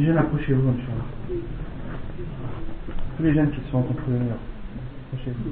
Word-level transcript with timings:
Les 0.00 0.06
jeunes, 0.06 0.16
approchez-vous, 0.16 0.66
Inch'Allah. 0.66 1.42
Tous 3.18 3.22
les 3.22 3.34
jeunes 3.34 3.50
qui 3.50 3.60
sont 3.70 3.82
contre 3.82 4.00
le 4.08 4.16
mur, 4.16 4.38
approchez-vous. 5.12 5.50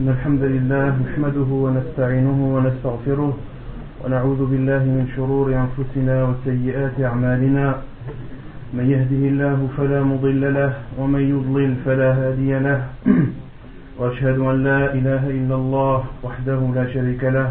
إن 0.00 0.08
الحمد 0.08 0.42
لله 0.42 0.88
نحمده 1.06 1.50
ونستعينه 1.64 2.38
ونستغفره 2.54 3.38
ونعوذ 4.04 4.40
بالله 4.50 4.82
من 4.96 5.06
شرور 5.16 5.46
أنفسنا 5.54 6.24
وسيئات 6.24 7.00
أعمالنا 7.00 7.66
من 8.74 8.90
يهده 8.90 9.22
الله 9.30 9.68
فلا 9.76 10.02
مضل 10.02 10.54
له 10.54 10.72
ومن 10.98 11.22
يضلل 11.34 11.74
فلا 11.84 12.10
هادي 12.12 12.58
له 12.58 12.80
وأشهد 13.98 14.38
أن 14.38 14.64
لا 14.64 14.94
إله 14.94 15.30
إلا 15.30 15.54
الله 15.54 16.04
وحده 16.24 16.60
لا 16.74 16.84
شريك 16.94 17.24
له 17.24 17.50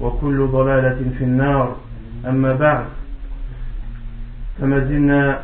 وكل 0.00 0.46
ضلالة 0.46 1.10
في 1.18 1.24
النار. 1.24 1.76
أما 2.26 2.52
بعد 2.52 2.84
فما 4.60 4.78
زلنا 4.78 5.40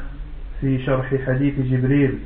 في 0.60 0.84
شرح 0.86 1.14
حديث 1.27 1.55
جبريل 1.60 2.19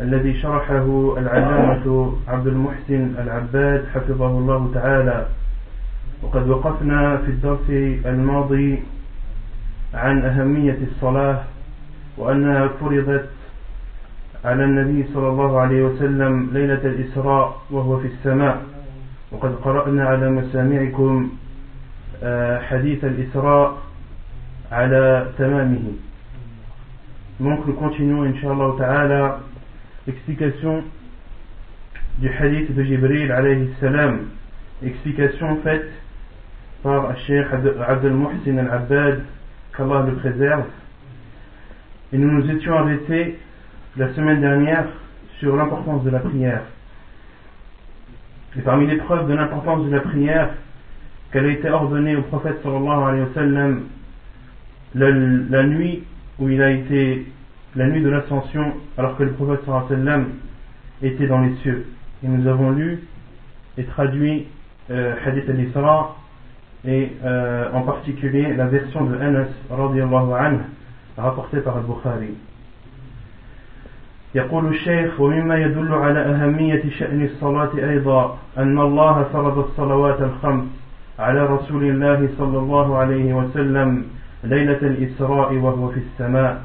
الذي 0.00 0.40
شرحه 0.40 1.18
العلامة 1.18 2.12
عبد 2.28 2.46
المحسن 2.46 3.14
العباد 3.18 3.84
حفظه 3.94 4.26
الله 4.38 4.70
تعالى. 4.74 5.26
وقد 6.22 6.48
وقفنا 6.48 7.16
في 7.16 7.28
الدرس 7.28 7.70
الماضي 8.06 8.82
عن 9.94 10.24
أهمية 10.24 10.78
الصلاة 10.90 11.42
وأنها 12.18 12.68
فرضت 12.68 13.28
على 14.44 14.64
النبي 14.64 15.04
صلى 15.14 15.28
الله 15.28 15.60
عليه 15.60 15.82
وسلم 15.82 16.50
ليلة 16.52 16.82
الإسراء 16.84 17.56
وهو 17.70 17.98
في 17.98 18.06
السماء. 18.06 18.62
وقد 19.32 19.54
قرأنا 19.54 20.04
على 20.04 20.30
مسامعكم 20.30 21.30
حديث 22.68 23.04
الإسراء 23.04 23.78
على 24.72 25.26
تمامه 25.38 25.92
Donc 27.40 27.66
nous 27.66 27.72
continuons, 27.72 28.22
Inch'Allah 28.22 28.74
Ta'ala, 28.78 29.40
l'explication 30.06 30.84
du 32.18 32.28
hadith 32.28 32.72
de 32.72 32.82
Jibril 32.84 33.32
alayhi 33.32 33.68
salam, 33.80 34.28
explication 34.84 35.56
faite 35.64 35.90
par 36.84 37.16
Cheikh 37.26 37.46
Abdel 37.88 38.12
Muhsin 38.12 38.58
al-Abbad, 38.58 39.24
qu'Allah 39.76 40.06
le 40.06 40.16
préserve. 40.16 40.66
Et 42.12 42.18
nous 42.18 42.30
nous 42.30 42.48
étions 42.50 42.74
arrêtés 42.74 43.38
la 43.96 44.12
semaine 44.14 44.40
dernière 44.40 44.84
sur 45.40 45.56
l'importance 45.56 46.04
de 46.04 46.10
la 46.10 46.20
prière. 46.20 46.62
Et 48.58 48.60
parmi 48.60 48.86
les 48.86 48.96
preuves 48.96 49.28
de 49.28 49.34
l'importance 49.34 49.84
de 49.86 49.90
la 49.90 50.00
prière, 50.00 50.50
qu'elle 51.32 51.46
a 51.46 51.52
été 51.52 51.70
ordonnée 51.70 52.16
au 52.16 52.22
prophète 52.22 52.58
sallallahu 52.62 53.02
alayhi 53.04 53.22
wa 53.22 53.34
sallam 53.34 53.82
la, 54.94 55.10
la 55.10 55.62
nuit 55.64 56.04
où 56.38 56.48
il 56.50 56.60
a 56.60 56.70
été 56.70 57.26
la 57.74 57.86
nuit 57.88 58.02
de 58.02 58.10
l'ascension 58.10 58.74
alors 58.98 59.16
que 59.16 59.22
le 59.22 59.32
prophète 59.32 59.60
sallallahu 59.64 59.86
alayhi 59.86 60.04
wa 60.04 60.12
sallam 60.12 60.28
était 61.02 61.26
dans 61.26 61.40
les 61.40 61.54
cieux. 61.62 61.86
Et 62.22 62.28
nous 62.28 62.46
avons 62.46 62.70
lu 62.70 63.00
et 63.78 63.84
traduit 63.84 64.46
euh, 64.90 65.14
Hadith 65.24 65.48
al-Isra 65.48 66.16
et 66.84 67.12
euh, 67.24 67.70
en 67.72 67.82
particulier 67.82 68.54
la 68.54 68.66
version 68.66 69.04
de 69.04 69.16
Anas 69.16 69.48
radiallahu 69.70 70.32
anhu 70.34 70.58
rapportée 71.16 71.60
par 71.60 71.78
al-Bukhari. 71.78 72.34
يقول 74.34 74.66
الشيخ 74.66 75.20
ومما 75.20 75.56
يدل 75.56 75.92
على 75.94 76.20
أهمية 76.20 76.82
شأن 76.98 77.24
الصلاة 77.24 77.70
أيضا 77.76 78.38
أن 78.58 78.78
الله 78.78 79.22
فرض 79.32 79.58
الصلوات 79.58 80.20
الخمس 80.20 80.64
على 81.18 81.46
رسول 81.46 81.84
الله 81.84 82.28
صلى 82.38 82.58
الله 82.58 82.96
عليه 82.98 83.34
وسلم 83.34 84.04
ليلة 84.44 84.78
الإسراء 84.82 85.54
وهو 85.54 85.88
في 85.88 86.00
السماء. 86.00 86.62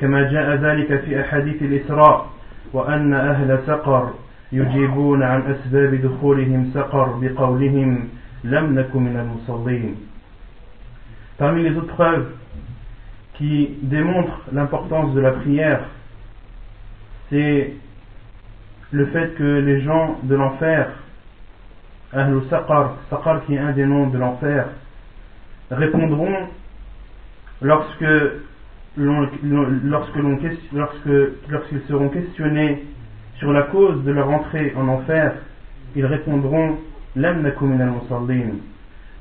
كما 0.00 0.22
جاء 0.32 0.54
ذلك 0.56 1.00
في 1.00 1.20
أحاديث 1.20 1.62
الإسراء 1.62 2.26
وأن 2.72 3.14
أهل 3.14 3.58
سقر 3.66 4.10
يجيبون 4.52 5.22
عن 5.22 5.42
أسباب 5.42 5.94
دخولهم 5.94 6.70
سقر 6.74 7.18
بقولهم 7.20 8.08
لم 8.44 8.78
نكن 8.78 9.02
من 9.02 9.16
المصلين. 9.16 9.94
Parmi 11.38 11.62
les 11.62 11.76
autres 11.76 11.94
preuves 11.94 12.26
qui 13.34 13.78
démontrent 13.82 14.40
l'importance 14.52 15.14
de 15.14 15.20
la 15.20 15.32
prière, 15.32 15.80
c'est 17.30 17.72
le 18.92 19.06
fait 19.06 19.34
que 19.34 19.60
les 19.60 19.80
gens 19.80 20.18
de 20.22 20.34
l'enfer, 20.34 20.90
Ahlul 22.12 22.42
Saqar, 22.48 22.96
Saqar 23.10 23.44
qui 23.46 23.54
est 23.54 23.58
un 23.58 23.72
des 23.72 23.84
noms 23.84 24.08
de 24.08 24.18
l'enfer, 24.18 24.68
répondront 25.70 26.48
lorsque 27.60 28.04
lorsque 28.96 30.16
lorsqu'ils 31.48 31.82
seront 31.88 32.08
questionnés 32.08 32.84
sur 33.38 33.52
la 33.52 33.64
cause 33.64 34.02
de 34.04 34.12
leur 34.12 34.30
entrée 34.30 34.72
en 34.76 34.88
enfer, 34.88 35.34
ils 35.94 36.06
répondront. 36.06 36.78
Nous 37.18 37.32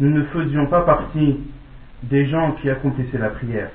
ne 0.09 0.23
faisions 0.23 0.65
pas 0.65 0.81
partie 0.81 1.39
des 2.03 2.25
gens 2.25 2.51
qui 2.61 2.69
accomplissaient 2.69 3.17
la 3.17 3.29
prière. 3.29 3.69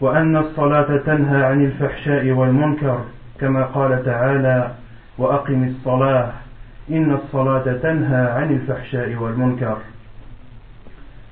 وأن 0.00 0.36
الصلاة 0.36 0.96
تنهى 0.96 1.44
عن 1.44 1.64
الفحشاء 1.64 2.30
والمنكر 2.30 3.04
كما 3.40 3.64
قال 3.64 4.04
تعالى 4.04 4.70
وأقم 5.18 5.64
الصلاة 5.64 6.32
إن 6.90 7.12
الصلاة 7.12 7.72
تنهى 7.82 8.30
عن 8.30 8.52
الفحشاء 8.52 9.14
والمنكر 9.14 9.76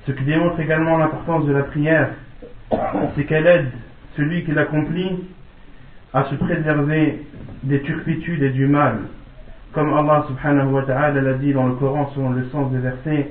Ce 0.05 0.11
qui 0.13 0.23
démontre 0.23 0.59
également 0.59 0.97
l'importance 0.97 1.45
de 1.45 1.51
la 1.51 1.63
prière, 1.63 2.09
c'est 3.15 3.25
qu'elle 3.25 3.45
aide 3.45 3.69
celui 4.15 4.43
qui 4.43 4.51
l'accomplit 4.53 5.23
à 6.13 6.23
se 6.23 6.35
préserver 6.35 7.25
des 7.63 7.81
turpitudes 7.81 8.41
et 8.41 8.49
du 8.49 8.65
mal. 8.65 9.01
Comme 9.73 9.93
Allah 9.93 10.25
subhanahu 10.27 10.71
wa 10.71 10.83
ta'ala 10.83 11.21
l'a 11.21 11.33
dit 11.33 11.53
dans 11.53 11.67
le 11.67 11.75
Coran 11.75 12.11
selon 12.15 12.31
le 12.31 12.45
sens 12.45 12.71
des 12.71 12.79
versets, 12.79 13.29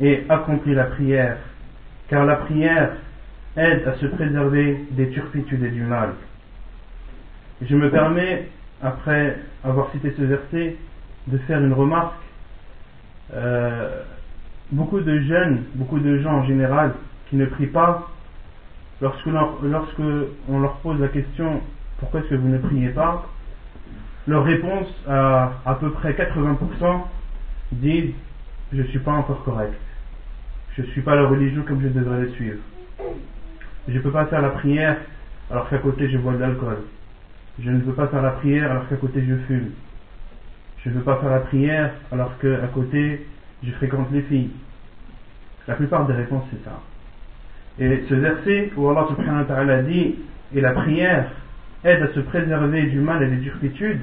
et 0.00 0.24
accomplit 0.28 0.74
la 0.74 0.84
prière. 0.84 1.36
Car 2.08 2.24
la 2.24 2.36
prière 2.36 2.92
aide 3.57 3.87
à 3.87 3.93
se 3.95 4.05
préserver 4.07 4.85
des 4.91 5.09
turpitudes 5.09 5.63
et 5.63 5.69
du 5.69 5.83
mal. 5.83 6.13
je 7.61 7.75
me 7.75 7.89
permets, 7.89 8.49
après 8.81 9.37
avoir 9.63 9.91
cité 9.91 10.13
ce 10.17 10.23
verset, 10.23 10.75
de 11.27 11.37
faire 11.39 11.63
une 11.63 11.73
remarque. 11.73 12.15
Euh, 13.33 14.03
beaucoup 14.71 14.99
de 14.99 15.19
jeunes, 15.21 15.63
beaucoup 15.75 15.99
de 15.99 16.19
gens 16.19 16.39
en 16.39 16.45
général 16.45 16.93
qui 17.29 17.35
ne 17.35 17.45
prient 17.45 17.67
pas, 17.67 18.09
lorsque, 19.01 19.25
lorsque 19.63 20.01
on 20.49 20.59
leur 20.59 20.75
pose 20.77 20.99
la 20.99 21.07
question 21.07 21.61
pourquoi 21.99 22.19
est-ce 22.19 22.29
que 22.29 22.35
vous 22.35 22.49
ne 22.49 22.57
priez 22.57 22.89
pas, 22.89 23.25
leur 24.27 24.43
réponse 24.43 24.87
à 25.07 25.53
à 25.65 25.75
peu 25.75 25.89
près 25.91 26.13
80% 26.13 27.01
disent 27.73 28.13
je 28.73 28.81
ne 28.81 28.87
suis 28.87 28.99
pas 28.99 29.11
encore 29.11 29.43
correct, 29.43 29.73
je 30.75 30.81
ne 30.81 30.87
suis 30.87 31.01
pas 31.01 31.15
la 31.15 31.27
religion 31.27 31.63
comme 31.63 31.81
je 31.81 31.87
devrais 31.87 32.21
le 32.21 32.29
suivre, 32.31 32.59
je 33.87 33.93
ne 33.93 33.99
peux 33.99 34.11
pas 34.11 34.25
faire 34.25 34.41
la 34.41 34.49
prière 34.49 34.97
alors 35.51 35.69
qu'à 35.69 35.77
côté 35.79 36.09
je 36.09 36.17
bois 36.17 36.33
de 36.33 36.39
l'alcool, 36.39 36.79
je 37.59 37.69
ne 37.69 37.79
peux 37.81 37.93
pas 37.93 38.07
faire 38.07 38.21
la 38.21 38.31
prière 38.31 38.71
alors 38.71 38.87
qu'à 38.87 38.95
côté 38.95 39.23
je 39.27 39.35
fume, 39.47 39.71
je 40.83 40.89
ne 40.89 40.95
veux 40.95 41.01
pas 41.01 41.17
faire 41.17 41.29
la 41.29 41.39
prière 41.39 41.91
alors 42.11 42.37
qu'à 42.39 42.67
côté, 42.73 43.25
je 43.63 43.71
fréquente 43.71 44.07
les 44.11 44.21
filles. 44.23 44.51
La 45.67 45.75
plupart 45.75 46.05
des 46.07 46.13
réponses, 46.13 46.43
c'est 46.51 46.63
ça. 46.65 46.81
Et 47.79 48.03
ce 48.09 48.13
verset 48.15 48.71
où 48.75 48.89
Allah 48.89 49.07
subhanahu 49.07 49.39
wa 49.39 49.45
ta'ala 49.45 49.81
dit 49.83 50.15
et 50.53 50.61
la 50.61 50.73
prière 50.73 51.31
aide 51.85 52.03
à 52.03 52.13
se 52.13 52.19
préserver 52.19 52.83
du 52.83 52.99
mal 52.99 53.23
et 53.23 53.27
des 53.27 53.41
turpitudes, 53.41 54.01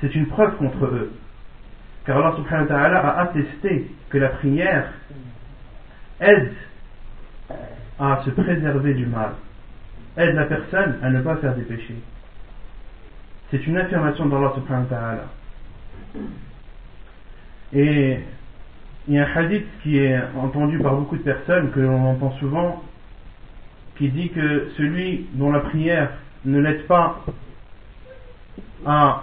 c'est 0.00 0.14
une 0.14 0.26
preuve 0.26 0.56
contre 0.56 0.84
eux. 0.86 1.12
Car 2.06 2.18
Allah 2.18 2.36
subhanahu 2.36 2.68
wa 2.68 2.68
ta'ala 2.68 3.00
a 3.00 3.22
attesté 3.22 3.90
que 4.10 4.18
la 4.18 4.28
prière 4.28 4.92
aide 6.20 6.52
à 7.98 8.22
se 8.24 8.30
préserver 8.30 8.94
du 8.94 9.06
mal, 9.06 9.34
aide 10.16 10.34
la 10.34 10.44
personne 10.44 10.98
à 11.02 11.10
ne 11.10 11.20
pas 11.20 11.36
faire 11.36 11.54
des 11.54 11.62
péchés. 11.62 11.96
C'est 13.50 13.66
une 13.66 13.76
affirmation 13.76 14.26
d'Allah 14.26 14.52
subhanahu 14.54 14.84
wa 14.84 14.96
ta'ala. 14.96 15.24
Et 17.72 18.18
il 19.06 19.14
y 19.14 19.18
a 19.18 19.26
un 19.26 19.36
hadith 19.36 19.66
qui 19.82 19.98
est 19.98 20.18
entendu 20.36 20.78
par 20.78 20.94
beaucoup 20.94 21.16
de 21.16 21.22
personnes, 21.22 21.70
que 21.72 21.80
l'on 21.80 22.10
entend 22.10 22.32
souvent, 22.38 22.82
qui 23.96 24.08
dit 24.08 24.30
que 24.30 24.70
celui 24.76 25.26
dont 25.34 25.52
la 25.52 25.60
prière 25.60 26.10
ne 26.44 26.58
l'aide 26.58 26.86
pas 26.86 27.24
à 28.86 29.22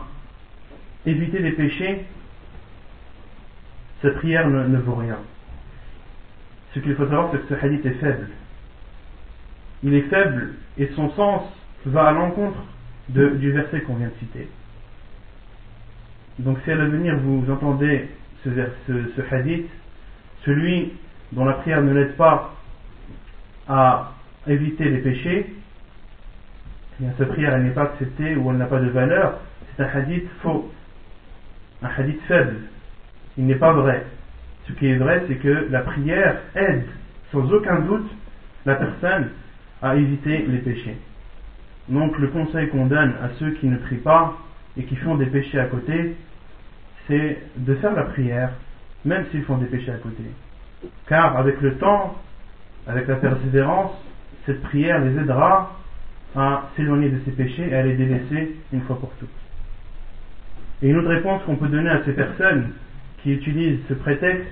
éviter 1.06 1.40
les 1.40 1.52
péchés, 1.52 2.06
sa 4.02 4.12
prière 4.12 4.48
ne, 4.48 4.78
vaut 4.78 4.96
rien. 4.96 5.18
Ce 6.74 6.80
qu'il 6.80 6.96
faut 6.96 7.06
savoir, 7.06 7.30
c'est 7.32 7.40
que 7.40 7.56
ce 7.56 7.66
hadith 7.66 7.86
est 7.86 8.00
faible. 8.00 8.30
Il 9.83 9.94
est 9.94 10.04
faible 10.04 10.54
et 10.78 10.88
son 10.95 11.10
sens 11.12 11.44
va 11.86 12.07
à 12.07 12.12
l'encontre 12.12 12.63
du 13.10 13.51
verset 13.51 13.81
qu'on 13.81 13.95
vient 13.95 14.07
de 14.07 14.19
citer. 14.19 14.48
Donc 16.39 16.57
si 16.63 16.72
à 16.72 16.75
l'avenir 16.75 17.18
vous 17.18 17.51
entendez 17.51 18.10
ce, 18.44 18.50
hadith, 19.33 19.68
celui 20.45 20.94
dont 21.31 21.45
la 21.45 21.54
prière 21.54 21.81
ne 21.81 21.94
l'aide 21.94 22.16
pas 22.16 22.56
à 23.68 24.13
éviter 24.48 24.86
les 24.86 25.00
péchés, 25.00 25.54
eh 27.01 27.06
sa 27.18 27.25
prière 27.25 27.57
n'est 27.60 27.72
pas 27.72 27.84
acceptée 27.84 28.36
ou 28.36 28.51
elle 28.51 28.57
n'a 28.57 28.66
pas 28.66 28.80
de 28.80 28.89
valeur, 28.89 29.39
c'est 29.75 29.84
un 29.84 29.88
hadith 29.88 30.27
faux, 30.42 30.72
un 31.81 31.89
hadith 31.98 32.22
faible. 32.27 32.57
Il 33.38 33.45
n'est 33.45 33.56
pas 33.56 33.74
vrai. 33.74 34.06
Ce 34.68 34.74
qui 34.74 34.88
est 34.88 34.98
vrai, 34.98 35.24
c'est 35.27 35.36
que 35.36 35.68
la 35.69 35.81
prière 35.81 36.38
aide 36.56 36.86
sans 37.31 37.51
aucun 37.51 37.80
doute 37.80 38.10
la 38.66 38.75
personne 38.75 39.30
à 39.81 39.95
éviter 39.95 40.45
les 40.48 40.60
péchés. 40.60 40.98
Donc 41.89 42.18
le 42.19 42.28
conseil 42.28 42.69
qu'on 42.69 42.86
donne 42.86 43.13
à 43.22 43.30
ceux 43.39 43.51
qui 43.51 43.68
ne 43.68 43.78
prient 43.78 43.98
pas 43.98 44.38
et 44.78 44.83
qui 44.83 44.95
font 44.98 45.16
des 45.16 45.25
péchés 45.25 45.60
à 45.60 45.66
côté, 45.66 46.16
c'est 47.07 47.38
de 47.57 47.75
faire 47.75 47.94
la 47.94 48.04
prière, 48.04 48.51
même 49.04 49.25
s'ils 49.31 49.44
font 49.44 49.57
des 49.57 49.66
péchés 49.66 49.92
à 49.92 49.98
côté. 49.98 50.24
Car 51.07 51.38
avec 51.38 51.60
le 51.62 51.75
temps, 51.78 52.16
avec 52.88 53.07
la 53.07 53.16
persévérance, 53.16 53.92
cette 54.45 54.62
prière 54.62 55.04
les 55.04 55.18
aidera 55.18 55.78
à 56.36 56.69
s'éloigner 56.75 57.10
de 57.10 57.19
ces 57.25 57.31
péchés 57.31 57.68
et 57.69 57.75
à 57.75 57.84
les 57.84 57.95
délaisser 57.95 58.56
une 58.72 58.81
fois 58.81 59.00
pour 59.00 59.12
toutes. 59.19 59.30
Et 60.81 60.89
une 60.89 60.98
autre 60.98 61.10
réponse 61.10 61.44
qu'on 61.44 61.57
peut 61.57 61.68
donner 61.68 61.89
à 61.89 62.04
ces 62.06 62.13
personnes 62.13 62.72
qui 63.22 63.34
utilisent 63.34 63.81
ce 63.89 63.94
prétexte, 63.94 64.48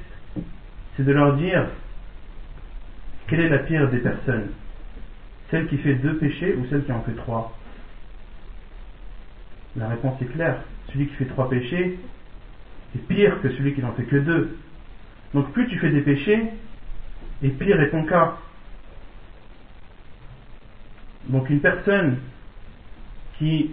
c'est 0.96 1.04
de 1.04 1.12
leur 1.12 1.38
dire 1.38 1.66
quelle 3.28 3.42
est 3.42 3.50
la 3.50 3.60
pire 3.60 3.90
des 3.90 4.00
personnes? 4.00 4.50
Celle 5.52 5.68
qui 5.68 5.78
fait 5.78 5.96
deux 5.96 6.18
péchés 6.18 6.56
ou 6.56 6.66
celle 6.70 6.86
qui 6.86 6.92
en 6.92 7.02
fait 7.02 7.14
trois? 7.14 7.58
La 9.76 9.88
réponse 9.88 10.22
est 10.22 10.26
claire. 10.26 10.62
Celui 10.92 11.08
qui 11.08 11.16
fait 11.16 11.26
trois 11.26 11.50
péchés, 11.50 12.00
est 12.96 13.08
pire 13.08 13.42
que 13.42 13.50
celui 13.52 13.74
qui 13.74 13.82
n'en 13.82 13.94
fait 13.94 14.04
que 14.04 14.18
deux. 14.18 14.58
Donc 15.34 15.52
plus 15.52 15.68
tu 15.68 15.78
fais 15.80 15.92
des 15.92 16.02
péchés, 16.02 16.44
et 17.44 17.50
pire 17.50 17.80
est 17.80 17.92
ton 17.92 18.06
cas. 18.06 18.38
Donc 21.28 21.50
une 21.50 21.62
personne 21.62 22.18
qui 23.38 23.72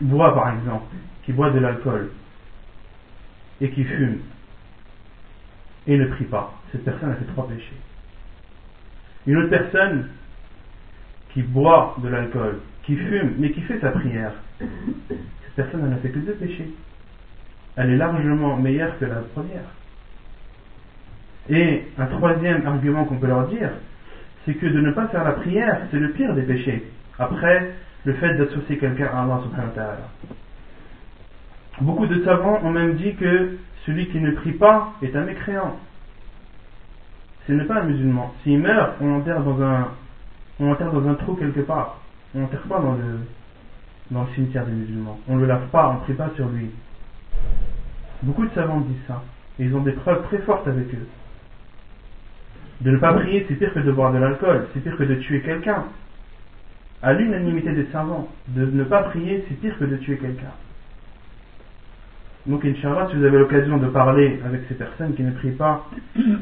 boit 0.00 0.34
par 0.34 0.54
exemple, 0.54 0.94
qui 1.24 1.32
boit 1.32 1.50
de 1.50 1.58
l'alcool, 1.58 2.10
et 3.60 3.70
qui 3.70 3.84
fume, 3.84 4.20
et 5.88 5.96
ne 5.96 6.06
prie 6.06 6.24
pas, 6.26 6.54
cette 6.70 6.84
personne 6.84 7.10
a 7.10 7.16
fait 7.16 7.24
trois 7.26 7.48
péchés. 7.48 7.76
Une 9.26 9.38
autre 9.38 9.50
personne 9.50 10.08
qui 11.32 11.42
boit 11.42 11.96
de 12.02 12.08
l'alcool, 12.08 12.60
qui 12.84 12.96
fume, 12.96 13.34
mais 13.38 13.50
qui 13.50 13.60
fait 13.62 13.78
sa 13.80 13.90
prière, 13.90 14.32
cette 14.58 15.54
personne 15.54 15.88
n'a 15.88 15.96
fait 15.96 16.10
que 16.10 16.18
deux 16.18 16.34
péchés 16.34 16.70
elle 17.78 17.90
est 17.90 17.96
largement 17.96 18.56
meilleure 18.56 18.98
que 18.98 19.04
la 19.04 19.20
première. 19.34 19.62
Et 21.48 21.86
un 21.96 22.06
troisième 22.06 22.66
argument 22.66 23.04
qu'on 23.04 23.18
peut 23.18 23.28
leur 23.28 23.46
dire, 23.46 23.70
c'est 24.44 24.54
que 24.54 24.66
de 24.66 24.80
ne 24.80 24.90
pas 24.90 25.06
faire 25.06 25.22
la 25.22 25.32
prière, 25.32 25.82
c'est 25.90 26.00
le 26.00 26.10
pire 26.10 26.34
des 26.34 26.42
péchés. 26.42 26.90
Après, 27.20 27.72
le 28.04 28.14
fait 28.14 28.34
d'associer 28.34 28.78
quelqu'un 28.78 29.06
à 29.06 29.22
Allah 29.22 29.40
subhanahu 29.44 29.68
wa 29.68 29.74
ta'ala. 29.74 30.08
Beaucoup 31.80 32.06
de 32.06 32.24
savants 32.24 32.58
ont 32.64 32.72
même 32.72 32.96
dit 32.96 33.14
que 33.14 33.56
celui 33.86 34.08
qui 34.08 34.18
ne 34.18 34.32
prie 34.32 34.52
pas 34.52 34.94
est 35.00 35.14
un 35.14 35.24
mécréant. 35.24 35.78
Ce 37.46 37.52
n'est 37.52 37.64
pas 37.64 37.80
un 37.80 37.84
musulman. 37.84 38.34
S'il 38.42 38.58
meurt, 38.58 38.96
on 39.00 39.06
l'enterre 39.06 39.42
dans 39.42 39.62
un, 39.62 39.88
on 40.60 40.70
enterre 40.70 40.92
dans 40.92 41.06
un 41.08 41.14
trou 41.14 41.34
quelque 41.34 41.60
part. 41.60 42.00
On 42.34 42.40
l'enterre 42.40 42.62
pas 42.62 42.80
dans 42.80 42.92
le, 42.92 43.20
dans 44.10 44.22
le 44.22 44.28
cimetière 44.34 44.66
des 44.66 44.72
musulmans. 44.72 45.18
On 45.28 45.36
ne 45.36 45.40
le 45.42 45.46
lave 45.46 45.68
pas, 45.70 45.90
on 45.90 45.94
ne 45.94 46.00
prie 46.00 46.14
pas 46.14 46.30
sur 46.34 46.48
lui. 46.48 46.70
Beaucoup 48.22 48.46
de 48.46 48.50
savants 48.50 48.80
disent 48.80 48.96
ça. 49.06 49.22
Et 49.58 49.64
ils 49.64 49.74
ont 49.74 49.82
des 49.82 49.92
preuves 49.92 50.22
très 50.24 50.38
fortes 50.38 50.66
avec 50.66 50.92
eux. 50.94 51.06
De 52.80 52.90
ne 52.90 52.98
pas 52.98 53.12
prier, 53.14 53.44
c'est 53.48 53.54
pire 53.54 53.72
que 53.72 53.80
de 53.80 53.90
boire 53.90 54.12
de 54.12 54.18
l'alcool, 54.18 54.66
c'est 54.72 54.80
pire 54.80 54.96
que 54.96 55.04
de 55.04 55.16
tuer 55.16 55.40
quelqu'un. 55.40 55.84
À 57.02 57.12
l'unanimité 57.12 57.72
des 57.72 57.86
savants, 57.92 58.28
de 58.48 58.66
ne 58.66 58.84
pas 58.84 59.04
prier, 59.04 59.44
c'est 59.48 59.54
pire 59.60 59.76
que 59.78 59.84
de 59.84 59.96
tuer 59.96 60.16
quelqu'un. 60.18 60.52
Donc, 62.46 62.64
Inch'Allah, 62.64 63.08
si 63.10 63.16
vous 63.16 63.24
avez 63.24 63.38
l'occasion 63.38 63.76
de 63.78 63.86
parler 63.88 64.40
avec 64.44 64.62
ces 64.68 64.74
personnes 64.74 65.14
qui 65.14 65.22
ne 65.22 65.32
prient 65.32 65.50
pas 65.52 65.86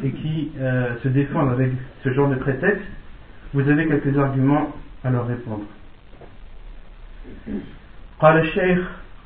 et 0.05 0.11
qui 0.11 0.53
euh, 0.61 0.95
se 1.03 1.09
défendent 1.09 1.51
avec 1.51 1.73
ce 2.05 2.13
genre 2.13 2.29
de 2.29 2.37
prétexte, 2.37 2.85
vous 3.55 3.69
avez 3.69 3.87
quelques 3.87 4.19
arguments 4.19 4.73
à 5.05 5.11
leur 5.11 5.27
répondre. 5.27 5.65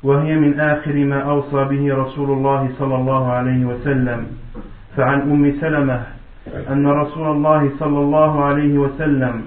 وهي 0.03 0.37
من 0.37 0.61
آخر 0.61 0.95
ما 0.95 1.21
أوصى 1.21 1.65
به 1.65 1.95
رسول 1.95 2.31
الله 2.31 2.71
صلى 2.79 2.95
الله 2.97 3.33
عليه 3.33 3.65
وسلم 3.65 4.27
فعن 4.97 5.21
أم 5.21 5.53
سلمة 5.61 6.03
أن 6.71 6.87
رسول 6.87 7.31
الله 7.37 7.71
صلى 7.79 7.99
الله 7.99 8.45
عليه 8.45 8.79
وسلم 8.79 9.43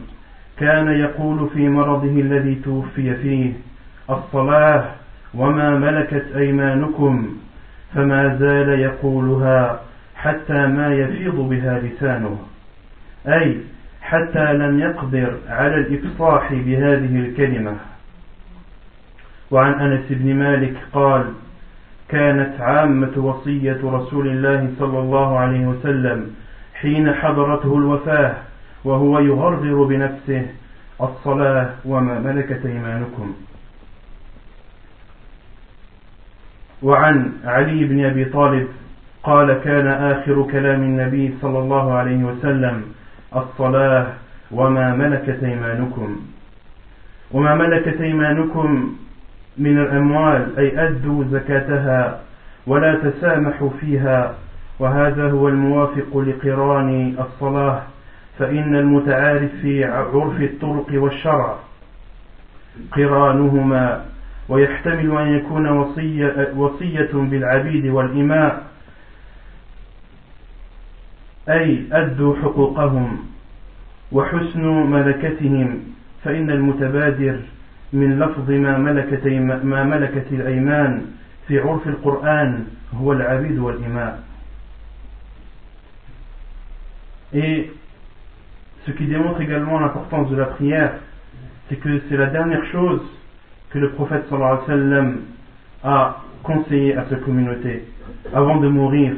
كان 0.57 0.88
يقول 0.88 1.50
في 1.53 1.69
مرضه 1.69 2.21
الذي 2.21 2.55
توفي 2.55 3.15
فيه 3.15 3.53
الصلاة 4.09 4.86
وما 5.33 5.69
ملكت 5.79 6.25
أيمانكم 6.36 7.36
فما 7.93 8.36
زال 8.36 8.69
يقولها 8.79 9.81
حتى 10.15 10.67
ما 10.67 10.95
يفيض 10.95 11.36
بها 11.36 11.79
لسانه 11.79 12.38
أي 13.27 13.57
حتى 14.13 14.53
لم 14.53 14.79
يقدر 14.79 15.38
على 15.50 15.75
الإفصاح 15.75 16.53
بهذه 16.53 17.20
الكلمة. 17.20 17.75
وعن 19.51 19.74
أنس 19.74 20.05
بن 20.10 20.36
مالك 20.36 20.74
قال 20.93 21.34
كانت 22.10 22.62
عامة 22.62 23.17
وصية 23.17 23.79
رسول 23.84 24.27
الله 24.27 24.70
صلى 24.79 25.00
الله 25.00 25.39
عليه 25.39 25.67
وسلم 25.67 26.36
حين 26.74 27.13
حضرته 27.13 27.77
الوفاة 27.77 28.36
وهو 28.84 29.20
يغرغر 29.20 29.84
بنفسه 29.84 30.46
الصلاة 31.01 31.70
وما 31.86 32.20
ملكت 32.20 32.65
أيمانكم. 32.65 33.34
وعن 36.84 37.32
علي 37.46 37.86
بن 37.86 38.05
أبي 38.05 38.25
طالب 38.25 38.67
قال 39.24 39.53
كان 39.53 39.88
آخر 39.88 40.48
كلام 40.51 40.82
النبي 40.82 41.34
صلى 41.41 41.60
الله 41.60 41.93
عليه 41.93 42.24
وسلم 42.24 42.84
الصلاة 43.35 44.07
وما 44.51 44.95
ملكت 44.95 45.43
أيمانكم. 45.43 46.19
وما 47.31 47.55
ملكت 47.55 48.01
أيمانكم 48.01 48.95
من 49.57 49.77
الأموال 49.77 50.59
أي 50.59 50.87
أدوا 50.87 51.23
زكاتها 51.31 52.19
ولا 52.67 52.95
تسامحوا 52.95 53.69
فيها. 53.79 54.35
وهذا 54.79 55.31
هو 55.31 55.47
الموافق 55.47 56.17
لقران 56.17 57.15
الصلاة 57.19 57.81
فإن 58.39 58.75
المتعارف 58.75 59.51
في 59.61 59.85
عرف 59.85 60.41
الطرق 60.41 60.87
والشرع. 60.93 61.55
قرانهما 62.91 64.05
ويحتمل 64.49 65.17
أن 65.17 65.27
يكون 65.27 65.67
وصية, 65.69 66.53
وصية 66.55 67.09
بالعبيد 67.13 67.85
والإماء. 67.85 68.63
أي 71.50 71.83
أدوا 71.91 72.35
حقوقهم 72.35 73.17
وحسن 74.12 74.65
ملكتهم 74.67 75.79
فإن 76.23 76.50
المتبادر 76.50 77.39
من 77.93 78.19
لفظ 78.19 78.51
ما 78.51 78.77
ملكت 78.77 79.27
ما 79.63 79.83
ملكت 79.83 80.27
الأيمان 80.31 81.05
في 81.47 81.59
عرف 81.59 81.88
القرآن 81.88 82.65
هو 82.93 83.13
العبيد 83.13 83.59
والإماء 83.59 84.23
Et 87.35 87.71
ce 88.85 88.91
qui 88.91 89.05
démontre 89.05 89.41
également 89.41 89.79
l'importance 89.79 90.29
de 90.29 90.35
la 90.35 90.45
prière, 90.45 90.93
c'est 91.67 91.77
que 91.77 92.01
c'est 92.07 92.17
la 92.17 92.27
dernière 92.27 92.63
chose 92.71 93.01
que 93.71 93.79
le 93.79 93.89
prophète 93.89 94.25
sallallahu 94.29 94.51
alayhi 94.51 94.62
wa 94.62 94.67
sallam 94.67 95.17
a 95.83 96.21
conseillé 96.43 96.95
à 96.95 97.05
sa 97.09 97.15
communauté 97.15 97.88
avant 98.33 98.57
de 98.57 98.67
mourir. 98.67 99.15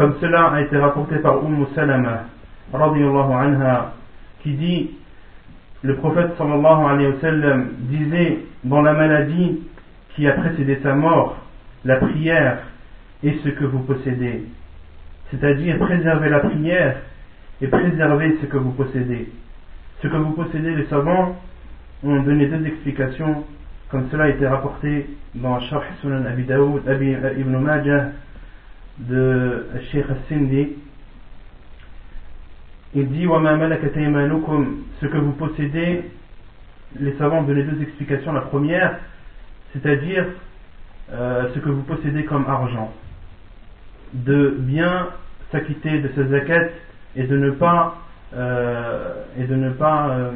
Comme 0.00 0.14
cela 0.18 0.46
a 0.54 0.62
été 0.62 0.78
rapporté 0.78 1.16
par 1.18 1.44
Umm 1.44 1.66
Salama, 1.74 2.24
anha, 2.72 3.92
qui 4.42 4.54
dit 4.54 4.92
le 5.82 5.96
prophète 5.96 6.30
sallallahu 6.38 6.86
alayhi 6.88 7.12
wa 7.12 7.20
sallam 7.20 7.68
disait 7.80 8.38
dans 8.64 8.80
la 8.80 8.94
maladie 8.94 9.60
qui 10.16 10.26
a 10.26 10.32
précédé 10.32 10.80
sa 10.82 10.94
mort, 10.94 11.36
la 11.84 11.96
prière 11.96 12.60
est 13.22 13.44
ce 13.44 13.50
que 13.50 13.66
vous 13.66 13.80
possédez. 13.80 14.44
C'est-à-dire 15.30 15.78
préserver 15.78 16.30
la 16.30 16.40
prière 16.40 16.96
et 17.60 17.66
préserver 17.66 18.38
ce 18.40 18.46
que 18.46 18.56
vous 18.56 18.72
possédez. 18.72 19.30
Ce 20.00 20.08
que 20.08 20.16
vous 20.16 20.32
possédez, 20.32 20.76
les 20.76 20.86
savants 20.86 21.36
ont 22.04 22.22
donné 22.22 22.46
deux 22.46 22.64
explications, 22.66 23.44
comme 23.90 24.08
cela 24.10 24.24
a 24.24 24.28
été 24.30 24.46
rapporté 24.46 25.10
dans 25.34 25.60
Sharh 25.60 25.84
Sunan 26.00 26.24
Abi 26.24 26.44
Daoud, 26.44 26.88
Abi 26.88 27.10
Ibn 27.10 27.58
Majah, 27.58 28.06
de 29.08 29.66
Sheikh 29.90 30.04
Al-Sindi. 30.08 30.76
Il 32.94 33.08
dit 33.08 33.24
ce 35.00 35.06
que 35.06 35.16
vous 35.18 35.32
possédez, 35.32 36.02
les 36.98 37.16
savants 37.18 37.42
donné 37.42 37.62
deux 37.62 37.80
explications. 37.82 38.32
La 38.32 38.40
première, 38.42 38.98
c'est-à-dire 39.72 40.26
euh, 41.12 41.48
ce 41.54 41.58
que 41.60 41.68
vous 41.68 41.82
possédez 41.84 42.24
comme 42.24 42.46
argent, 42.48 42.92
de 44.12 44.56
bien 44.58 45.08
s'acquitter 45.52 46.00
de 46.00 46.10
ces 46.14 46.26
zakat 46.28 46.68
et 47.16 47.24
de 47.24 47.36
ne 47.36 47.50
pas 47.52 47.96
euh, 48.34 49.24
et 49.38 49.44
de 49.44 49.54
ne 49.56 49.70
pas 49.70 50.10
euh, 50.10 50.32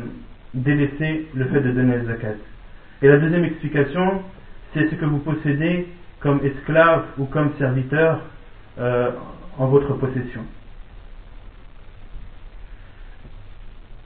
délaisser 0.55 1.27
le 1.35 1.47
fait 1.47 1.61
de 1.61 1.71
donner 1.71 1.99
les 1.99 2.05
zakat. 2.07 2.35
Et 3.03 3.09
la 3.09 3.17
deuxième 3.19 3.45
explication, 3.45 4.23
c'est 4.73 4.89
ce 4.91 4.95
que 4.97 5.05
vous 5.05 5.19
possédez 5.19 5.89
comme 6.21 6.41
esclave 6.45 7.05
ou 7.19 7.27
comme 7.27 7.53
serviteur 7.59 8.21
en 8.79 9.67
votre 9.67 9.95
possession. 9.95 10.43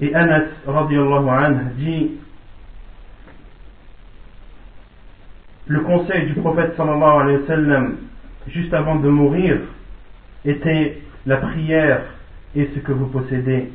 Et 0.00 0.14
Anas 0.14 0.44
anhu 0.66 1.64
dit 1.76 2.10
le 5.66 5.80
conseil 5.80 6.26
du 6.26 6.34
prophète 6.34 6.74
sallallahu 6.76 7.22
alayhi 7.22 7.46
sallam 7.46 7.96
juste 8.46 8.72
avant 8.72 8.96
de 8.96 9.08
mourir 9.08 9.58
était 10.44 11.02
la 11.26 11.38
prière 11.38 12.02
et 12.54 12.70
ce 12.74 12.80
que 12.80 12.92
vous 12.92 13.06
possédez. 13.06 13.72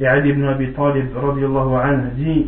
Et 0.00 0.06
Ali 0.06 0.30
ibn 0.30 0.44
Abi 0.44 0.72
Talib 0.72 1.08
anhu 1.16 2.10
dit 2.14 2.46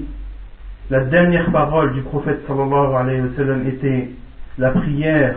la 0.91 1.05
dernière 1.05 1.51
parole 1.51 1.93
du 1.95 2.03
prophète 2.03 2.47
sallallahu 2.47 2.95
alayhi 2.95 3.35
sallam 3.37 3.67
était 3.69 4.11
la 4.59 4.71
prière 4.71 5.37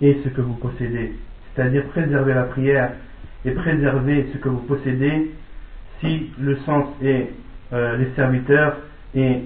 et 0.00 0.20
ce 0.22 0.28
que 0.28 0.40
vous 0.40 0.54
possédez. 0.54 1.14
C'est-à-dire 1.58 1.86
préserver 1.86 2.34
la 2.34 2.44
prière 2.44 2.92
et 3.44 3.50
préserver 3.50 4.28
ce 4.32 4.38
que 4.38 4.48
vous 4.48 4.60
possédez 4.60 5.32
si 5.98 6.30
le 6.38 6.54
sens 6.58 6.86
est 7.02 7.30
euh, 7.72 7.96
les 7.96 8.14
serviteurs 8.14 8.76
et 9.12 9.42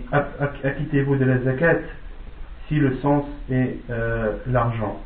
acquittez-vous 0.62 1.16
de 1.16 1.24
la 1.24 1.38
zakat 1.38 1.78
si 2.68 2.78
le 2.78 2.96
sens 2.96 3.24
est 3.50 3.78
euh, 3.88 4.32
l'argent. 4.50 5.00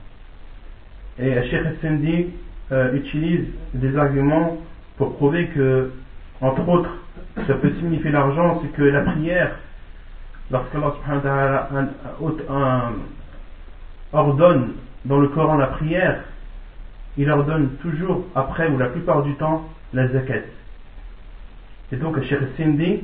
Et 1.21 1.41
Sheikh 1.45 1.61
Essendi 1.79 2.27
euh, 2.73 2.93
utilise 2.93 3.45
des 3.75 3.97
arguments 3.97 4.59
pour 4.97 5.15
prouver 5.15 5.47
que, 5.51 5.93
entre 6.41 6.69
autres, 6.69 6.91
ça 7.47 7.55
peut 7.55 7.71
signifier 7.79 8.11
l'argent, 8.11 8.61
c'est 8.63 8.73
que 8.73 8.83
la 8.83 9.03
prière, 9.03 9.55
lorsqu'Allah 10.51 11.69
ordonne 14.13 14.73
dans 15.05 15.21
le 15.21 15.29
Coran 15.29 15.57
la 15.57 15.69
prière, 15.69 16.25
il 17.18 17.30
ordonne 17.30 17.76
toujours 17.82 18.26
après 18.36 18.68
ou 18.70 18.78
la 18.78 18.88
plupart 18.88 19.24
du 19.24 19.36
temps 19.36 19.68
la 19.94 20.08
zakat. 20.08 20.44
Et 21.92 21.98
donc 21.98 22.22
Sheikh 22.24 22.40
Sindi 22.58 23.02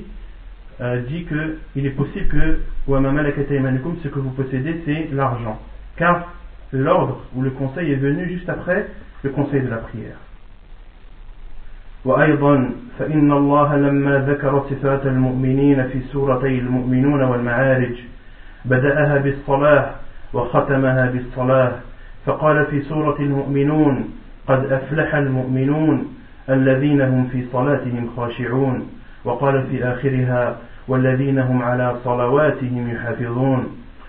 euh, 0.80 1.02
dit 1.02 1.26
qu'il 1.26 1.86
est 1.86 1.92
possible 1.92 2.28
que 2.28 2.60
ce 2.88 4.08
que 4.08 4.20
vous 4.20 4.30
possédez 4.32 4.82
c'est 4.86 5.10
l'argent 5.12 5.60
car 5.98 6.34
l'ordre 6.72 7.22
ou 7.36 7.42
le 7.42 7.50
conseil 7.52 7.92
est 7.92 7.96
venu 7.96 8.30
juste 8.30 8.50
après 8.50 8.88
le 9.24 9.30
conseil 9.32 9.62
de 9.62 9.70
la 9.70 9.78
prière 9.78 10.18
وأيضا 12.06 12.72
فإن 13.00 13.32
الله 13.32 13.76
لما 13.76 14.18
ذكر 14.20 14.66
صفات 14.70 15.06
المؤمنين 15.06 15.88
في 15.88 16.02
سورتي 16.02 16.60
المؤمنون 16.60 17.24
والمعارج 17.24 17.96
بدأها 18.66 19.18
بالصلاة 19.18 19.92
وختمها 20.34 21.06
بالصلاة 21.06 21.72
فقال 22.27 22.67
في 22.67 22.83
سورة 22.83 23.17
المؤمنون 23.21 24.11
قد 24.47 24.73
أفلح 24.73 25.15
المؤمنون 25.15 26.15
الذين 26.49 27.01
هم 27.01 27.29
في 27.33 27.45
صلاتهم 27.53 28.11
خاشعون. 28.17 28.89
وقال 29.25 29.63
في 29.67 29.85
آخرها 29.85 30.57
والذين 30.89 31.39
هم 31.39 31.63
على 31.63 31.97
صلواتهم 32.05 32.91
يحافظون. 32.91 33.67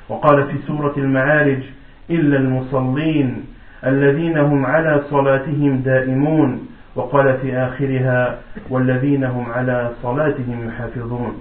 وقال 0.09 0.43
في 0.43 0.57
سورة 0.67 0.93
المعارج 0.97 1.63
إلا 2.09 2.37
المصلين 2.37 3.45
الذين 3.85 4.37
هم 4.37 4.65
على 4.65 5.01
صلاتهم 5.09 5.77
دائمون. 5.77 6.67
وقال 6.95 7.37
في 7.41 7.57
آخرها 7.57 8.39
والذين 8.69 9.23
هم 9.23 9.51
على 9.51 9.91
صلاتهم 10.03 10.67
يحافظون. 10.67 11.33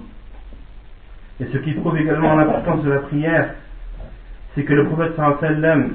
Et 1.39 1.45
ce 1.51 1.57
qui 1.57 1.71
prouve 1.73 1.97
également 1.97 2.35
l'importance 2.35 2.83
de 2.83 2.91
la 2.91 2.99
prière, 2.99 3.49
c'est 4.53 4.63
que 4.63 4.73
le 4.73 4.85
prophète 4.85 5.15
sallam, 5.41 5.93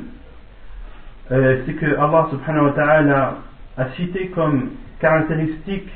euh, 1.30 1.62
c'est 1.66 1.74
que 1.74 1.98
Allah 1.98 2.28
subhanahu 2.30 2.66
wa 2.66 2.72
ta'ala 2.72 3.34
a 3.76 3.88
cité 3.90 4.28
comme 4.28 4.70
caractéristique 5.00 5.88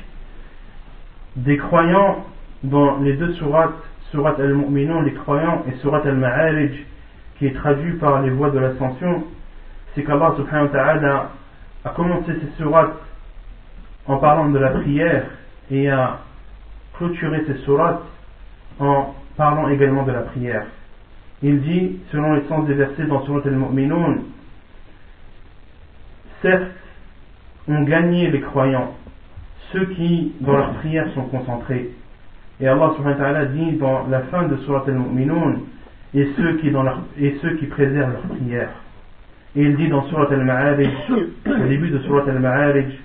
des 1.35 1.57
croyants 1.57 2.25
dans 2.63 2.99
les 2.99 3.13
deux 3.13 3.33
sourates, 3.33 3.73
surat 4.11 4.35
al-Mu'minun, 4.37 5.01
les 5.01 5.13
croyants, 5.13 5.63
et 5.67 5.75
surat 5.77 6.01
al-Ma'arij, 6.05 6.85
qui 7.37 7.47
est 7.47 7.53
traduit 7.55 7.93
par 7.93 8.21
les 8.21 8.29
voies 8.29 8.51
de 8.51 8.59
l'ascension, 8.59 9.23
c'est 9.95 10.03
qu'Allah 10.03 10.33
subhanahu 10.37 10.67
wa 10.67 10.71
ta'ala 10.71 11.29
a 11.85 11.89
commencé 11.89 12.31
ces 12.39 12.63
sourates 12.63 12.93
en 14.05 14.17
parlant 14.17 14.49
de 14.49 14.59
la 14.59 14.69
prière 14.69 15.25
et 15.71 15.89
a 15.89 16.19
clôturé 16.93 17.43
ces 17.47 17.55
sourates 17.65 18.03
en 18.79 19.15
parlant 19.35 19.69
également 19.69 20.03
de 20.03 20.11
la 20.11 20.21
prière. 20.21 20.65
Il 21.41 21.61
dit, 21.61 21.99
selon 22.11 22.33
les 22.33 22.43
sens 22.43 22.65
des 22.67 22.73
versets 22.73 23.05
dans 23.05 23.23
Surat 23.25 23.41
al-Mu'minun, 23.45 24.19
certes, 26.43 26.71
ont 27.67 27.81
gagné 27.83 28.29
les 28.29 28.41
croyants, 28.41 28.93
ceux 29.71 29.85
qui, 29.85 30.33
dans 30.41 30.55
leur 30.55 30.73
prière, 30.75 31.07
sont 31.15 31.23
concentrés. 31.23 31.89
Et 32.59 32.67
Allah 32.67 32.93
subhanahu 32.95 33.19
wa 33.19 33.25
ta'ala 33.25 33.45
dit 33.45 33.71
dans 33.77 34.07
la 34.07 34.21
fin 34.23 34.47
de 34.47 34.57
Surat 34.57 34.83
al-Mu'minun, 34.87 35.55
et 36.13 36.29
ceux 36.37 36.57
qui, 36.57 36.71
et 37.19 37.37
ceux 37.41 37.55
qui 37.55 37.65
préservent 37.65 38.13
leur 38.13 38.37
prière. 38.37 38.69
Et 39.55 39.63
il 39.63 39.75
dit 39.75 39.87
dans 39.87 40.07
Surat 40.09 40.31
al-Ma'arij, 40.31 40.89
au 41.47 41.67
début 41.67 41.89
de 41.89 41.99
Surat 41.99 42.29
al-Ma'arij, 42.29 42.99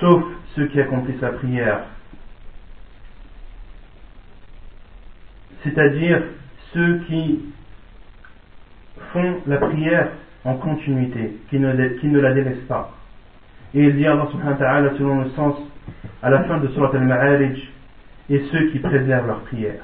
sauf 0.00 0.24
ceux 0.56 0.66
qui 0.66 0.80
accomplissent 0.80 1.20
la 1.20 1.32
prière. 1.32 1.80
C'est-à-dire 5.62 6.22
ceux 6.72 6.98
qui 7.06 7.40
font 9.12 9.36
la 9.46 9.58
prière 9.58 10.08
en 10.45 10.55
continuité, 10.55 11.37
qui 11.49 11.59
ne, 11.59 11.87
qui 11.99 12.07
ne 12.07 12.19
la 12.19 12.33
délaissent 12.33 12.67
pas. 12.67 12.91
Et 13.73 13.83
il 13.83 13.95
dit 13.95 14.07
Allah 14.07 14.27
subhanahu 14.31 14.53
wa 14.53 14.57
ta'ala 14.57 14.89
selon 14.97 15.21
le 15.21 15.29
sens 15.31 15.55
à 16.23 16.29
la 16.29 16.43
fin 16.43 16.57
de 16.57 16.67
Surat 16.69 16.91
al-Ma'arij 16.93 17.57
et 18.29 18.43
ceux 18.51 18.69
qui 18.71 18.79
préservent 18.79 19.27
leur 19.27 19.41
prière. 19.41 19.81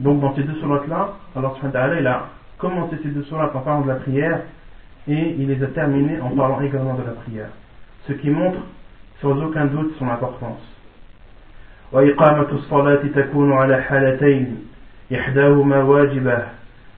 Donc 0.00 0.20
dans 0.20 0.34
ces 0.34 0.42
deux 0.42 0.54
surats-là, 0.56 1.14
Allah 1.36 1.52
subhanahu 1.56 1.64
wa 1.66 1.70
ta'ala 1.70 2.00
il 2.00 2.06
a 2.06 2.28
commencé 2.58 2.96
ces 3.02 3.10
deux 3.10 3.22
surats 3.24 3.50
en 3.54 3.60
parlant 3.60 3.82
de 3.82 3.88
la 3.88 3.96
prière 3.96 4.40
et 5.08 5.34
il 5.38 5.48
les 5.48 5.62
a 5.62 5.66
terminés 5.68 6.20
en 6.20 6.30
parlant 6.30 6.60
également 6.60 6.94
de 6.94 7.02
la 7.02 7.12
prière. 7.12 7.48
Ce 8.08 8.12
qui 8.12 8.30
montre 8.30 8.60
sans 9.20 9.40
aucun 9.42 9.66
doute 9.66 9.94
son 9.98 10.08
importance. 10.08 10.60
وإقامة 11.92 12.48
الصلاة 12.52 13.02
تكون 13.14 13.52
على 13.52 13.82
حالتين 13.82 14.56
إحداهما 15.14 15.82
واجبة 15.82 16.42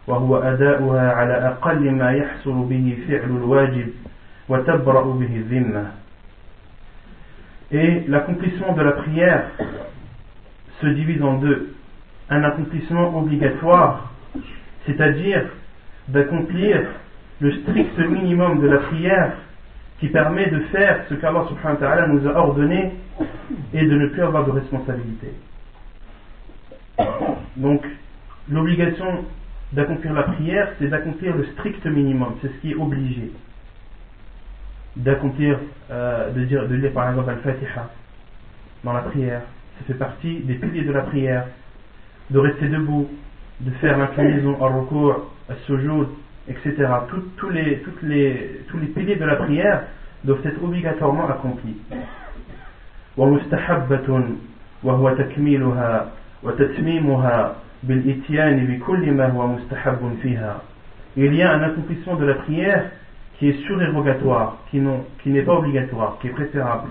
وهو 0.09 0.37
أداؤها 0.37 1.13
على 1.13 1.33
أقل 1.33 1.91
ما 1.91 2.13
يحصل 2.13 2.67
به 2.69 2.99
فعل 3.09 3.31
الواجب 3.31 3.89
et 7.73 8.05
l'accomplissement 8.09 8.75
de 8.75 8.83
la 8.83 8.93
prière 8.93 9.45
se 10.83 10.87
divise 10.87 11.23
en 11.23 11.39
deux. 11.39 11.75
Un 12.29 12.45
accomplissement 12.45 13.17
obligatoire, 13.17 14.13
c'est-à-dire 14.87 15.45
d'accomplir 16.09 16.83
le 17.41 17.53
strict 17.63 17.99
minimum 17.99 18.61
de 18.61 18.69
la 18.69 18.79
prière 18.79 19.33
qui 19.99 20.09
permet 20.09 20.51
de 20.51 20.61
faire 20.65 21.05
ce 21.09 21.15
qu'Allah 21.15 21.47
subhanahu 21.49 21.81
wa 21.81 21.89
ta'ala 21.89 22.07
nous 22.09 22.29
a 22.29 22.37
ordonné 22.37 22.93
et 23.73 23.83
de 23.83 23.97
ne 23.97 24.09
plus 24.09 24.23
avoir 24.23 24.45
de 24.45 24.51
responsabilité. 24.51 25.29
Donc, 27.57 27.83
l'obligation 28.51 29.25
d'accomplir 29.73 30.13
la 30.13 30.23
prière, 30.25 30.69
c'est 30.79 30.89
d'accomplir 30.89 31.37
le 31.37 31.45
strict 31.53 31.85
minimum, 31.87 32.35
c'est 32.41 32.49
ce 32.49 32.55
qui 32.61 32.71
est 32.73 32.75
obligé. 32.75 33.31
D'accomplir, 34.97 35.59
euh, 35.91 36.31
de, 36.31 36.45
dire, 36.45 36.69
de 36.69 36.75
lire 36.75 36.93
par 36.93 37.11
exemple 37.11 37.31
Al-Fatiha 37.31 37.91
dans 38.85 38.93
la 38.93 39.01
prière, 39.01 39.43
ça 39.79 39.85
fait 39.87 39.99
partie 39.99 40.41
des 40.41 40.55
piliers 40.55 40.85
de 40.85 40.93
la 40.93 41.03
prière. 41.03 41.47
De 42.31 42.39
rester 42.39 42.69
debout, 42.69 43.09
de 43.61 43.71
faire 43.73 43.99
l'inclinaison, 43.99 44.63
al-rukur, 44.65 45.31
al-sujoud, 45.49 46.09
etc. 46.49 46.75
tous, 47.37 47.51
les, 47.51 47.79
toutes 47.81 48.03
les, 48.03 48.63
tous 48.69 48.79
les 48.79 48.87
piliers 48.87 49.17
de 49.17 49.25
la 49.25 49.37
prière 49.37 49.83
doivent 50.25 50.47
être 50.47 50.63
obligatoirement 50.63 51.29
accomplis. 51.29 51.77
وهو 54.85 55.15
تكميلها 55.15 56.11
وتتميمها 56.43 57.57
Il 57.88 58.26
y 61.36 61.42
a 61.42 61.52
un 61.52 61.64
accomplissement 61.64 62.16
de 62.16 62.26
la 62.26 62.34
prière 62.36 62.92
qui 63.38 63.50
est 63.50 63.66
surérogatoire, 63.66 64.58
qui 64.70 64.80
n'est 64.80 65.42
pas 65.44 65.54
obligatoire, 65.54 66.18
qui 66.20 66.28
est 66.28 66.32
préférable. 66.32 66.90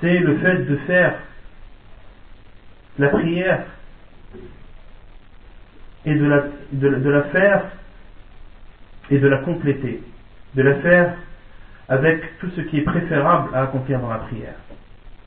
C'est 0.00 0.18
le 0.18 0.38
fait 0.38 0.64
de 0.64 0.76
faire 0.78 1.14
la 2.98 3.08
prière 3.08 3.64
et 6.04 6.14
de 6.14 6.26
la, 6.26 7.22
faire 7.24 7.64
et 9.10 9.18
de 9.18 9.28
la 9.28 9.38
compléter, 9.38 10.02
de 10.54 10.62
la 10.62 10.74
faire 10.76 11.14
avec 11.88 12.38
tout 12.38 12.50
ce 12.50 12.60
qui 12.62 12.78
est 12.78 12.82
préférable 12.82 13.54
à 13.54 13.62
accomplir 13.62 14.00
dans 14.00 14.10
la 14.10 14.18
prière, 14.18 14.56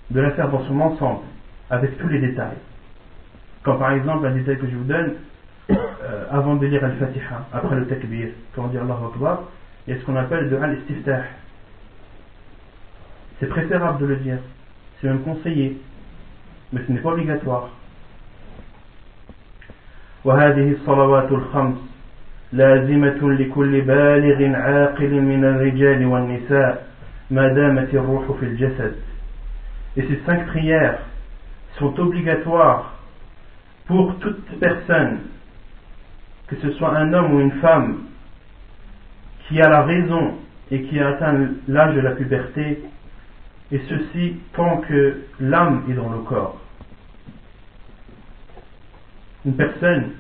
de 0.09 0.19
la 0.19 0.31
faire 0.31 0.49
dans 0.49 0.65
son 0.65 0.79
ensemble, 0.81 1.23
avec 1.69 1.97
tous 1.97 2.07
les 2.09 2.19
détails. 2.19 2.57
Comme 3.62 3.78
par 3.78 3.92
exemple 3.92 4.26
un 4.26 4.32
détail 4.32 4.58
que 4.58 4.66
je 4.66 4.76
vous 4.76 4.84
donne, 4.84 5.14
euh, 5.70 6.25
avant 6.30 6.56
de 6.56 6.66
lire 6.66 6.84
Al-Fatiha, 6.84 7.46
après 7.52 7.76
le 7.76 7.86
takbir, 7.86 8.28
quand 8.54 8.64
on 8.64 8.68
dit 8.68 8.78
Allahu 8.78 9.06
Akbar, 9.12 9.42
il 9.86 9.94
y 9.94 9.96
a 9.96 10.00
ce 10.00 10.04
qu'on 10.04 10.16
appelle 10.16 10.48
de 10.50 10.56
Al-Istiftah. 10.56 11.22
C'est 13.40 13.48
préférable 13.48 14.00
de 14.00 14.06
le 14.06 14.16
dire, 14.16 14.38
c'est 15.00 15.08
même 15.08 15.22
conseillé, 15.22 15.80
mais 16.72 16.80
ce 16.86 16.92
n'est 16.92 17.00
pas 17.00 17.10
obligatoire. 17.10 17.70
وهذه 20.26 20.72
الصلوات 20.72 21.32
الخمس 21.32 21.78
لازمة 22.52 23.20
لكل 23.22 23.80
بالغ 23.80 24.56
عاقل 24.56 25.20
من 25.20 25.44
الرجال 25.44 26.06
والنساء 26.06 26.86
ما 27.30 27.48
دامت 27.48 27.94
الروح 27.94 28.32
في 28.40 28.46
الجسد 28.46 28.94
Et 29.96 30.02
ces 30.02 30.18
cinq 30.26 30.46
prières 30.46 30.98
sont 31.78 31.98
obligatoires 32.00 32.89
pour 33.91 34.15
toute 34.19 34.57
personne, 34.57 35.19
que 36.48 36.55
ce 36.62 36.71
soit 36.71 36.95
un 36.95 37.12
homme 37.12 37.33
ou 37.33 37.41
une 37.41 37.60
femme, 37.60 38.05
qui 39.48 39.62
a 39.62 39.67
la 39.67 39.81
raison 39.83 40.36
et 40.71 40.83
qui 40.83 40.98
a 40.98 41.10
atteint 41.10 41.50
l'âge 41.67 41.95
de 41.95 42.00
la 42.00 42.12
puberté, 42.12 42.83
et 43.69 43.81
ceci 43.89 44.38
tant 44.53 44.77
que 44.77 45.24
l'âme 45.41 45.83
est 45.89 45.93
dans 45.93 46.10
le 46.10 46.19
corps. 46.19 46.57
Une 49.45 49.57
personne 49.57 50.11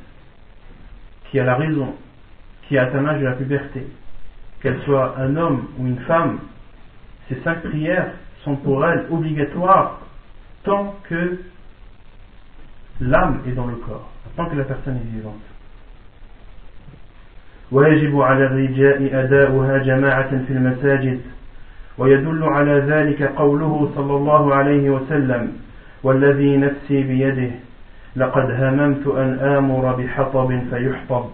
qui 1.29 1.39
a 1.39 1.45
la 1.45 1.55
raison, 1.55 1.95
qui 2.67 2.77
a 2.77 2.83
atteint 2.83 3.03
l'âge 3.03 3.21
de 3.21 3.25
la 3.25 3.35
puberté, 3.35 3.87
qu'elle 4.61 4.81
soit 4.81 5.15
un 5.17 5.37
homme 5.37 5.67
ou 5.79 5.87
une 5.87 5.99
femme, 5.99 6.39
ces 7.29 7.39
cinq 7.41 7.63
prières 7.63 8.11
sont 8.43 8.57
pour 8.57 8.85
elle 8.85 9.05
obligatoires 9.09 10.01
tant 10.63 10.97
que 11.07 11.39
l'âme 12.99 13.39
est 13.47 13.51
dans 13.51 13.67
le 13.67 13.75
corps, 13.75 14.09
tant 14.35 14.45
que 14.45 14.55
la 14.55 14.63
personne 14.63 14.97
est 14.97 15.15
vivante. 15.15 15.41
ويجب 17.71 18.21
على 18.21 18.45
الرجال 18.45 19.13
أداؤها 19.13 19.77
جماعة 19.77 20.29
في 20.47 20.53
المساجد 20.53 21.19
ويدل 21.97 22.43
على 22.43 22.79
ذلك 22.79 23.23
قوله 23.23 23.91
صلى 23.95 24.13
الله 24.15 24.55
عليه 24.55 24.89
وسلم 24.89 25.51
والذي 26.03 26.57
نفسي 26.57 27.03
بيده 27.03 27.51
لقد 28.15 28.51
هممت 28.51 29.07
أن 29.07 29.39
آمر 29.39 29.95
بحطب 29.95 30.59
فيحطب 30.69 31.25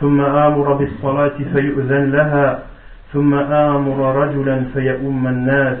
ثم 0.00 0.20
آمر 0.20 0.72
بالصلاة 0.72 1.38
فيؤذن 1.52 2.10
لها 2.10 2.62
ثم 3.12 3.34
آمر 3.34 4.16
رجلا 4.16 4.64
فيؤم 4.74 5.26
الناس 5.26 5.78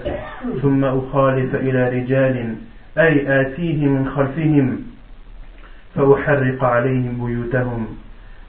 ثم 0.62 0.84
أخالف 0.84 1.54
إلى 1.54 1.88
رجال 1.88 2.54
أي 2.98 3.40
آتيه 3.40 3.86
من 3.86 4.08
خلفهم 4.08 4.91
فأحرق 5.94 6.64
عليهم 6.64 7.26
بيوتهم 7.26 7.86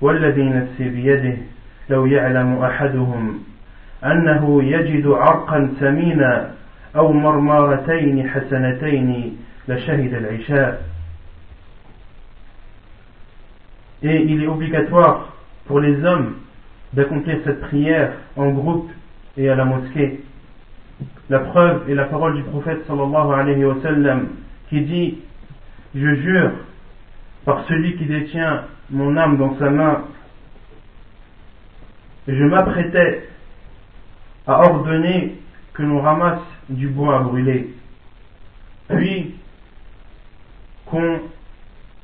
والذي 0.01 0.43
نفسي 0.43 0.89
بيده 0.89 1.37
لو 1.89 2.05
يعلم 2.05 2.57
أحدهم 2.63 3.39
أنه 4.05 4.63
يجد 4.63 5.07
عرقا 5.07 5.73
ثمينا 5.79 6.51
أو 6.95 7.13
مرمارتين 7.13 8.29
حسنتين 8.29 9.37
لشهد 9.67 10.13
العشاء 10.13 10.93
Et 14.05 14.21
il 14.21 14.43
est 14.43 14.47
obligatoire 14.47 15.29
pour 15.65 15.79
les 15.79 16.03
hommes 16.03 16.35
d'accomplir 16.91 17.37
cette 17.45 17.61
prière 17.61 18.11
en 18.35 18.49
groupe 18.49 18.91
et 19.37 19.49
à 19.49 19.55
la 19.55 19.63
mosquée. 19.63 20.19
La 21.29 21.39
preuve 21.39 21.89
est 21.89 21.95
la 21.95 22.03
parole 22.05 22.35
du 22.35 22.43
prophète 22.43 22.85
sallallahu 22.85 23.33
alayhi 23.33 23.63
wa 23.63 23.75
sallam 23.81 24.27
qui 24.69 24.81
dit 24.81 25.19
Je 25.95 26.15
jure 26.15 26.51
par 27.45 27.65
celui 27.67 27.95
qui 27.97 28.05
détient 28.05 28.65
mon 28.89 29.17
âme 29.17 29.37
dans 29.37 29.57
sa 29.57 29.69
main, 29.69 30.03
je 32.27 32.43
m'apprêtais 32.43 33.27
à 34.47 34.59
ordonner 34.61 35.35
que 35.73 35.83
l'on 35.83 36.01
ramasse 36.01 36.41
du 36.69 36.87
bois 36.87 37.17
à 37.17 37.19
brûler, 37.21 37.73
puis 38.89 39.35
qu'on 40.85 41.19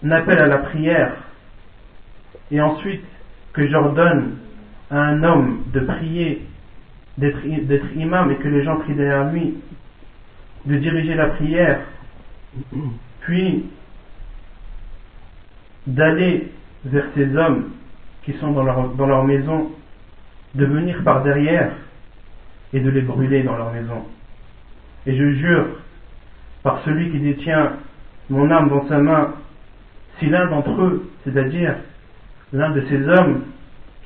appelle 0.10 0.40
à 0.40 0.48
la 0.48 0.58
prière, 0.58 1.16
et 2.52 2.60
ensuite 2.60 3.06
que 3.54 3.68
j'ordonne 3.68 4.38
à 4.92 5.00
un 5.00 5.24
homme 5.24 5.64
de 5.74 5.80
prier, 5.82 6.46
d'être 7.18 7.96
imam 7.96 8.32
et 8.32 8.36
que 8.38 8.48
les 8.48 8.64
gens 8.64 8.78
prient 8.78 8.96
derrière 8.96 9.32
lui, 9.32 9.56
de 10.66 10.76
diriger 10.78 11.16
la 11.16 11.28
prière, 11.28 11.82
puis 13.22 13.66
d'aller 15.88 16.52
vers 16.86 17.06
ces 17.16 17.36
hommes 17.36 17.72
qui 18.24 18.34
sont 18.34 18.52
dans 18.52 18.64
leur, 18.64 19.24
maison, 19.26 19.72
de 20.56 20.66
venir 20.66 21.04
par 21.04 21.24
derrière 21.24 21.72
et 22.74 22.80
de 22.80 22.90
les 22.90 23.02
brûler 23.02 23.44
dans 23.44 23.56
leur 23.56 23.72
maison. 23.72 24.06
Et 25.06 25.16
je 25.16 25.34
jure 25.34 25.66
par 26.64 26.82
celui 26.84 27.12
qui 27.12 27.20
détient 27.20 27.74
mon 28.30 28.52
âme 28.52 28.70
dans 28.70 28.88
sa 28.88 29.00
main, 29.00 29.34
si 30.20 30.28
l'un 30.28 30.48
d'entre 30.48 30.82
eux, 30.82 31.10
c'est-à-dire 31.24 31.76
l'un 32.54 32.72
de 32.72 32.82
ces 32.82 33.08
hommes 33.08 33.44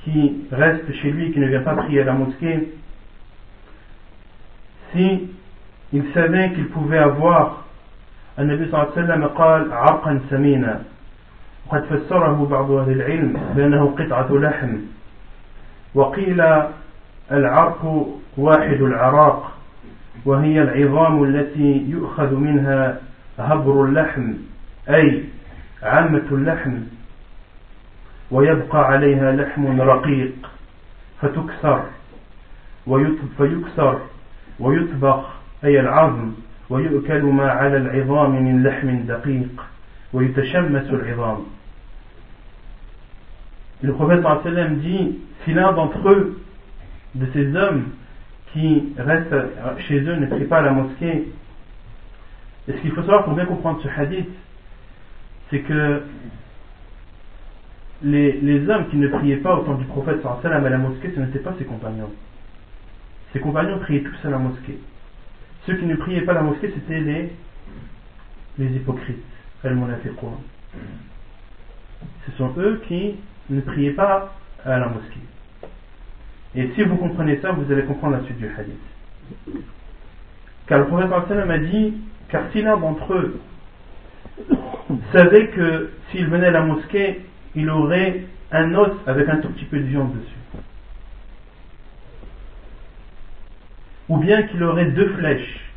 qui 0.04 0.46
reste 0.52 0.92
chez 1.02 1.12
lui, 1.12 1.32
qui 1.32 1.40
ne 1.40 1.48
vient 1.48 1.64
pas 1.64 1.76
prier 1.76 2.02
à 2.02 2.06
la 2.06 2.14
mosquée, 2.14 2.70
si 4.94 5.30
il 5.92 6.04
savait 6.14 6.52
qu'il 6.54 6.68
pouvait 6.68 7.00
avoir 7.00 7.66
un 8.38 8.46
Nabi 8.46 8.70
sallallahu 8.70 8.92
alayhi 8.96 9.22
wa 9.22 10.30
sallam 10.30 10.84
وقد 11.68 11.84
فسره 11.86 12.48
بعض 12.52 12.72
أهل 12.72 12.92
العلم 12.92 13.42
بأنه 13.56 13.96
قطعة 14.00 14.28
لحم. 14.32 14.76
وقيل 15.96 16.42
العرق 17.32 18.08
واحد 18.38 18.82
العراق 18.82 19.52
وهي 20.26 20.62
العظام 20.62 21.24
التي 21.24 21.86
يؤخذ 21.90 22.36
منها 22.36 23.00
هبر 23.40 23.86
اللحم 23.86 24.34
أي 24.90 25.24
عامة 25.84 26.24
اللحم. 26.32 26.74
ويبقى 28.32 28.86
عليها 28.88 29.32
لحم 29.32 29.82
رقيق 29.82 30.34
فتكسر 31.22 31.84
فيكسر 33.38 34.00
ويطبخ 34.60 35.30
أي 35.64 35.80
العظم 35.80 36.32
ويؤكل 36.70 37.22
ما 37.24 37.52
على 37.52 37.78
العظام 37.78 38.46
من 38.46 38.64
لحم 38.64 38.98
دقيق 39.08 39.66
ويتشمس 40.14 40.90
العظام. 40.90 41.38
Le 43.84 43.92
prophète 43.92 44.24
dit 44.80 45.20
si 45.44 45.54
l'un 45.54 45.74
d'entre 45.74 46.10
eux, 46.10 46.42
de 47.16 47.28
ces 47.34 47.54
hommes 47.56 47.90
qui 48.54 48.94
restent 48.98 49.36
chez 49.88 50.00
eux, 50.00 50.16
ne 50.16 50.26
prie 50.28 50.46
pas 50.46 50.60
à 50.60 50.62
la 50.62 50.72
mosquée, 50.72 51.28
et 52.68 52.72
ce 52.72 52.78
qu'il 52.78 52.92
faut 52.92 53.02
savoir 53.02 53.26
pour 53.26 53.36
bien 53.36 53.46
comprendre 53.46 53.82
ce 53.84 53.90
hadith, 53.90 54.30
c'est 55.50 55.60
que 55.60 56.02
les, 58.04 58.40
les 58.40 58.70
hommes 58.70 58.88
qui 58.90 58.96
ne 58.96 59.10
priaient 59.10 59.38
pas 59.38 59.56
au 59.56 59.64
temps 59.64 59.76
du 59.76 59.86
prophète 59.86 60.22
sallam 60.42 60.66
à 60.66 60.70
la 60.70 60.78
mosquée, 60.78 61.12
ce 61.14 61.20
n'étaient 61.20 61.40
pas 61.40 61.54
ses 61.58 61.66
compagnons. 61.66 62.12
Ses 63.34 63.40
compagnons 63.40 63.80
priaient 63.80 64.04
tous 64.04 64.26
à 64.26 64.30
la 64.30 64.38
mosquée. 64.38 64.80
Ceux 65.66 65.76
qui 65.76 65.86
ne 65.86 65.96
priaient 65.96 66.22
pas 66.22 66.32
à 66.32 66.36
la 66.36 66.42
mosquée, 66.44 66.72
c'était 66.74 67.02
les, 67.02 67.34
les 68.60 68.76
hypocrites, 68.78 69.24
Ce 69.62 69.70
sont 72.38 72.54
eux 72.58 72.82
qui 72.88 73.16
ne 73.50 73.62
priaient 73.62 73.92
pas 73.92 74.34
à 74.66 74.80
la 74.80 74.88
mosquée. 74.88 75.20
Et 76.56 76.70
si 76.76 76.84
vous 76.84 76.96
comprenez 76.98 77.40
ça, 77.42 77.52
vous 77.52 77.72
allez 77.72 77.84
comprendre 77.84 78.18
la 78.18 78.24
suite 78.24 78.38
du 78.38 78.48
hadith. 78.48 79.64
Car 80.68 80.80
le 80.80 80.86
prophète 80.86 81.12
a 81.12 81.58
dit, 81.58 81.94
car 82.30 82.44
si 82.52 82.62
l'un 82.62 82.78
d'entre 82.78 83.14
eux 83.14 83.40
savait 85.12 85.48
que 85.50 85.92
s'il 86.10 86.28
venait 86.28 86.48
à 86.48 86.52
la 86.52 86.62
mosquée, 86.62 87.22
il 87.56 87.70
aurait 87.70 88.24
un 88.52 88.74
os 88.76 88.92
avec 89.08 89.28
un 89.30 89.38
tout 89.38 89.50
petit 89.50 89.66
peu 89.66 89.80
de 89.80 89.84
viande 89.84 90.14
dessus. 90.16 90.64
Ou 94.10 94.18
bien 94.18 94.44
qu'il 94.44 94.64
aurait 94.64 94.92
deux 94.92 95.10
flèches. 95.16 95.72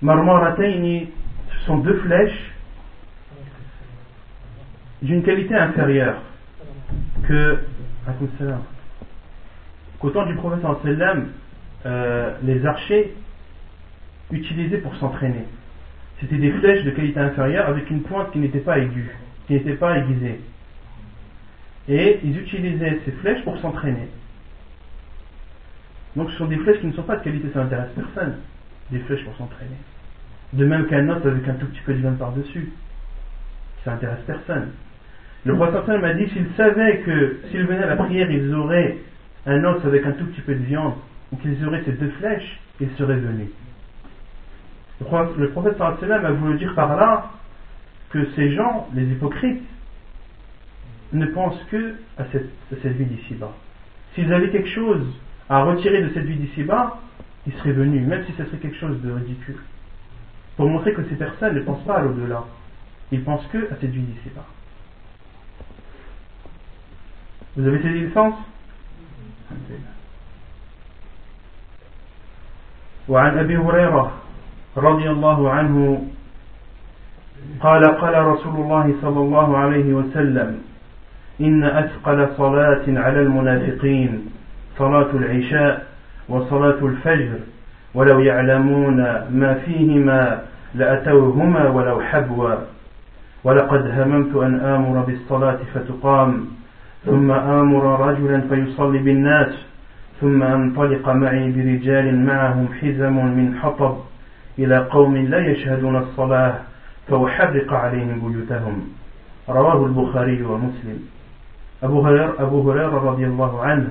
Marmarataini, 0.00 1.10
ce 1.50 1.66
sont 1.66 1.78
deux 1.78 1.98
flèches 2.00 2.52
d'une 5.00 5.22
qualité 5.22 5.54
inférieure 5.54 6.22
que 7.32 7.58
qu'au 9.98 10.10
temps 10.10 10.26
du 10.26 10.34
prophète 10.34 10.64
euh, 11.86 12.34
les 12.42 12.66
archers 12.66 13.14
utilisaient 14.30 14.78
pour 14.78 14.94
s'entraîner. 14.96 15.44
C'était 16.20 16.36
des 16.36 16.52
flèches 16.52 16.84
de 16.84 16.90
qualité 16.90 17.18
inférieure 17.20 17.68
avec 17.68 17.90
une 17.90 18.02
pointe 18.02 18.30
qui 18.32 18.38
n'était 18.38 18.60
pas 18.60 18.78
aiguë, 18.78 19.16
qui 19.46 19.54
n'était 19.54 19.74
pas 19.74 19.98
aiguisée. 19.98 20.40
Et 21.88 22.20
ils 22.22 22.38
utilisaient 22.38 23.00
ces 23.04 23.12
flèches 23.12 23.42
pour 23.44 23.58
s'entraîner. 23.58 24.08
Donc 26.14 26.30
ce 26.30 26.36
sont 26.36 26.46
des 26.46 26.58
flèches 26.58 26.80
qui 26.80 26.86
ne 26.86 26.92
sont 26.92 27.02
pas 27.02 27.16
de 27.16 27.24
qualité, 27.24 27.48
ça 27.52 27.64
n'intéresse 27.64 27.90
personne. 27.96 28.36
Des 28.90 28.98
flèches 29.00 29.24
pour 29.24 29.36
s'entraîner. 29.36 29.76
De 30.52 30.66
même 30.66 30.86
qu'un 30.86 31.08
os 31.08 31.24
avec 31.24 31.48
un 31.48 31.54
tout 31.54 31.66
petit 31.66 31.80
peu 31.80 31.94
de 31.94 32.10
par-dessus. 32.10 32.72
Ça 33.84 33.92
n'intéresse 33.92 34.20
personne. 34.26 34.72
Le 35.44 35.54
prophète 35.56 36.00
m'a 36.00 36.14
dit 36.14 36.28
s'ils 36.28 36.46
savaient 36.56 36.98
que 36.98 37.40
s'ils 37.50 37.66
venaient 37.66 37.82
à 37.82 37.88
la 37.88 37.96
prière, 37.96 38.30
ils 38.30 38.54
auraient 38.54 38.98
un 39.46 39.64
os 39.64 39.84
avec 39.84 40.06
un 40.06 40.12
tout 40.12 40.26
petit 40.26 40.40
peu 40.40 40.54
de 40.54 40.62
viande, 40.64 40.94
ou 41.32 41.36
qu'ils 41.36 41.64
auraient 41.66 41.82
ces 41.84 41.92
deux 41.92 42.10
flèches, 42.18 42.60
ils 42.80 42.90
seraient 42.96 43.16
venus. 43.16 43.48
Le 45.00 45.48
prophète 45.48 45.76
sallam 46.00 46.24
a 46.24 46.30
voulu 46.30 46.58
dire 46.58 46.74
par 46.74 46.96
là 46.96 47.30
que 48.10 48.24
ces 48.36 48.52
gens, 48.52 48.88
les 48.94 49.04
hypocrites, 49.04 49.62
ne 51.12 51.26
pensent 51.26 51.62
que 51.70 51.94
à 52.18 52.24
cette, 52.30 52.48
cette 52.82 52.92
vie 52.92 53.04
d'ici-bas. 53.04 53.52
S'ils 54.14 54.32
avaient 54.32 54.50
quelque 54.50 54.68
chose 54.68 55.04
à 55.48 55.64
retirer 55.64 56.02
de 56.02 56.10
cette 56.10 56.24
vie 56.24 56.36
d'ici-bas, 56.36 57.00
ils 57.46 57.52
seraient 57.54 57.72
venus, 57.72 58.06
même 58.06 58.24
si 58.26 58.32
ce 58.32 58.44
serait 58.44 58.58
quelque 58.58 58.76
chose 58.76 59.00
de 59.02 59.10
ridicule. 59.10 59.58
Pour 60.56 60.68
montrer 60.68 60.92
que 60.92 61.02
ces 61.08 61.16
personnes 61.16 61.56
ne 61.56 61.60
pensent 61.62 61.84
pas 61.84 61.96
à 61.96 62.02
l'au-delà. 62.02 62.44
Ils 63.10 63.24
pensent 63.24 63.46
que 63.48 63.72
à 63.72 63.76
cette 63.80 63.90
vie 63.90 64.02
d'ici-bas. 64.02 64.46
Vous 67.56 67.66
avez 67.66 67.82
saisi 67.82 68.00
le 68.00 68.10
sens 68.12 68.34
وعن 73.08 73.38
أبي 73.38 73.56
هريرة 73.56 74.12
رضي 74.76 75.10
الله 75.10 75.50
عنه 75.50 76.06
قال 77.60 77.84
قال 77.84 78.26
رسول 78.26 78.54
الله 78.54 78.94
صلى 79.02 79.20
الله 79.20 79.56
عليه 79.56 79.92
وسلم 79.92 80.62
إن 81.40 81.64
أثقل 81.64 82.28
صلاة 82.36 82.84
على 82.88 83.20
المنافقين 83.20 84.26
صلاة 84.78 85.10
العشاء 85.14 85.86
وصلاة 86.28 86.78
الفجر 86.82 87.38
ولو 87.94 88.20
يعلمون 88.20 88.96
ما 89.30 89.54
فيهما 89.64 90.42
لأتوهما 90.74 91.68
ولو 91.68 92.00
حبوا. 92.00 92.54
ولقد 93.44 94.00
هممت 94.00 94.36
أن 94.36 94.60
آمر 94.60 95.00
بالصلاة 95.00 95.58
فتقام. 95.74 96.61
ثم 97.04 97.30
آمر 97.30 98.08
رجلا 98.08 98.40
فيصلي 98.40 98.98
بالناس 98.98 99.54
ثم 100.20 100.42
أنطلق 100.42 101.08
معي 101.08 101.52
برجال 101.52 102.26
معهم 102.26 102.68
حزم 102.80 103.26
من 103.26 103.58
حطب 103.62 103.96
إلى 104.58 104.78
قوم 104.78 105.16
لا 105.16 105.38
يشهدون 105.38 105.96
الصلاة 105.96 106.54
فأحرق 107.08 107.72
عليهم 107.72 108.18
بيوتهم 108.20 108.88
رواه 109.48 109.86
البخاري 109.86 110.42
ومسلم 110.42 110.98
Abu 111.82 111.96
Huraira, 111.96 112.34
Abu 112.38 112.70
anhu 112.70 113.90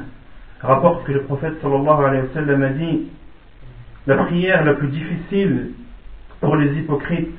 rapporte 0.62 1.04
que 1.06 1.12
le 1.12 1.24
prophète 1.24 1.56
sallallahu 1.62 2.06
alayhi 2.06 2.24
wa 2.24 2.34
sallam 2.34 2.64
a 2.64 2.70
dit 2.70 3.08
la 4.08 4.16
prière 4.24 4.64
la 4.64 4.76
plus 4.76 4.88
difficile 4.88 5.72
pour 6.40 6.56
les 6.56 6.74
hypocrites 6.80 7.36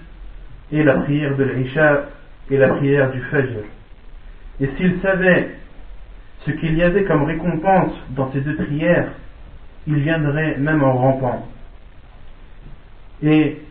est 0.73 0.83
la 0.83 0.99
prière 0.99 1.37
de 1.37 1.45
l'Isha 1.45 2.05
et 2.51 2.59
la 2.59 2.69
prière 2.69 3.11
du 3.13 3.21
Fajr. 3.23 3.65
Et 4.61 4.69
s'ils 4.77 5.01
savaient 5.01 5.57
ce 6.45 6.51
qu'il 6.53 6.77
y 6.77 6.83
avait 6.83 7.05
comme 7.05 7.25
récompense 7.25 7.93
dans 8.11 8.31
ces 8.33 8.41
deux 8.41 8.57
prières, 8.57 9.13
ils 9.87 9.99
viendraient 9.99 10.57
même 10.59 10.83
en 10.83 10.93
rampant. 10.93 11.47
Et 13.23 13.63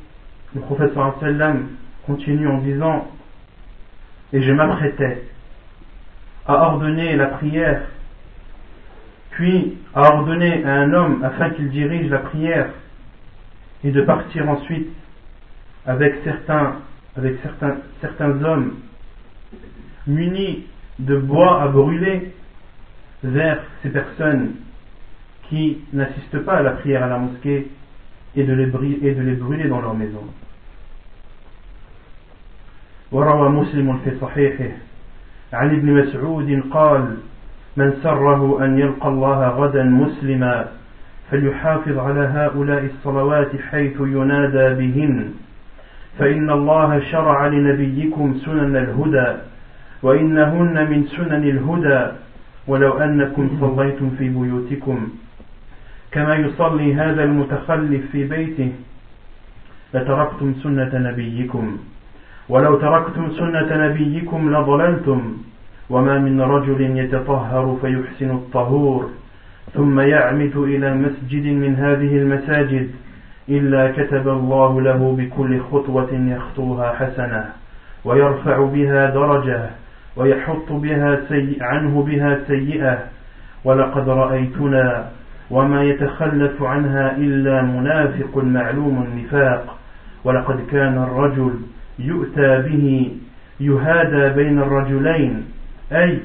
le 0.56 0.62
prophète 0.62 0.94
sallam 1.20 1.68
continue 2.06 2.48
en 2.48 2.60
disant 2.60 3.08
Et 4.34 4.42
je 4.42 4.52
m'apprêtais 4.52 5.24
à 6.48 6.54
ordonner 6.68 7.16
la 7.16 7.28
prière, 7.28 7.82
puis 9.32 9.78
à 9.94 10.14
ordonner 10.14 10.64
à 10.64 10.74
un 10.74 10.94
homme 10.94 11.24
afin 11.24 11.50
qu'il 11.52 11.70
dirige 11.70 12.10
la 12.10 12.20
prière, 12.20 12.70
et 13.84 13.92
de 13.92 14.02
partir 14.02 14.48
ensuite 14.50 14.90
avec 15.86 16.16
certains, 16.24 16.78
avec 17.18 17.38
certains, 17.42 17.78
certains 18.00 18.44
hommes 18.44 18.76
munis 20.08 20.66
de 21.00 21.18
bois 21.18 21.62
à 21.62 21.68
brûler 21.68 22.34
vers 23.23 23.59
ces 23.83 23.91
personnes 23.91 24.53
qui 25.49 25.79
n'assistent 25.93 26.45
pas 26.45 26.57
à 26.59 26.63
la 26.63 26.73
prière 26.73 27.05
à 27.05 27.09
la 27.09 27.19
mosquée 27.19 27.69
et 28.35 28.45
de 28.45 28.53
les, 28.53 28.67
et 29.03 29.15
de 29.15 29.23
les 29.23 29.35
brûler 29.35 29.69
dans 29.69 29.81
leur 29.81 29.95
maison. 29.95 30.25
وروى 33.13 33.49
مسلم 33.49 33.99
في 34.05 34.19
صحيحه 34.21 34.71
عن 35.53 35.71
ابن 35.71 35.93
مسعود 35.93 36.63
قال 36.71 37.17
من 37.77 37.93
سره 38.03 38.65
أن 38.65 38.79
يلقى 38.79 39.09
الله 39.09 39.49
غدا 39.49 39.83
مسلما 39.83 40.69
فليحافظ 41.31 41.99
على 41.99 42.21
هؤلاء 42.21 42.85
الصلوات 42.85 43.57
حيث 43.71 44.01
ينادى 44.01 44.75
بهن 44.75 45.31
فإن 46.19 46.51
الله 46.51 47.01
شرع 47.01 47.47
لنبيكم 47.47 48.35
سنن 48.45 48.77
الهدى 48.77 49.39
وإنهن 50.03 50.91
من 50.91 51.07
سنن 51.07 51.45
الهدى 51.45 52.13
ولو 52.68 52.98
أنكم 52.98 53.50
صليتم 53.62 54.10
في 54.18 54.30
بيوتكم 54.30 55.10
كما 56.12 56.36
يصلي 56.36 56.94
هذا 56.96 57.24
المتخلف 57.24 58.12
في 58.12 58.24
بيته 58.24 58.72
لتركتم 59.94 60.54
سنة 60.64 60.92
نبيكم. 60.94 61.78
ولو 62.50 62.76
تركتم 62.76 63.32
سنة 63.32 63.88
نبيكم 63.88 64.56
لضللتم. 64.56 65.38
وما 65.90 66.20
من 66.20 66.42
رجل 66.42 66.82
يتطهر 66.98 67.78
فيحسن 67.82 68.32
الطهور 68.32 69.10
ثم 69.74 70.00
يعمد 70.00 70.56
إلى 70.56 70.94
مسجد 70.96 71.46
من 71.46 71.76
هذه 71.76 72.18
المساجد 72.18 72.90
إلا 73.50 73.92
كتب 73.92 74.28
الله 74.28 74.82
له 74.82 75.16
بكل 75.18 75.60
خطوة 75.60 76.10
يخطوها 76.14 76.94
حسنة 76.94 77.46
ويرفع 78.06 78.66
بها 78.66 79.10
درجة. 79.10 79.70
ويحط 80.16 80.72
بها 80.72 81.20
سي 81.30 81.58
عنه 81.62 82.04
بها 82.04 82.40
سيئة. 82.48 83.00
ولقد 83.64 84.10
رأيتنا 84.10 85.10
وما 85.52 85.84
يتخلف 85.84 86.64
عنها 86.64 87.18
إلا 87.18 87.62
منافق 87.62 88.44
معلوم 88.44 89.08
النفاق. 89.08 89.78
ولقد 90.24 90.60
كان 90.72 90.98
الرجل 90.98 91.54
يؤتى 92.00 92.62
به 92.62 93.12
يهادى 93.60 94.44
بين 94.44 94.60
الرجلين. 94.60 95.46
أي 95.92 96.20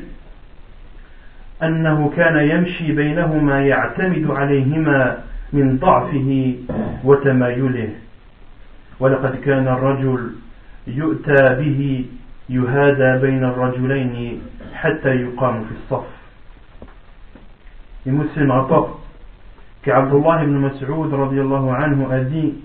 أنه 1.62 2.12
كان 2.16 2.36
يمشي 2.36 2.92
بينهما 2.92 3.66
يعتمد 3.66 4.30
عليهما 4.30 5.18
من 5.52 5.78
ضعفه 5.78 6.54
وتمايله. 7.04 7.88
ولقد 9.00 9.36
كان 9.44 9.68
الرجل 9.68 10.30
يؤتى 10.86 11.54
به 11.54 12.04
يهادى 12.49 13.21
بين 13.21 13.43
الرجلين 13.43 14.41
حتى 14.73 15.15
يقام 15.15 15.65
في 15.65 15.71
الصف 15.71 16.05
Et 18.05 18.11
Muslim 18.11 18.49
rapporte 18.49 18.99
qu'Abdullah 19.83 20.43
ibn 20.43 20.57
Mas'ud 20.57 21.13
radiallahu 21.13 21.69
anhu 21.69 22.05
a 22.11 22.19
dit 22.21 22.55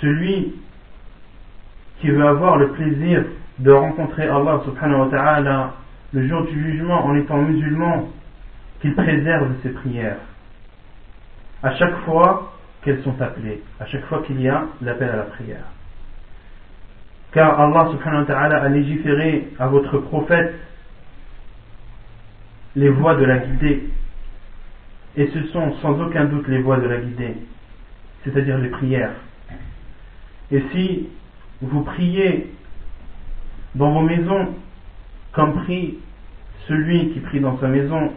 Celui 0.00 0.54
qui 2.00 2.10
veut 2.10 2.26
avoir 2.26 2.56
le 2.58 2.68
plaisir 2.72 3.24
de 3.58 3.70
rencontrer 3.72 4.28
Allah 4.28 4.60
subhanahu 4.64 5.00
wa 5.00 5.08
ta'ala 5.08 5.72
le 6.12 6.26
jour 6.26 6.42
du 6.44 6.62
jugement 6.62 7.04
en 7.04 7.16
étant 7.16 7.38
musulman, 7.38 8.08
qu'il 8.80 8.94
préserve 8.94 9.50
ses 9.62 9.70
prières. 9.70 10.18
À 11.62 11.74
chaque 11.74 11.96
fois 12.04 12.52
qu'elles 12.82 13.02
sont 13.02 13.20
appelées, 13.20 13.62
à 13.80 13.86
chaque 13.86 14.04
fois 14.06 14.22
qu'il 14.22 14.40
y 14.40 14.48
a 14.48 14.64
l'appel 14.80 15.10
à 15.10 15.16
la 15.16 15.22
prière. 15.24 15.64
Car 17.33 17.59
Allah 17.59 17.91
subhanahu 17.91 18.21
wa 18.21 18.25
ta'ala 18.25 18.61
a 18.63 18.69
légiféré 18.69 19.49
à 19.59 19.67
votre 19.67 19.97
prophète 19.97 20.53
les 22.75 22.89
voies 22.89 23.15
de 23.15 23.25
la 23.25 23.39
guidée. 23.39 23.89
Et 25.17 25.27
ce 25.27 25.43
sont 25.47 25.73
sans 25.81 25.99
aucun 25.99 26.25
doute 26.25 26.47
les 26.47 26.61
voies 26.61 26.77
de 26.79 26.87
la 26.87 26.97
guidée, 26.97 27.35
c'est-à-dire 28.23 28.57
les 28.59 28.69
prières. 28.69 29.13
Et 30.51 30.61
si 30.71 31.09
vous 31.61 31.81
priez 31.83 32.51
dans 33.75 33.91
vos 33.91 34.01
maisons, 34.01 34.55
comme 35.31 35.63
prie 35.63 35.97
celui 36.67 37.13
qui 37.13 37.19
prie 37.21 37.39
dans 37.39 37.59
sa 37.59 37.67
maison, 37.67 38.13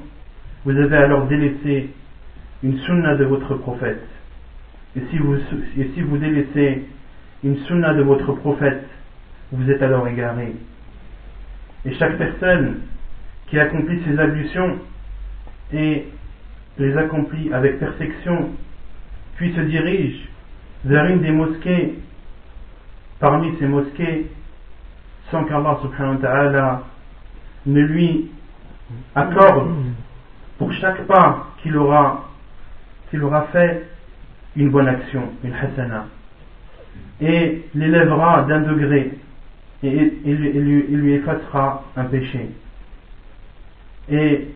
vous 0.65 0.77
avez 0.77 0.97
alors 0.97 1.27
délaissé 1.27 1.91
une 2.63 2.79
sunna 2.81 3.17
de 3.17 3.25
votre 3.25 3.55
prophète. 3.55 4.03
Et 4.95 5.01
si 5.11 5.19
vous, 5.19 5.37
et 5.79 5.91
si 5.95 6.03
vous 6.03 6.19
délaissez 6.19 6.85
une 7.45 7.57
sunna 7.65 7.95
de 7.95 8.03
votre 8.03 8.33
prophète, 8.35 8.87
vous 9.53 9.71
êtes 9.71 9.83
alors 9.83 10.07
égaré. 10.09 10.55
Et 11.85 11.95
chaque 11.95 12.19
personne 12.19 12.81
qui 13.49 13.59
accomplit 13.59 14.03
ces 14.05 14.19
ablutions 14.19 14.79
et 15.73 16.09
les 16.79 16.97
accomplit 16.97 17.53
avec 17.53 17.79
perfection, 17.79 18.51
puis 19.37 19.55
se 19.55 19.61
dirige 19.61 20.29
vers 20.85 21.07
une 21.07 21.21
des 21.21 21.31
mosquées, 21.31 21.95
parmi 23.19 23.57
ces 23.59 23.67
mosquées, 23.67 24.27
sans 25.31 25.45
qu'Allah 25.45 25.79
subhanahu 25.83 26.79
ne 27.67 27.81
lui 27.81 28.31
accorde 29.15 29.71
pour 30.59 30.73
chaque 30.75 31.07
pas 31.07 31.49
qu'il 31.63 31.77
aura, 31.77 32.29
qu'il 33.11 33.23
aura 33.23 33.43
fait 33.53 33.89
une 34.57 34.71
bonne 34.71 34.89
action, 34.89 35.31
une 35.45 35.55
hasana, 35.55 36.07
et 37.21 37.65
l'élèvera 37.75 38.43
d'un 38.45 38.61
degré, 38.61 39.19
et 39.87 40.13
il, 40.25 40.35
lui, 40.35 41.13
effacera 41.13 41.85
un 41.97 42.05
péché. 42.05 42.49
Et 44.11 44.49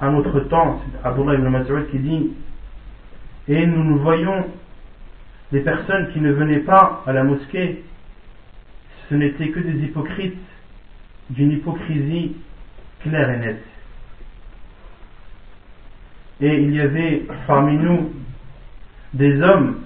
un 0.00 0.14
autre 0.14 0.40
temps, 0.40 0.80
c'est 0.84 1.06
Abdullah 1.06 1.34
ibn 1.34 1.48
Mas'ud 1.48 1.90
qui 1.90 1.98
dit 1.98 2.30
Et 3.48 3.66
nous 3.66 3.84
nous 3.84 3.98
voyons 3.98 4.46
des 5.52 5.60
personnes 5.60 6.12
qui 6.12 6.20
ne 6.20 6.32
venaient 6.32 6.60
pas 6.60 7.02
à 7.06 7.12
la 7.12 7.22
mosquée, 7.22 7.84
ce 9.08 9.14
n'étaient 9.14 9.48
que 9.48 9.60
des 9.60 9.84
hypocrites 9.84 10.38
d'une 11.30 11.52
hypocrisie 11.52 12.36
claire 13.00 13.30
et 13.30 13.38
nette. 13.38 13.64
Et 16.40 16.60
il 16.60 16.74
y 16.74 16.80
avait 16.80 17.24
parmi 17.46 17.76
nous 17.76 18.12
des 19.14 19.40
hommes 19.40 19.80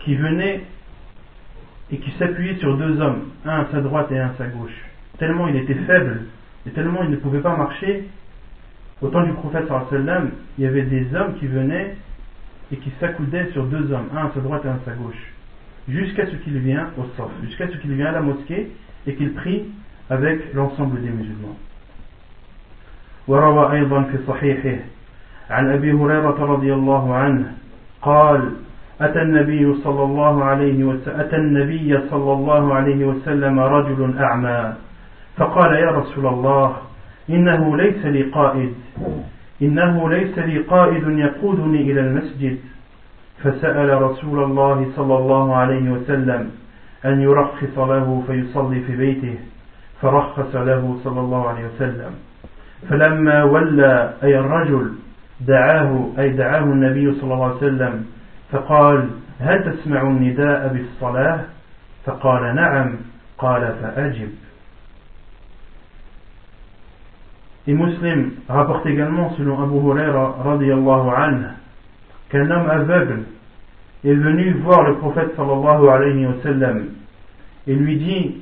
qui 0.00 0.14
venaient 0.16 0.62
et 1.91 1.97
qui 1.97 2.11
s'appuyaient 2.11 2.55
sur 2.55 2.77
deux 2.77 2.99
hommes, 3.01 3.29
un 3.45 3.61
à 3.61 3.67
sa 3.71 3.81
droite 3.81 4.11
et 4.11 4.19
un 4.19 4.27
à 4.27 4.33
sa 4.37 4.47
gauche. 4.47 4.75
Tellement 5.17 5.47
il 5.47 5.55
était 5.57 5.75
faible 5.75 6.21
et 6.65 6.71
tellement 6.71 7.03
il 7.03 7.09
ne 7.09 7.17
pouvait 7.17 7.41
pas 7.41 7.55
marcher, 7.55 8.07
au 9.01 9.07
temps 9.09 9.23
du 9.23 9.33
prophète 9.33 9.67
sallam, 9.89 10.31
il 10.57 10.63
y 10.63 10.67
avait 10.67 10.83
des 10.83 11.13
hommes 11.15 11.35
qui 11.39 11.47
venaient 11.47 11.95
et 12.71 12.77
qui 12.77 12.91
s'accoudaient 12.99 13.49
sur 13.51 13.65
deux 13.65 13.91
hommes, 13.91 14.09
un 14.15 14.27
à 14.27 14.31
sa 14.33 14.39
droite 14.39 14.63
et 14.65 14.69
un 14.69 14.75
à 14.75 14.79
sa 14.85 14.93
gauche, 14.93 15.33
jusqu'à 15.89 16.27
ce 16.27 16.35
qu'il 16.37 16.57
vienne 16.59 16.87
au 16.97 17.05
sort, 17.17 17.31
jusqu'à 17.43 17.67
ce 17.67 17.77
qu'il 17.77 17.93
vienne 17.93 18.07
à 18.07 18.11
la 18.11 18.21
mosquée 18.21 18.71
et 19.07 19.15
qu'il 19.15 19.33
prie 19.33 19.63
avec 20.09 20.53
l'ensemble 20.53 21.01
des 21.01 21.09
musulmans. 21.09 21.57
وروى 23.27 23.71
أيضا 23.71 24.01
في 24.03 24.17
صحيحه 24.27 24.77
عن 25.49 25.71
أبي 25.71 25.91
هريرة 25.91 26.45
رضي 26.45 26.73
الله 26.73 27.15
عنه 27.15 27.53
قال 28.01 28.51
أتى 29.00 29.22
النبي 29.22 29.74
صلى 29.74 30.02
الله 30.02 30.44
عليه 30.44 30.84
وسلم 30.84 31.20
أتى 31.20 31.36
النبي 31.36 32.00
صلى 32.10 32.32
الله 32.32 32.74
عليه 32.74 33.06
وسلم 33.06 33.60
رجل 33.60 34.18
أعمى. 34.18 34.72
فقال 35.36 35.72
يا 35.74 35.90
رسول 35.90 36.26
الله 36.26 36.76
إنه 37.30 37.76
ليس 37.76 38.06
لي 38.06 38.22
قائد. 38.22 38.74
إنه 39.62 40.08
ليس 40.08 40.38
لي 40.38 40.58
قائد 40.58 41.08
يقودني 41.08 41.80
إلى 41.92 42.00
المسجد. 42.00 42.58
فسأل 43.42 44.02
رسول 44.02 44.44
الله 44.44 44.86
صلى 44.96 45.18
الله 45.18 45.56
عليه 45.56 45.90
وسلم 45.90 46.50
أن 47.04 47.20
يرخص 47.20 47.78
له 47.78 48.22
فيصلي 48.26 48.80
في 48.80 48.96
بيته. 48.96 49.34
فرخص 50.02 50.54
له 50.54 50.96
صلى 51.04 51.20
الله 51.20 51.48
عليه 51.48 51.64
وسلم. 51.66 52.12
فلما 52.88 53.44
ولى 53.44 54.12
أي 54.22 54.38
الرجل 54.38 54.92
دعاه 55.40 56.06
أي 56.18 56.28
دعاه 56.28 56.64
النبي 56.64 57.12
صلى 57.12 57.34
الله 57.34 57.44
عليه 57.44 57.56
وسلم 57.56 58.04
فقال 58.51 59.09
هل 59.39 59.73
تسمع 59.73 60.01
النداء 60.01 60.73
بالصلاة 60.73 61.39
فقال 62.05 62.55
نعم 62.55 62.95
قال 63.37 63.75
فأجب 63.81 64.29
Et 67.67 67.73
Muslim 67.73 68.31
rapporte 68.49 68.87
également, 68.87 69.35
selon 69.37 69.61
Abu 69.61 69.75
Huraira 69.75 70.35
radiallahu 70.43 71.09
anhu, 71.15 71.45
qu'un 72.29 72.49
homme 72.49 72.67
aveugle 72.67 73.23
est 74.03 74.15
venu 74.15 74.53
voir 74.63 74.81
le 74.89 74.95
prophète 74.95 75.35
sallallahu 75.35 75.87
alayhi 75.87 76.25
wa 76.25 76.33
sallam 76.41 76.87
et 77.67 77.75
lui 77.75 77.97
dit 77.97 78.41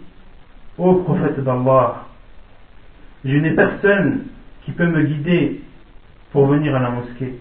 Ô 0.78 1.04
prophète 1.04 1.44
d'Allah, 1.44 2.06
je 3.26 3.36
n'ai 3.36 3.52
personne 3.52 4.28
qui 4.64 4.72
peut 4.72 4.88
me 4.88 5.04
guider 5.04 5.62
pour 6.32 6.48
venir 6.48 6.74
à 6.76 6.80
la 6.80 6.90
mosquée. 6.92 7.36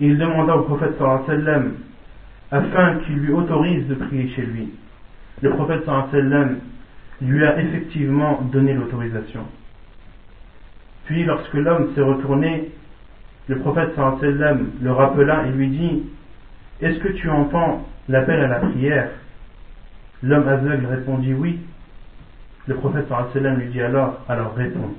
Il 0.00 0.18
demanda 0.18 0.56
au 0.56 0.62
prophète 0.62 0.98
sallam 0.98 1.74
afin 2.50 2.96
qu'il 3.00 3.16
lui 3.16 3.32
autorise 3.32 3.86
de 3.86 3.94
prier 3.94 4.28
chez 4.30 4.42
lui. 4.42 4.70
Le 5.40 5.50
prophète 5.50 5.84
sallam 5.84 6.58
lui 7.22 7.44
a 7.44 7.60
effectivement 7.60 8.42
donné 8.52 8.74
l'autorisation. 8.74 9.42
Puis 11.04 11.24
lorsque 11.24 11.54
l'homme 11.54 11.94
s'est 11.94 12.02
retourné, 12.02 12.70
le 13.46 13.58
prophète 13.58 13.94
sallam 13.94 14.70
le 14.82 14.92
rappela 14.92 15.46
et 15.46 15.50
lui 15.50 15.68
dit 15.68 16.02
Est-ce 16.80 16.98
que 16.98 17.08
tu 17.08 17.30
entends 17.30 17.86
l'appel 18.08 18.40
à 18.40 18.48
la 18.48 18.60
prière? 18.60 19.10
L'homme 20.24 20.48
aveugle 20.48 20.86
répondit 20.86 21.34
oui. 21.34 21.60
Le 22.66 22.74
prophète 22.74 23.06
sallam 23.32 23.58
lui 23.58 23.68
dit 23.68 23.80
alors 23.80 24.24
Alors 24.28 24.54
réponds, 24.56 24.92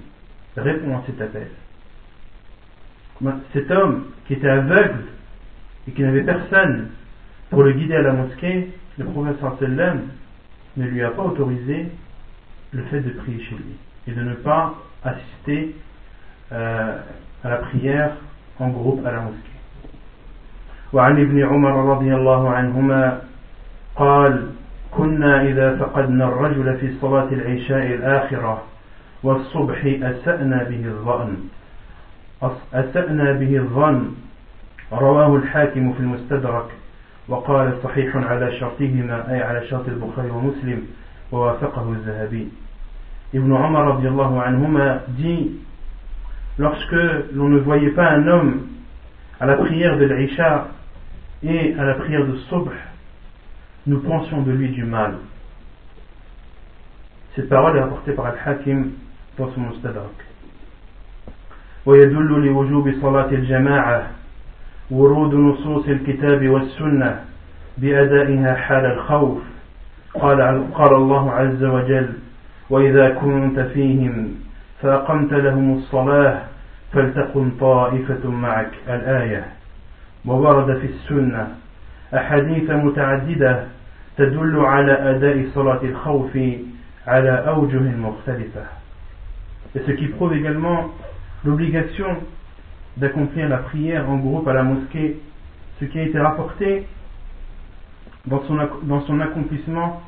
réponds 0.55 0.97
à 0.97 1.01
cet 1.05 1.19
appel 1.21 1.47
Cet 3.52 3.70
homme 3.70 4.04
qui 4.26 4.35
était 4.35 4.48
aveugle 4.48 5.04
et 5.88 5.92
qui 5.92 6.02
n'avait 6.02 6.22
personne 6.22 6.88
pour 7.50 7.62
le 7.62 7.72
guider 7.72 7.96
à 7.96 8.02
la 8.02 8.12
mosquée, 8.12 8.70
le 8.98 9.04
prophète 9.04 9.37
sallam 9.59 10.02
ne 10.76 10.87
lui 10.87 11.02
a 11.02 11.11
pas 11.11 11.22
autorisé 11.22 11.88
le 12.72 12.83
fait 12.85 13.00
de 13.00 13.11
prier 13.11 13.42
chez 13.44 13.56
lui 13.56 13.76
et 14.09 14.12
de 14.12 14.22
ne 14.22 14.35
pas 14.35 14.74
assister 15.04 15.74
à 16.50 17.02
la 17.44 17.56
prière 17.56 18.12
en 18.59 18.68
groupe 18.68 19.04
à 19.06 19.12
la 19.12 19.20
mosquée. 19.20 19.50
وعن 20.92 21.20
ابن 21.20 21.44
عمر 21.44 21.96
رضي 21.96 22.14
الله 22.14 22.50
عنهما 22.50 23.20
قال 23.96 24.46
كنا 24.90 25.42
إذا 25.42 25.76
فقدنا 25.76 26.24
الرجل 26.24 26.76
في 26.78 26.94
صلاة 27.00 27.28
العشاء 27.33 27.87
الآخرة 27.87 28.62
والصبح 29.22 29.85
أسأنا 29.85 30.62
به 30.62 30.85
الظن 30.87 31.37
أسأنا 32.73 33.31
به 33.31 33.58
الظن 33.58 34.12
رواه 34.91 35.36
الحاكم 35.36 35.93
في 35.93 35.99
المستدرك 35.99 36.65
وقال 37.27 37.73
صحيح 37.84 38.15
على 38.15 38.60
شرطهما 38.60 39.31
أي 39.31 39.41
على 39.41 39.67
شرط 39.67 39.88
البخاري 39.88 40.29
ومسلم 40.29 40.88
ووافقه 41.31 41.91
الذهبي 41.91 42.47
ابن 43.36 43.55
عمر 43.55 43.88
رضي 43.88 44.08
الله 44.08 44.41
عنهما 44.41 45.01
dit 45.17 45.51
lorsque 46.58 46.95
l'on 47.34 47.49
ne 47.49 47.60
voyait 47.60 47.91
pas 47.91 48.10
un 48.12 48.27
homme 48.27 48.67
à 49.39 49.45
la 49.45 49.55
prière 49.55 49.97
de 49.97 50.05
l'Aïcha 50.05 50.67
et 51.43 51.75
à 51.77 51.84
la 51.84 51.95
prière 51.95 52.25
de 52.25 52.38
Subh, 52.49 52.71
nous 53.88 53.99
pensions 53.99 54.41
de 54.41 54.51
lui 54.51 54.69
du 54.69 54.84
mal. 54.84 55.15
Cette 57.36 57.49
parole 57.49 57.77
est 57.77 57.81
apportée 57.81 58.13
par 58.13 58.27
Al-Hakim 58.27 58.91
dans 59.38 59.51
son 59.53 59.62
Mustadrak. 59.62 60.13
ويدل 61.86 62.45
لوجوب 62.45 62.93
صلاة 63.02 63.30
الجماعة 63.32 64.08
ورود 64.91 65.34
نصوص 65.34 65.88
الكتاب 65.88 66.50
والسنة 66.50 67.19
بأدائها 67.78 68.54
حال 68.56 68.86
الخوف. 68.86 69.38
قال, 70.13 70.63
قال 70.74 70.93
الله 70.95 71.32
عز 71.32 71.63
وجل 71.63 72.10
وإذا 72.69 73.10
كنت 73.10 73.60
فيهم 73.60 74.32
فأقمت 74.82 75.34
لهم 75.34 75.78
الصلاة 75.78 76.41
فلتقم 76.93 77.52
طائفة 77.60 78.30
معك. 78.32 78.71
الآية. 78.89 79.45
وورد 80.26 80.78
في 80.78 80.88
السنة 80.88 81.48
أحاديث 82.13 82.69
متعددة 82.69 83.63
تدل 84.17 84.60
على 84.60 84.91
أداء 84.91 85.45
صلاة 85.54 85.80
الخوف 85.84 86.38
على 87.08 87.32
أوجه 87.48 87.82
مختلفة. 87.98 88.65
Et 89.76 89.80
ce 89.86 89.91
qui 89.91 90.08
prouve 90.08 90.34
également 90.34 90.89
l'obligation 91.45 92.17
d'accomplir 92.97 93.47
la 93.47 93.58
prière 93.58 94.10
en 94.10 94.17
groupe 94.17 94.47
à 94.47 94.53
la 94.53 94.63
mosquée, 94.63 95.19
ce 95.79 95.86
qui 95.86 95.99
a 95.99 96.03
été 96.03 96.19
rapporté 96.19 96.88
dans 98.25 98.41
son, 98.47 99.19
accomplissement 99.19 100.01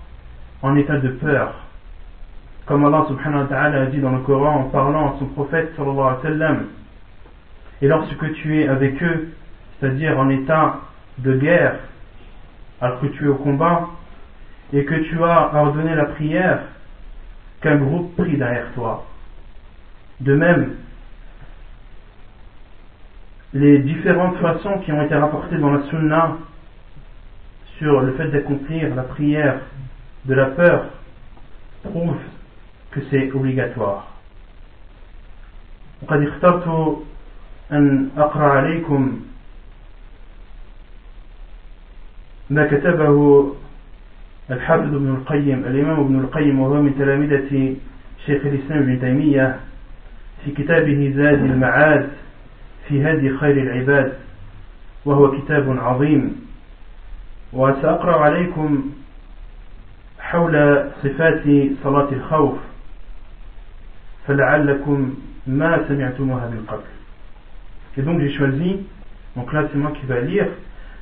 en 0.61 0.75
état 0.75 0.97
de 0.97 1.09
peur. 1.09 1.53
Comme 2.65 2.85
Allah 2.85 3.05
subhanahu 3.07 3.41
wa 3.41 3.47
ta'ala 3.47 3.81
a 3.83 3.85
dit 3.85 3.99
dans 3.99 4.11
le 4.11 4.21
Coran 4.21 4.61
en 4.61 4.63
parlant 4.63 5.13
à 5.13 5.19
son 5.19 5.25
prophète 5.27 5.73
et 7.81 7.87
lorsque 7.87 8.33
tu 8.33 8.59
es 8.59 8.67
avec 8.67 9.01
eux, 9.03 9.29
c'est-à-dire 9.79 10.19
en 10.19 10.29
état 10.29 10.79
de 11.19 11.37
guerre, 11.37 11.75
alors 12.81 12.99
que 12.99 13.07
tu 13.07 13.25
es 13.25 13.27
au 13.27 13.35
combat, 13.35 13.87
et 14.73 14.83
que 14.83 14.95
tu 14.95 15.23
as 15.23 15.51
ordonné 15.53 15.95
la 15.95 16.05
prière, 16.05 16.59
qu'un 17.61 17.77
groupe 17.77 18.15
prie 18.15 18.37
derrière 18.37 18.71
toi. 18.73 19.05
De 20.19 20.33
même, 20.33 20.73
les 23.54 23.78
différentes 23.80 24.36
façons 24.38 24.78
qui 24.84 24.92
ont 24.92 25.02
été 25.02 25.14
rapportées 25.14 25.58
dans 25.58 25.70
la 25.70 25.82
sunna 25.84 26.36
sur 27.78 28.00
le 28.00 28.12
fait 28.12 28.28
d'accomplir 28.28 28.94
la 28.94 29.02
prière 29.02 29.60
de 30.24 30.34
la 30.34 30.46
peur 30.46 30.84
prouvent 31.84 32.16
que 32.92 33.00
c'est 33.10 33.32
obligatoire. 33.32 34.08
وقد 36.02 36.22
اخترت 36.22 36.66
أن 37.72 38.08
أقرأ 38.16 38.44
عليكم 38.52 39.20
ما 42.50 42.66
كتبه 42.66 43.46
الحافظ 44.50 44.94
ابن 44.94 45.08
القيم 45.14 45.64
الإمام 45.64 46.00
ابن 46.00 46.18
القيم 46.20 46.60
وهو 46.60 46.82
من 46.82 46.94
تلامذة 46.98 47.76
شيخ 48.26 48.46
الإسلام 48.46 48.78
ابن 48.82 49.00
تيمية 49.00 49.56
في 50.44 50.50
كتابه 50.50 51.12
زاد 51.16 51.42
المعاد 51.44 52.08
في 52.87 53.03
هدي 53.03 53.37
خير 53.37 53.57
العباد 53.57 54.13
وهو 55.05 55.31
كتاب 55.31 55.77
عظيم 55.79 56.35
وسأقرأ 57.53 58.15
عليكم 58.17 58.91
حول 60.19 60.83
صفات 61.03 61.43
صلاة 61.83 62.09
الخوف 62.11 62.57
فلعلكم 64.27 65.13
ما 65.47 65.87
سمعتموها 65.87 66.49
من 66.49 66.65
قبل 66.67 66.97
Et 67.97 68.03
donc 68.03 68.19
j'ai 68.21 68.31
choisi, 68.33 68.85
donc 69.35 69.51
là 69.53 69.63
c'est 69.71 69.77
moi 69.77 69.91
qui 69.99 70.05
vais 70.05 70.21
lire, 70.21 70.45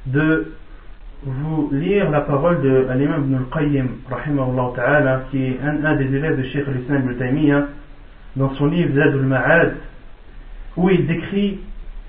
de 0.06 0.54
vous 1.24 1.70
lire 1.74 2.10
la 2.10 2.22
parole 2.22 2.62
de 2.62 2.88
l'imam 2.96 3.26
ibn 3.26 3.36
al-Qayyim, 3.36 3.88
ta'ala, 4.76 5.24
qui 5.30 5.44
est 5.44 5.60
un, 5.62 5.84
un, 5.84 5.96
des 5.98 6.06
élèves 6.06 6.38
de 6.38 6.44
Sheikh 6.44 6.66
al-Islam 6.66 7.02
ibn 7.04 7.18
Taymiyyah, 7.18 7.68
dans 8.38 8.54
son 8.56 8.68
livre 8.68 8.96
Zad 8.96 9.14
al-Ma'ad, 9.14 9.76
où 10.78 10.90
il 10.90 11.06
décrit 11.06 11.60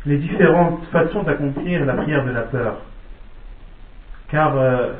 les 0.06 0.18
différentes 0.18 0.84
façons 0.92 1.24
d'accomplir 1.24 1.86
la 1.86 1.94
prière 1.94 2.26
de 2.26 2.32
la 2.32 2.42
peur. 2.42 2.78
Car, 4.30 4.58
euh, 4.58 4.94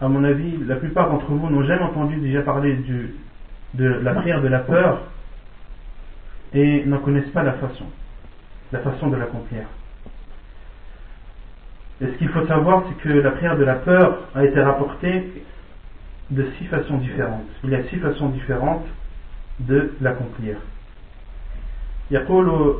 à 0.00 0.08
mon 0.08 0.22
avis, 0.24 0.56
la 0.66 0.76
plupart 0.76 1.10
d'entre 1.10 1.26
vous 1.26 1.50
n'ont 1.50 1.64
jamais 1.64 1.82
entendu 1.82 2.16
déjà 2.16 2.42
parler 2.42 2.74
du, 2.74 3.14
de 3.74 3.86
la 3.86 4.14
prière 4.14 4.40
de 4.40 4.48
la 4.48 4.60
peur 4.60 5.02
et 6.54 6.84
n'en 6.86 6.98
connaissent 6.98 7.30
pas 7.30 7.42
la 7.42 7.54
façon, 7.54 7.84
la 8.72 8.78
façon 8.80 9.08
de 9.08 9.16
l'accomplir. 9.16 9.62
Et 12.00 12.06
ce 12.06 12.12
qu'il 12.12 12.28
faut 12.28 12.46
savoir, 12.46 12.84
c'est 12.88 13.02
que 13.02 13.08
la 13.08 13.32
prière 13.32 13.56
de 13.56 13.64
la 13.64 13.74
peur 13.74 14.18
a 14.34 14.44
été 14.44 14.60
rapportée 14.60 15.42
de 16.30 16.46
six 16.58 16.66
façons 16.66 16.98
différentes. 16.98 17.48
Il 17.64 17.70
y 17.70 17.74
a 17.74 17.82
six 17.84 17.96
façons 17.96 18.28
différentes 18.28 18.86
de 19.60 19.92
l'accomplir. 20.00 20.56
يقول 22.10 22.74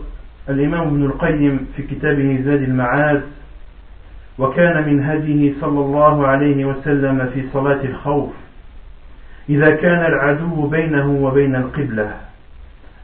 الإمام 0.49 0.87
ابن 0.87 1.05
القيم 1.05 1.67
في 1.75 1.83
كتابه 1.83 2.41
زاد 2.45 2.61
المعاد 2.61 3.23
وكان 4.37 4.89
من 4.89 5.03
هديه 5.03 5.53
صلى 5.61 5.79
الله 5.79 6.27
عليه 6.27 6.65
وسلم 6.65 7.29
في 7.33 7.49
صلاة 7.53 7.83
الخوف. 7.83 8.33
إذا 9.49 9.75
كان 9.75 10.05
العدو 10.05 10.67
بينه 10.67 11.09
وبين 11.11 11.55
القبلة 11.55 12.11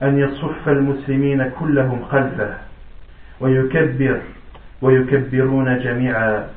أن 0.04 0.19
يصف 0.19 0.69
المسلمين 0.69 1.49
كلهم 1.60 2.06
خلفه 2.12 2.54
ويكبر 3.39 4.21
ويكبرون 4.82 5.80
جميعا. 5.80 6.47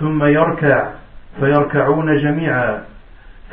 ثم 0.00 0.24
يركع 0.24 0.90
فيركعون 1.40 2.16
جميعا. 2.16 2.82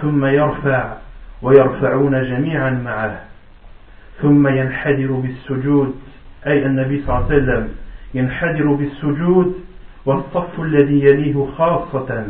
ثم 0.02 0.26
يرفع 0.26 0.94
ويرفعون 1.42 2.24
جميعا 2.24 2.70
معه. 2.70 3.20
ثم 4.22 4.48
ينحدر 4.48 5.12
بالسجود. 5.12 5.96
أي 6.48 6.66
النبي 6.66 7.02
صلى 7.02 7.16
الله 7.16 7.26
عليه 7.26 7.36
وسلم 7.36 7.70
ينحدر 8.14 8.74
بالسجود 8.74 9.56
والصف 10.06 10.60
الذي 10.60 11.00
يليه 11.06 11.48
خاصة 11.58 12.26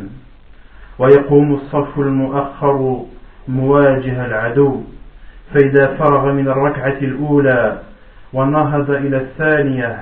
ويقوم 0.99 1.53
الصف 1.53 1.99
المؤخر 1.99 3.05
مواجه 3.47 4.25
العدو. 4.25 4.81
فإذا 5.53 5.95
فرغ 5.95 6.31
من 6.33 6.47
الركعة 6.47 6.97
الأولى 7.01 7.81
ونهض 8.33 8.91
إلى 8.91 9.17
الثانية 9.17 9.99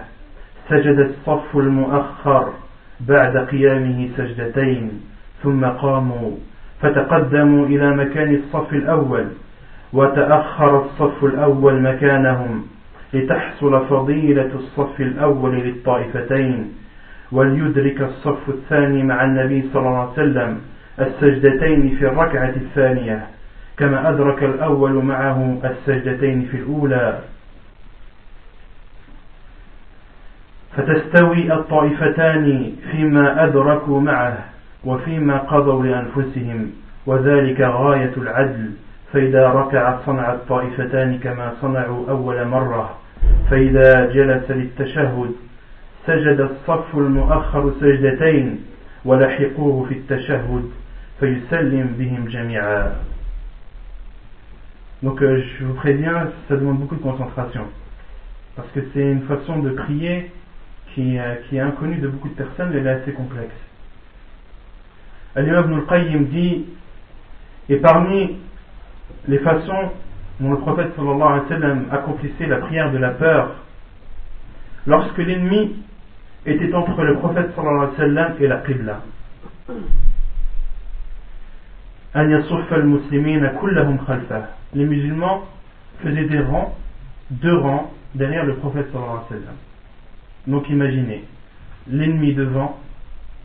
سجد 0.69 1.00
الصف 1.00 1.58
المؤخر 1.58 2.54
بعد 3.00 3.38
قيامه 3.38 4.10
سجدتين 4.17 5.02
ثم 5.43 5.65
قاموا. 5.65 6.32
فتقدموا 6.82 7.65
إلى 7.65 7.95
مكان 7.95 8.36
الصف 8.36 8.74
الأول 8.74 9.26
وتأخر 9.93 10.86
الصف 10.86 11.24
الأول 11.24 11.82
مكانهم. 11.82 12.65
لتحصل 13.13 13.88
فضيلة 13.88 14.52
الصف 14.56 15.02
الأول 15.02 15.56
للطائفتين 15.56 16.74
وليدرك 17.32 18.02
الصف 18.02 18.50
الثاني 18.50 19.04
مع 19.04 19.24
النبي 19.24 19.69
صلى 19.74 19.82
الله 19.88 20.00
عليه 20.00 20.12
وسلم 20.12 20.62
السجدتين 21.00 21.95
في 22.00 22.08
الركعة 22.08 22.50
الثانية 22.56 23.28
كما 23.78 24.10
أدرك 24.10 24.43
الأول 24.43 24.91
معه 25.06 25.58
السجدتين 25.63 26.48
في 26.52 26.58
الأولى. 26.58 27.19
فتستوي 30.78 31.54
الطائفتان 31.54 32.72
فيما 32.91 33.43
أدركوا 33.45 34.02
معه 34.02 34.38
وفيما 34.86 35.38
قضوا 35.38 35.84
لأنفسهم 35.84 36.72
وذلك 37.06 37.62
غاية 37.62 38.13
العدل. 38.17 38.72
فإذا 39.12 39.49
ركع 39.49 39.99
صنع 40.07 40.33
الطائفتان 40.33 41.19
كما 41.19 41.53
صنعوا 41.61 42.11
أول 42.11 42.45
مرة 42.45 42.99
فإذا 43.51 44.07
جلس 44.12 44.51
للتشهد 44.51 45.33
سجد 46.07 46.40
الصف 46.40 46.97
المؤخر 46.99 47.73
سجدتين 47.81 48.61
ولحقوه 49.05 49.87
في 49.88 49.95
التشهد 49.95 50.71
فيسلم 51.21 51.95
بهم 51.99 52.25
جميعا 52.29 52.93
Donc 55.03 55.21
euh, 55.21 55.43
je 55.59 55.64
vous 55.67 55.75
préviens, 55.75 56.31
ça 56.49 56.57
demande 56.57 56.79
beaucoup 56.79 56.97
de 56.97 57.03
concentration. 57.03 57.67
Parce 58.57 58.69
que 58.71 58.81
c'est 58.95 59.03
une 59.03 59.23
façon 59.25 59.59
de 59.59 59.69
prier 59.71 60.31
qui, 60.95 61.19
euh, 61.19 61.35
qui 61.47 61.57
est 61.57 61.61
inconnue 61.61 61.97
de 61.97 62.09
beaucoup 62.09 62.29
de 62.29 62.35
personnes, 62.35 62.71
mais 62.73 62.79
elle 62.79 62.87
est 62.87 63.03
assez 63.03 63.12
complexe. 63.12 63.55
Al-Imam 65.37 65.64
ibn 65.64 65.75
al-Qayyim 65.81 66.25
dit, 66.31 66.64
et 67.69 67.77
parmi 67.77 68.38
les 69.28 69.40
façons 69.40 69.92
dont 70.40 70.52
le 70.52 70.58
prophète 70.60 70.96
sallallahu 70.96 71.22
alayhi 71.22 71.44
wa 71.44 71.50
sallam 71.50 71.86
accomplissait 71.92 72.48
la 72.48 72.58
prière 72.58 72.92
de 72.92 72.98
la 72.98 73.12
peur, 73.12 73.56
lorsque 74.88 75.17
l'ennemi 75.17 75.84
était 76.46 76.74
entre 76.74 77.04
le 77.04 77.17
prophète 77.17 77.54
sallallahu 77.56 77.78
alayhi 77.78 77.92
wa 77.92 77.98
sallam 77.98 78.34
et 78.40 78.48
la 78.48 78.58
Qibla. 78.58 79.02
Les 84.74 84.86
musulmans 84.86 85.44
faisaient 86.02 86.26
des 86.26 86.40
rangs, 86.40 86.76
deux 87.32 87.58
rangs 87.58 87.92
derrière 88.15 88.46
le 88.46 88.56
prophète 88.56 88.88
sallallahu 88.92 89.10
alayhi 89.10 89.24
wa 89.24 89.30
sallam. 89.30 89.56
Donc 90.48 90.70
imaginez, 90.70 91.26
l'ennemi 91.88 92.34
devant, 92.34 92.80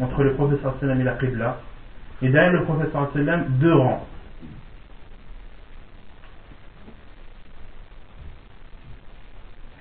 entre 0.01 0.23
le 0.23 0.35
prophète 0.35 0.61
sallallahu 0.63 0.79
alayhi 0.85 0.97
wa 0.97 0.97
sallam 0.97 1.01
et 1.01 1.05
la 1.05 1.15
Qibla, 1.15 1.59
et 2.23 2.29
derrière 2.29 2.53
le 2.53 2.63
prophète 2.65 2.93
sallallahu 2.93 3.11
alayhi 3.15 3.27
wa 3.27 3.33
sallam, 3.35 3.59
deux 3.59 3.75
rangs. 3.75 4.07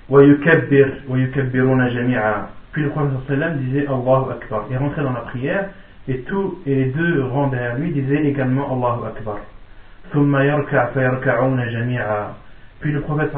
Puis 0.10 0.28
le 2.84 2.90
prophète 2.90 3.58
disait 3.60 3.88
Allahu 3.88 4.32
Akbar. 4.32 4.66
Il 4.70 4.78
rentrait 4.78 5.04
dans 5.04 5.14
la 5.14 5.22
prière 5.22 5.70
et 6.08 6.20
tous 6.22 6.60
et 6.66 6.76
les 6.76 6.86
deux 6.86 7.24
rangs 7.24 7.48
derrière 7.48 7.78
lui 7.78 7.92
disaient 7.92 8.24
également 8.26 8.66
Allahu 8.74 9.06
Akbar. 9.08 9.38
Puis 12.80 12.92
le 12.92 13.02
prophète 13.02 13.32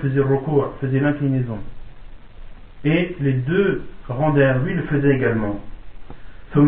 faisait 0.00 0.20
recours, 0.20 0.74
faisait 0.80 1.00
l'inclinaison. 1.00 1.58
Et 2.84 3.16
les 3.20 3.32
deux 3.32 3.82
rangs 4.08 4.30
derrière 4.30 4.60
lui 4.60 4.74
le 4.74 4.82
faisaient 4.82 5.16
également. 5.16 5.58
Puis 6.52 6.62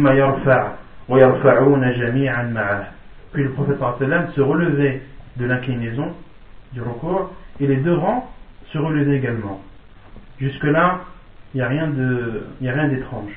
le 3.42 3.50
prophète 3.50 3.78
se 4.34 4.40
relevait 4.40 5.02
de 5.36 5.46
l'inclinaison 5.46 6.12
du 6.72 6.80
recours, 6.80 7.32
et 7.60 7.66
les 7.66 7.76
deux 7.76 7.94
rangs 7.94 8.28
se 8.74 8.78
relevaient 8.78 9.16
également. 9.16 9.62
Jusque-là, 10.40 11.04
il 11.54 11.58
n'y 11.58 11.62
a 11.62 11.68
rien 11.68 12.88
d'étrange. 12.88 13.32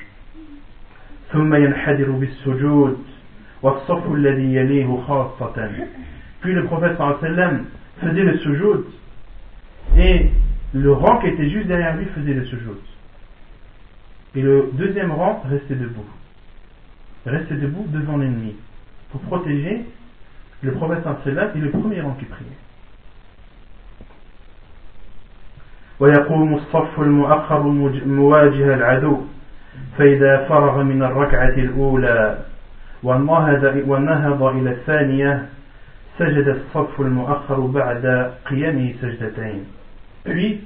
Puis 6.40 6.52
le 6.52 6.64
prophète 6.64 6.98
faisait 8.00 8.24
le 8.24 8.38
sujoud 8.38 8.84
et 9.96 10.30
le 10.74 10.92
rang 10.92 11.18
qui 11.18 11.28
était 11.28 11.48
juste 11.50 11.68
derrière 11.68 11.96
lui 11.96 12.06
faisait 12.06 12.34
le 12.34 12.44
sujoud. 12.44 12.78
Et 14.34 14.42
le 14.42 14.70
deuxième 14.72 15.12
rang 15.12 15.42
restait 15.48 15.76
debout. 15.76 16.04
Restait 17.26 17.54
debout 17.54 17.86
devant 17.88 18.16
l'ennemi 18.16 18.56
pour 19.12 19.20
protéger 19.22 19.84
le 20.62 20.72
prophète 20.72 21.04
et 21.54 21.58
le 21.58 21.70
premier 21.70 22.00
rang 22.00 22.14
qui 22.18 22.24
priait. 22.24 22.48
ويقوم 25.99 26.55
الصف 26.55 26.99
المؤخر 26.99 27.61
مواجه 28.05 28.73
العدو 28.73 29.17
فإذا 29.97 30.45
فرغ 30.49 30.83
من 30.83 31.03
الركعة 31.03 31.55
الأولى 31.57 32.37
ونهض 33.03 34.43
إلى 34.43 34.71
الثانية 34.71 35.45
سجد 36.19 36.47
الصف 36.47 37.01
المؤخر 37.01 37.59
بعد 37.59 38.31
قيامه 38.45 38.93
سجدتين 39.01 39.65
Puis, 40.23 40.61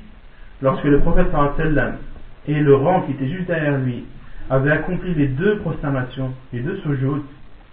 lorsque 0.62 0.84
le 0.84 1.00
prophète 1.00 1.28
sallam 1.32 1.98
et 2.48 2.54
le 2.54 2.76
rang 2.76 3.02
qui 3.02 3.12
était 3.14 3.28
juste 3.28 3.48
derrière 3.48 3.78
lui 3.78 4.06
avaient 4.50 4.72
accompli 4.72 5.14
les 5.16 5.28
deux 5.28 5.58
prosternations, 5.60 6.32
les 6.54 6.60
deux 6.60 6.78
sujouds, 6.78 7.24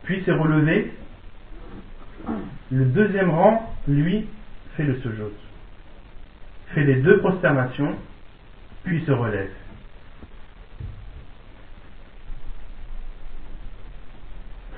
puis 0.04 0.22
s'est 0.24 0.32
relevé, 0.32 0.92
le 2.72 2.84
deuxième 2.86 3.30
rang, 3.30 3.74
lui, 3.86 4.26
fait 4.76 4.84
le 4.84 4.96
sujoud. 4.96 5.32
Fait 6.74 6.84
les 6.84 6.96
deux 6.96 7.18
prosternations, 7.18 7.94
puis 8.84 9.04
se 9.06 9.12
relève. 9.12 9.50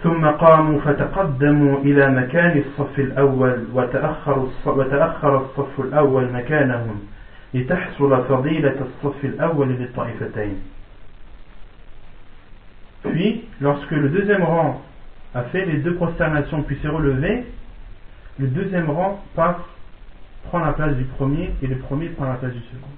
ثم 0.03 0.27
قاموا 0.27 0.81
فتقدموا 0.81 1.79
إلى 1.79 2.11
مكان 2.11 2.59
الصف 2.59 2.99
الأول 2.99 3.67
وتأخر 3.73 4.49
وتأخر 4.67 5.37
الصف 5.45 5.81
الأول 5.81 6.33
مكانهم 6.33 7.01
لتحصل 7.55 8.25
فضيلة 8.29 8.77
الصف 8.81 9.25
الأول 9.25 9.69
للطائفتين. 9.69 10.57
Puis, 13.03 13.45
lorsque 13.61 13.91
le 13.91 14.09
deuxième 14.09 14.43
rang 14.43 14.83
a 15.35 15.43
fait 15.45 15.65
les 15.65 15.79
deux 15.79 15.95
prosternations 15.95 16.63
puis 16.63 16.79
s'est 16.83 16.89
relevé, 16.89 17.45
le 18.39 18.47
deuxième 18.49 18.91
rang 18.91 19.23
passe, 19.35 19.57
prend 20.45 20.59
la 20.61 20.73
place 20.73 20.97
du 20.97 21.05
premier 21.05 21.53
et 21.63 21.67
le 21.67 21.77
premier 21.79 22.09
prend 22.11 22.27
la 22.27 22.35
place 22.35 22.53
du 22.53 22.61
second. 22.61 22.89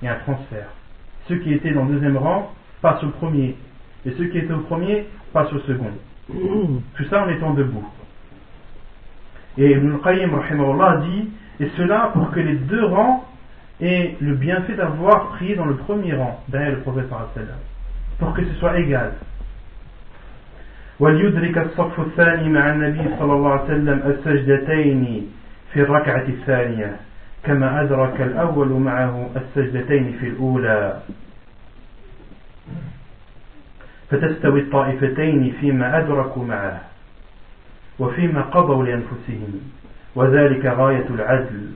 Il 0.00 0.06
y 0.06 0.08
a 0.08 0.14
un 0.14 0.18
transfert. 0.18 0.68
Ceux 1.28 1.36
qui 1.36 1.52
étaient 1.52 1.72
dans 1.72 1.84
le 1.84 1.94
deuxième 1.94 2.16
rang 2.16 2.52
passent 2.80 3.02
au 3.04 3.10
premier 3.10 3.56
et 4.06 4.10
ceux 4.16 4.26
qui 4.26 4.38
étaient 4.38 4.52
au 4.52 4.60
premier 4.60 5.06
passent 5.32 5.52
au 5.52 5.60
second. 5.60 5.90
Tout 6.28 7.04
ça 7.10 7.24
en 7.24 7.28
étant 7.28 7.54
debout. 7.54 7.86
Et 9.56 9.72
Ibn 9.72 9.96
Qayyim 10.02 10.30
dit 11.02 11.30
Et 11.60 11.68
cela 11.76 12.10
pour 12.12 12.30
que 12.30 12.40
les 12.40 12.54
deux 12.54 12.84
rangs 12.84 13.24
aient 13.80 14.16
le 14.20 14.34
bienfait 14.34 14.74
d'avoir 14.74 15.28
prié 15.30 15.56
dans 15.56 15.64
le 15.64 15.76
premier 15.76 16.14
rang, 16.14 16.42
derrière 16.48 16.72
le 16.72 16.80
prophète 16.80 17.08
pour 18.18 18.34
que 18.34 18.44
ce 18.44 18.54
soit 18.54 18.78
égal. 18.78 19.12
وليدرك 21.00 21.58
الصف 21.58 22.00
الثاني 22.00 22.48
مع 22.48 22.70
النبي 22.70 23.16
صلى 23.18 23.32
الله 23.32 23.50
عليه 23.50 23.64
وسلم 23.64 24.02
السجدتين 24.06 25.32
في 25.73 25.81
الركعة 25.81 26.25
الثانية 26.27 26.95
كما 27.43 27.81
أدرك 27.81 28.21
الأول 28.21 28.69
معه 28.69 29.29
السجدتين 29.35 30.17
في 30.19 30.27
الأولى. 30.27 30.99
فتستوي 34.09 34.59
الطائفتين 34.59 35.55
فيما 35.59 35.97
أدركوا 35.99 36.45
معه 36.45 36.81
وفيما 37.99 38.41
قضوا 38.41 38.83
لأنفسهم 38.83 39.61
وذلك 40.15 40.65
غاية 40.65 41.05
العدل 41.09 41.71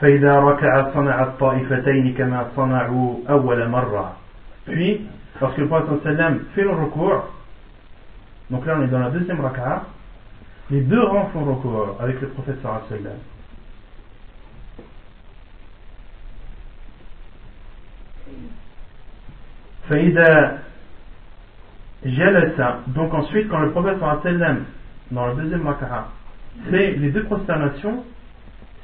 فإذا 0.00 0.40
ركع 0.40 0.94
صنع 0.94 1.22
الطائفتين 1.22 2.14
كما 2.14 2.46
صنعوا 2.56 3.14
أول 3.30 3.68
مرة. 3.68 4.16
Puis, 4.66 5.00
lorsque 5.40 5.58
le 5.58 5.66
prophète 5.66 6.02
sallam 6.02 6.40
fait 6.54 6.62
le 6.62 6.70
recours, 6.70 7.28
donc 8.50 8.66
là 8.66 8.76
on 8.78 8.82
est 8.82 8.88
dans 8.88 9.00
la 9.00 9.10
deuxième 9.10 9.40
raka'a, 9.40 9.82
les 10.71 10.81
deux 10.81 11.03
rangs 11.03 11.29
font 11.33 11.43
recours 11.43 11.97
avec 11.99 12.21
le 12.21 12.29
prophète 12.29 12.57
sallam. 12.61 13.17
فإذا 19.89 20.63
Jalasa. 22.05 22.79
Donc 22.87 23.13
ensuite, 23.13 23.47
quand 23.49 23.59
le 23.59 23.71
prophète 23.71 23.97
sallam, 24.23 24.65
dans 25.11 25.27
le 25.27 25.43
deuxième 25.43 25.65
raka'a, 25.67 26.09
fait 26.69 26.91
les 26.93 27.11
deux 27.11 27.23
prosternations, 27.23 28.03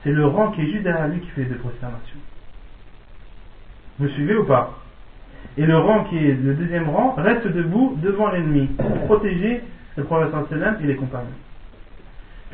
c'est 0.04 0.12
le 0.12 0.26
rang 0.26 0.52
qui 0.52 0.62
est 0.62 0.72
juste 0.72 0.84
derrière 0.84 1.08
lui 1.08 1.20
qui 1.20 1.28
fait 1.30 1.42
les 1.44 1.50
deux 1.50 1.58
prosternations. 1.58 2.20
Vous 4.00 4.08
suivez 4.10 4.36
ou 4.38 4.46
pas 4.46 4.78
Et 5.58 5.66
le 5.66 5.78
rang 5.78 6.06
qui 6.06 6.18
est 6.18 6.34
le 6.34 6.54
deuxième 6.54 6.90
rang 6.90 7.16
reste 7.18 7.48
debout 7.48 7.98
devant 8.02 8.30
l'ennemi 8.30 8.68
pour 8.68 9.06
protéger 9.06 9.64
le 9.98 10.04
prophète 10.04 10.32
sallam 10.50 10.78
et 10.82 10.88
les 10.88 10.96
compagnons. 10.96 11.28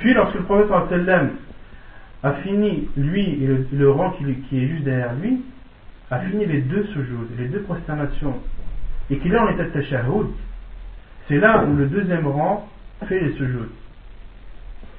Puis 0.00 0.14
lorsque 0.14 0.34
le 0.34 0.44
prophète 0.44 0.68
sallam 0.88 1.32
a 2.22 2.32
fini, 2.34 2.88
lui 2.96 3.44
et 3.44 3.46
le, 3.72 3.90
rang 3.90 4.10
qui, 4.12 4.24
est 4.24 4.68
juste 4.68 4.84
derrière 4.84 5.14
lui, 5.14 5.42
a 6.10 6.20
fini 6.20 6.46
les 6.46 6.62
deux 6.62 6.84
sujouds, 6.86 7.28
les 7.38 7.48
deux 7.48 7.60
prosternations, 7.62 8.40
et 9.10 9.18
qu'il 9.18 9.32
est 9.32 9.38
en 9.38 9.48
état 9.50 9.64
de 9.64 9.70
tashahhud, 9.70 10.28
c'est 11.28 11.38
là 11.38 11.64
où 11.64 11.76
le 11.76 11.86
deuxième 11.86 12.26
rang 12.26 12.68
fait 13.06 13.20
les 13.20 13.32
sujouds, 13.34 13.68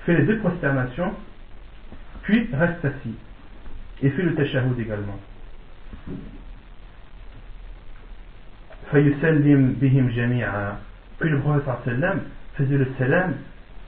fait 0.05 0.17
les 0.17 0.25
deux 0.25 0.37
prosternations, 0.37 1.13
puis 2.21 2.47
reste 2.53 2.85
assis, 2.85 3.15
et 4.03 4.09
fait 4.11 4.21
le 4.21 4.35
tashahhud 4.35 4.79
également. 4.79 5.19
Puis 8.91 9.03
le 11.29 11.39
prophète 11.39 11.63
faisait 12.55 12.77
le 12.77 12.87
salam, 12.99 13.33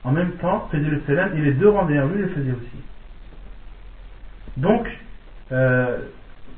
en 0.04 0.12
même 0.12 0.32
temps 0.32 0.68
faisait 0.70 0.88
le 0.88 1.00
salam, 1.06 1.36
et 1.36 1.40
les 1.40 1.52
deux 1.52 1.68
rangs 1.68 1.86
derrière 1.86 2.06
lui 2.06 2.22
le 2.22 2.28
faisaient 2.28 2.52
aussi. 2.52 2.82
Donc, 4.56 4.86
euh, 5.52 5.98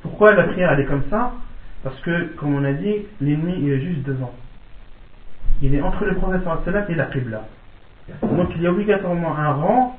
pourquoi 0.02 0.34
la 0.34 0.44
prière 0.44 0.72
elle 0.72 0.80
est 0.80 0.86
comme 0.86 1.08
ça? 1.10 1.32
Parce 1.82 1.98
que, 2.00 2.34
comme 2.36 2.54
on 2.54 2.64
a 2.64 2.72
dit, 2.72 3.06
l'ennemi 3.20 3.54
il 3.62 3.70
est 3.70 3.80
juste 3.80 4.02
devant 4.02 4.34
il 5.62 5.74
est 5.74 5.80
entre 5.80 6.04
le 6.04 6.14
prophète 6.14 6.90
et 6.90 6.94
la 6.94 7.06
Qibla. 7.06 7.44
Donc 8.22 8.50
il 8.56 8.62
y 8.62 8.66
a 8.66 8.70
obligatoirement 8.70 9.36
un 9.36 9.52
rang 9.52 9.98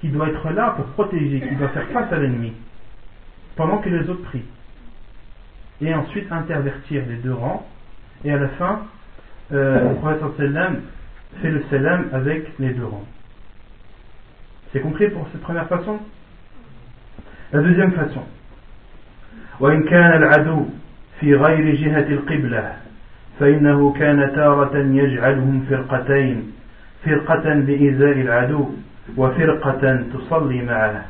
qui 0.00 0.08
doit 0.08 0.28
être 0.28 0.50
là 0.50 0.70
pour 0.76 0.86
protéger, 0.86 1.40
qui 1.40 1.54
doit 1.56 1.68
faire 1.68 1.86
face 1.88 2.12
à 2.12 2.18
l'ennemi, 2.18 2.52
pendant 3.56 3.78
que 3.78 3.88
les 3.88 4.08
autres 4.08 4.22
prient. 4.22 4.44
Et 5.80 5.94
ensuite 5.94 6.30
intervertir 6.32 7.02
les 7.08 7.16
deux 7.16 7.34
rangs, 7.34 7.66
et 8.24 8.32
à 8.32 8.38
la 8.38 8.48
fin, 8.48 8.82
euh, 9.52 9.90
le 9.90 9.96
prophète 9.96 10.22
fait 11.41 11.49
le 11.49 11.63
salam 11.69 12.09
avec 12.13 12.47
les 12.59 12.69
deux 12.69 12.85
rangs. 12.85 13.07
C'est 14.71 14.81
compris 14.81 15.09
pour 15.09 15.27
cette 15.31 15.41
première 15.41 15.67
façon 15.67 15.99
La 17.51 17.61
deuxième 17.61 17.91
façon. 17.93 18.23
وإن 19.59 19.83
كان 19.83 20.23
العدو 20.23 20.65
في 21.19 21.35
غير 21.35 21.75
جهة 21.75 22.07
القبلة 22.07 22.73
فإنه 23.39 23.93
كان 23.93 24.31
تارة 24.35 24.77
يجعلهم 24.77 25.65
فرقتين 25.69 26.51
فرقة 27.05 27.53
بإزاء 27.53 28.21
العدو 28.21 28.69
وفرقة 29.17 30.03
تصلي 30.13 30.61
معه 30.61 31.05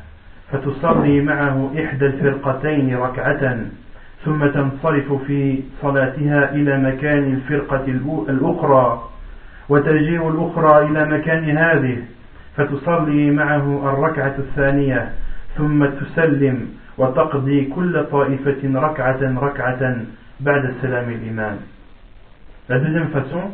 فتصلي 0.52 1.22
معه 1.22 1.72
إحدى 1.84 2.06
الفرقتين 2.06 2.96
ركعة 2.96 3.60
ثم 4.26 4.48
تنصرف 4.48 5.14
في 5.28 5.62
صلاتها 5.82 6.52
إلى 6.54 6.78
مكان 6.78 7.34
الفرقة 7.34 7.86
الأخرى 8.30 9.10
وتجيء 9.69 10.29
الأخرى 10.29 10.87
إلى 10.87 11.05
مكان 11.05 11.59
هذه 11.59 11.99
فتصلي 12.57 13.31
معه 13.31 13.93
الركعة 13.93 14.35
الثانية 14.39 15.13
ثم 15.57 15.87
تسلم 15.87 16.69
وتقضي 16.99 17.65
كل 17.65 18.05
طائفة 18.05 18.63
ركعة 18.65 19.41
ركعة 19.41 19.97
بعد 20.41 20.65
السلام 20.65 21.11
الإمام 21.11 21.57
La 22.67 22.79
deuxième 22.79 23.09
façon, 23.11 23.51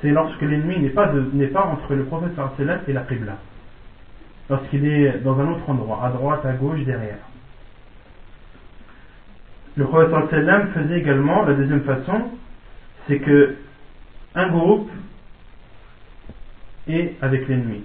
c'est 0.00 0.10
lorsque 0.10 0.40
l'ennemi 0.40 0.78
n'est 0.78 0.88
pas, 0.88 1.08
pas 1.52 1.64
entre 1.66 1.94
le 1.94 2.04
prophète 2.04 2.32
et 2.88 2.92
la 2.94 3.02
Qibla. 3.02 3.36
Lorsqu'il 4.48 4.86
est 4.86 5.18
dans 5.22 5.38
un 5.38 5.48
autre 5.48 5.68
endroit, 5.68 6.00
à 6.02 6.08
droite, 6.08 6.40
à 6.46 6.52
gauche, 6.52 6.82
derrière. 6.86 7.18
Le 9.76 9.84
prophète 9.84 10.10
faisait 10.74 10.98
également, 10.98 11.44
la 11.44 11.52
deuxième 11.52 11.82
façon, 11.82 12.22
c'est 13.06 13.18
que 13.18 13.56
un 14.34 14.48
groupe 14.48 14.90
est 16.88 17.14
avec 17.22 17.48
l'ennemi. 17.48 17.82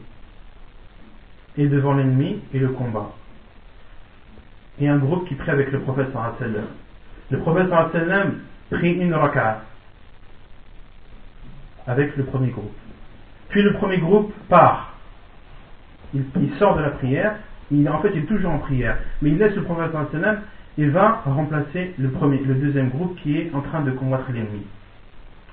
est 1.58 1.68
devant 1.68 1.94
l'ennemi 1.94 2.42
et 2.54 2.60
le 2.60 2.70
combat. 2.70 3.12
Et 4.80 4.88
un 4.88 4.98
groupe 4.98 5.28
qui 5.28 5.36
prie 5.36 5.50
avec 5.50 5.72
le 5.72 5.80
prophète 5.82 6.08
sallam. 6.40 6.66
Le 7.30 7.40
prophète 7.40 7.70
sallam 7.92 8.40
prie 8.70 8.94
une 8.94 9.14
raka'a 9.14 9.62
avec 11.88 12.16
le 12.18 12.26
premier 12.26 12.50
groupe. 12.50 12.76
Puis 13.50 13.62
le 13.62 13.74
premier 13.74 13.98
groupe 13.98 14.34
part. 14.50 14.94
Il, 16.14 16.24
sort 16.58 16.76
de 16.78 16.82
la 16.82 16.92
prière. 16.92 17.36
Il, 17.70 17.88
en 17.90 18.00
fait, 18.00 18.12
il 18.14 18.20
est 18.20 18.26
toujours 18.26 18.52
en 18.52 18.60
prière. 18.60 18.98
Mais 19.22 19.30
il 19.30 19.38
laisse 19.38 19.56
le 19.56 19.64
prophète 19.64 19.92
sallam 20.12 20.42
et 20.78 20.86
va 20.88 21.22
remplacer 21.26 21.94
le, 21.98 22.10
premier, 22.10 22.38
le 22.40 22.56
deuxième 22.56 22.90
groupe 22.90 23.18
qui 23.22 23.38
est 23.38 23.52
en 23.54 23.62
train 23.62 23.82
de 23.82 23.92
combattre 23.92 24.32
l'ennemi. 24.32 24.64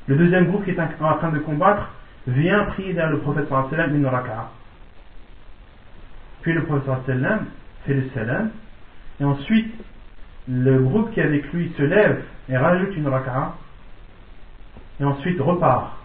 Le 0.06 0.16
deuxième 0.16 0.46
groupe 0.46 0.64
qui 0.64 0.70
est 0.70 0.80
en 0.80 1.14
train 1.16 1.30
de 1.30 1.38
combattre 1.38 1.90
vient 2.26 2.64
prier 2.66 2.94
derrière 2.94 3.12
le 3.12 3.20
prophète 3.20 3.48
sallam 3.48 3.94
une 3.94 4.06
raka'a. 4.06 4.50
Puis 6.42 6.52
le 6.52 6.64
prophète 6.64 7.06
sallam 7.06 7.46
fait 7.84 7.94
le 7.94 8.08
salam 8.14 8.50
et 9.20 9.24
ensuite 9.24 9.74
le 10.48 10.78
groupe 10.80 11.12
qui 11.12 11.20
est 11.20 11.24
avec 11.24 11.52
lui 11.52 11.72
se 11.76 11.82
lève 11.82 12.22
et 12.48 12.56
rajoute 12.56 12.96
une 12.96 13.08
raka'a 13.08 13.54
et 15.00 15.04
ensuite 15.04 15.40
repart. 15.40 15.98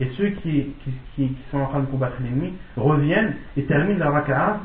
Et 0.00 0.10
ceux 0.16 0.30
qui, 0.30 0.74
qui, 1.16 1.36
sont 1.50 1.58
en 1.58 1.66
train 1.66 1.80
de 1.80 1.86
combattre 1.86 2.16
l'ennemi 2.22 2.54
reviennent 2.76 3.34
et 3.56 3.64
terminent 3.64 3.98
la 3.98 4.10
raka'a 4.10 4.60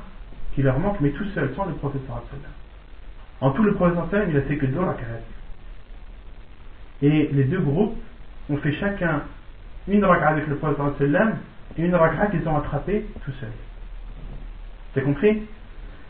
qui 0.53 0.61
leur 0.61 0.77
manque, 0.77 1.01
mais 1.01 1.09
tout 1.09 1.25
seul, 1.33 1.51
sans 1.55 1.65
le 1.65 1.73
prophète 1.73 2.01
sallam. 2.05 2.51
En 3.41 3.51
tout, 3.51 3.63
le 3.63 3.73
prophète 3.73 3.97
sallam, 4.11 4.29
il 4.29 4.37
a 4.37 4.41
fait 4.41 4.57
que 4.57 4.67
deux 4.67 4.79
raka'at. 4.79 5.21
Et 7.01 7.29
les 7.33 7.43
deux 7.45 7.59
groupes 7.59 7.97
ont 8.49 8.57
fait 8.57 8.73
chacun 8.73 9.23
une 9.88 10.04
raka'a 10.04 10.28
avec 10.28 10.46
le 10.46 10.56
prophète 10.56 10.98
sallam 10.98 11.36
et 11.76 11.82
une 11.82 11.94
raka'a 11.94 12.26
qu'ils 12.26 12.46
ont 12.48 12.56
attrapé 12.56 13.06
tout 13.24 13.32
seuls. 13.40 13.48
C'est 14.94 15.02
compris 15.02 15.42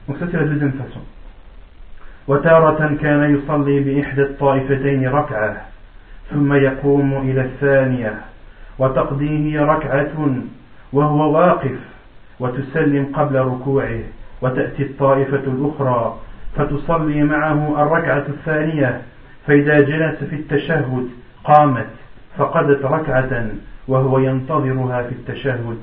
Donc 0.07 0.19
ça 0.19 0.27
c'est 0.31 0.37
la 0.37 0.45
deuxième 0.45 0.73
façon. 0.73 1.01
وتارة 2.29 2.97
كان 3.01 3.35
يصلي 3.35 3.81
بإحدى 3.81 4.23
الطائفتين 4.23 5.09
ركعة 5.09 5.57
ثم 6.31 6.53
يقوم 6.53 7.17
إلى 7.17 7.41
الثانية 7.41 8.21
وتقضي 8.79 9.29
هي 9.29 9.59
ركعة 9.59 10.37
وهو 10.93 11.33
واقف 11.33 11.79
وتسلم 12.41 13.13
قبل 13.15 13.39
ركوعه 13.39 14.01
وتأتي 14.43 14.83
الطائفة 14.83 15.43
الأخرى 15.47 16.19
فتصلي 16.57 17.23
معه 17.23 17.83
الركعة 17.83 18.27
الثانية 18.29 19.03
فإذا 19.47 19.81
جلس 19.81 20.25
في 20.25 20.37
التشهد 20.37 21.09
قامت 21.45 21.91
فقدت 22.39 22.85
ركعة 22.85 23.51
وهو 23.89 24.19
ينتظرها 24.19 25.03
في 25.03 25.13
التشهد 25.13 25.79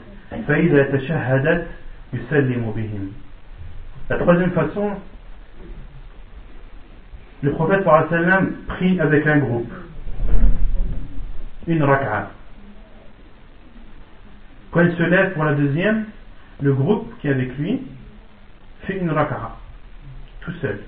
فإذا 0.48 0.84
تشهدت 0.84 1.68
يسلم 2.14 2.74
بهم 2.76 3.12
La 4.08 4.18
troisième 4.18 4.52
façon, 4.52 4.92
le 7.42 7.52
prophète 7.54 7.84
sallam 8.10 8.52
prie 8.68 9.00
avec 9.00 9.26
un 9.26 9.40
groupe, 9.40 9.74
une 11.66 11.82
raka'a. 11.82 12.30
Quand 14.70 14.82
il 14.82 14.96
se 14.96 15.02
lève 15.02 15.34
pour 15.34 15.44
la 15.44 15.56
deuxième, 15.56 16.06
le 16.62 16.74
groupe 16.74 17.12
qui 17.20 17.28
est 17.28 17.32
avec 17.32 17.58
lui 17.58 17.82
fait 18.82 19.00
une 19.00 19.10
raka'a, 19.10 19.56
tout 20.42 20.54
seul. 20.62 20.82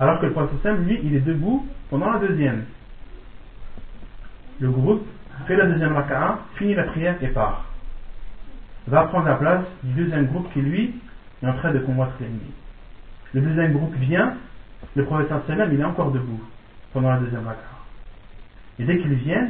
Alors 0.00 0.18
que 0.20 0.26
le 0.26 0.32
prophète 0.32 0.60
sallam, 0.64 0.84
lui, 0.84 0.98
il 1.04 1.14
est 1.14 1.20
debout 1.20 1.64
pendant 1.90 2.10
la 2.10 2.18
deuxième. 2.18 2.64
Le 4.59 4.69
groupe 4.69 5.05
fait 5.47 5.55
la 5.55 5.65
deuxième 5.65 5.93
raka'a, 5.93 6.39
finit 6.55 6.75
la 6.75 6.83
prière 6.83 7.15
et 7.21 7.27
part. 7.27 7.65
Va 8.87 9.03
prendre 9.05 9.27
la 9.27 9.35
place 9.35 9.63
du 9.83 9.93
deuxième 9.93 10.27
groupe 10.27 10.51
qui, 10.53 10.61
lui, 10.61 10.95
est 11.41 11.47
en 11.47 11.53
train 11.53 11.71
de 11.71 11.79
combattre 11.79 12.13
l'ennemi. 12.19 12.51
Le 13.33 13.41
deuxième 13.41 13.73
groupe 13.73 13.95
vient, 13.95 14.35
le 14.95 15.05
professeur 15.05 15.41
sallam, 15.47 15.73
il 15.73 15.79
est 15.79 15.85
encore 15.85 16.11
debout 16.11 16.41
pendant 16.93 17.09
la 17.09 17.17
deuxième 17.17 17.45
raka'a. 17.45 17.59
Et 18.79 18.83
dès 18.85 18.97
qu'il 18.97 19.13
vient, 19.15 19.49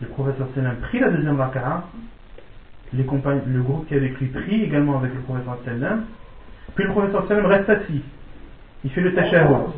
le 0.00 0.06
professeur 0.08 0.48
sallam 0.54 0.76
prie 0.76 1.00
la 1.00 1.10
deuxième 1.10 1.38
raka'a, 1.38 1.84
le 2.92 3.02
groupe 3.62 3.86
qui 3.88 3.94
est 3.94 3.98
avec 3.98 4.18
lui 4.20 4.28
prie 4.28 4.62
également 4.62 4.98
avec 4.98 5.12
le 5.14 5.20
professeur 5.20 5.58
sallam, 5.64 6.04
puis 6.74 6.84
le 6.84 6.90
professeur 6.90 7.26
sallam 7.28 7.46
reste 7.46 7.68
assis. 7.68 8.02
Il 8.84 8.90
fait 8.90 9.00
le 9.00 9.14
tashahhud. 9.14 9.72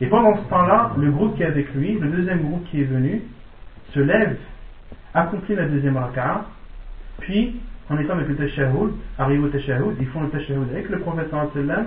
Et 0.00 0.06
pendant 0.06 0.36
ce 0.36 0.48
temps-là, 0.48 0.92
le 0.98 1.10
groupe 1.10 1.36
qui 1.36 1.42
est 1.42 1.46
avec 1.46 1.72
lui, 1.74 1.98
le 1.98 2.08
deuxième 2.08 2.42
groupe 2.42 2.64
qui 2.70 2.82
est 2.82 2.84
venu, 2.84 3.22
se 3.94 4.00
lève, 4.00 4.38
accomplit 5.14 5.54
la 5.54 5.66
deuxième 5.66 5.96
raka'a, 5.96 6.44
puis 7.20 7.60
en 7.88 7.98
étant 7.98 8.14
avec 8.14 8.28
le 8.28 8.36
tashahhud, 8.36 8.92
arrive 9.18 9.44
au 9.44 9.48
tashahhud, 9.48 9.96
ils 9.98 10.06
font 10.08 10.22
le 10.22 10.30
tashahhud 10.30 10.68
avec 10.70 10.88
le 10.88 10.98
prophète 10.98 11.30
sallam, 11.30 11.86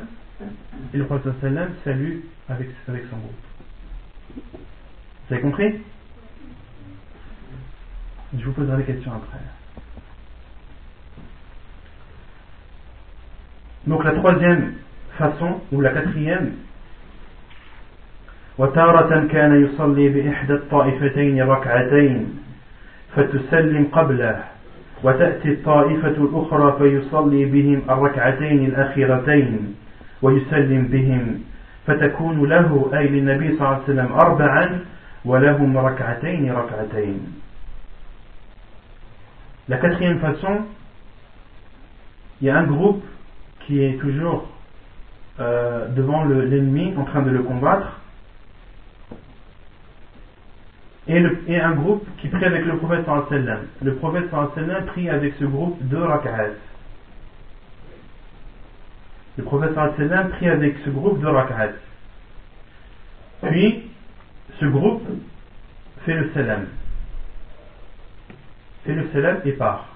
et 0.93 0.97
le 0.97 1.05
prophète 1.05 1.33
sallam 1.41 1.69
salue 1.83 2.19
avec, 2.47 2.69
avec 2.87 3.03
son 3.11 3.17
groupe. 3.17 4.45
Vous 5.27 5.33
avez 5.33 5.41
compris? 5.41 5.81
Je 8.37 8.45
vous 8.45 8.53
poserai 8.53 8.77
des 8.77 8.83
questions 8.83 9.11
après. 9.11 9.39
Donc 13.85 14.03
la 14.03 14.13
troisième 14.13 14.73
façon, 15.17 15.61
ou 15.71 15.81
la 15.81 15.91
quatrième, 15.91 16.53
وتارة 18.59 19.27
كان 19.27 19.65
يصلي 19.65 20.09
بإحدى 20.09 20.53
الطائفتين 20.53 21.41
ركعتين 21.41 22.39
فتسلم 23.15 23.87
قبله 23.91 24.43
وتأتي 25.03 25.49
الطائفة 25.49 26.15
الأخرى 26.25 26.75
فيصلي 26.79 27.45
بهم 27.45 27.81
الركعتين 27.89 28.65
الأخيرتين 28.65 29.75
ويسلم 30.21 30.83
بهم 30.91 31.41
فتكون 31.87 32.49
له 32.49 32.91
أي 32.93 33.07
للنبي 33.07 33.47
صلى 33.47 33.67
الله 33.67 33.67
عليه 33.67 33.83
وسلم 33.83 34.11
أربعا 34.13 34.79
ولهم 35.25 35.77
ركعتين 35.77 36.51
ركعتين. 36.51 37.19
La 39.69 39.77
quatrième 39.77 40.19
façon, 40.19 40.65
il 42.41 42.47
y 42.47 42.49
a 42.49 42.57
un 42.57 42.63
groupe 42.63 43.03
qui 43.61 43.83
est 43.83 43.99
toujours 44.01 44.47
euh, 45.39 45.87
devant 45.95 46.25
l'ennemi 46.25 46.93
en 46.97 47.05
train 47.05 47.21
de 47.21 47.29
le 47.29 47.43
combattre. 47.43 47.98
Et, 51.09 51.59
un 51.59 51.71
groupe 51.71 52.07
qui 52.17 52.27
prie 52.27 52.45
avec 52.45 52.65
le 52.65 52.77
prophète 52.77 53.05
sallam. 53.29 53.65
Le 53.81 53.95
prophète 53.95 54.29
sallam 54.29 54.85
prie 54.85 55.09
avec 55.09 55.33
ce 55.39 55.45
groupe 55.45 55.77
deux 55.81 56.03
rak'at. 56.03 56.49
Le 59.37 59.43
prophète 59.43 59.73
sallam 59.73 60.29
prie 60.29 60.49
avec 60.49 60.75
ce 60.85 60.89
groupe 60.91 61.19
deux 61.19 61.29
rak'at. 61.29 61.71
Puis, 63.41 63.89
ce 64.59 64.65
groupe 64.65 65.07
fait 66.05 66.13
le 66.13 66.31
salam. 66.33 66.65
Fait 68.85 68.93
le 68.93 69.09
salam 69.11 69.37
et 69.45 69.53
part. 69.53 69.87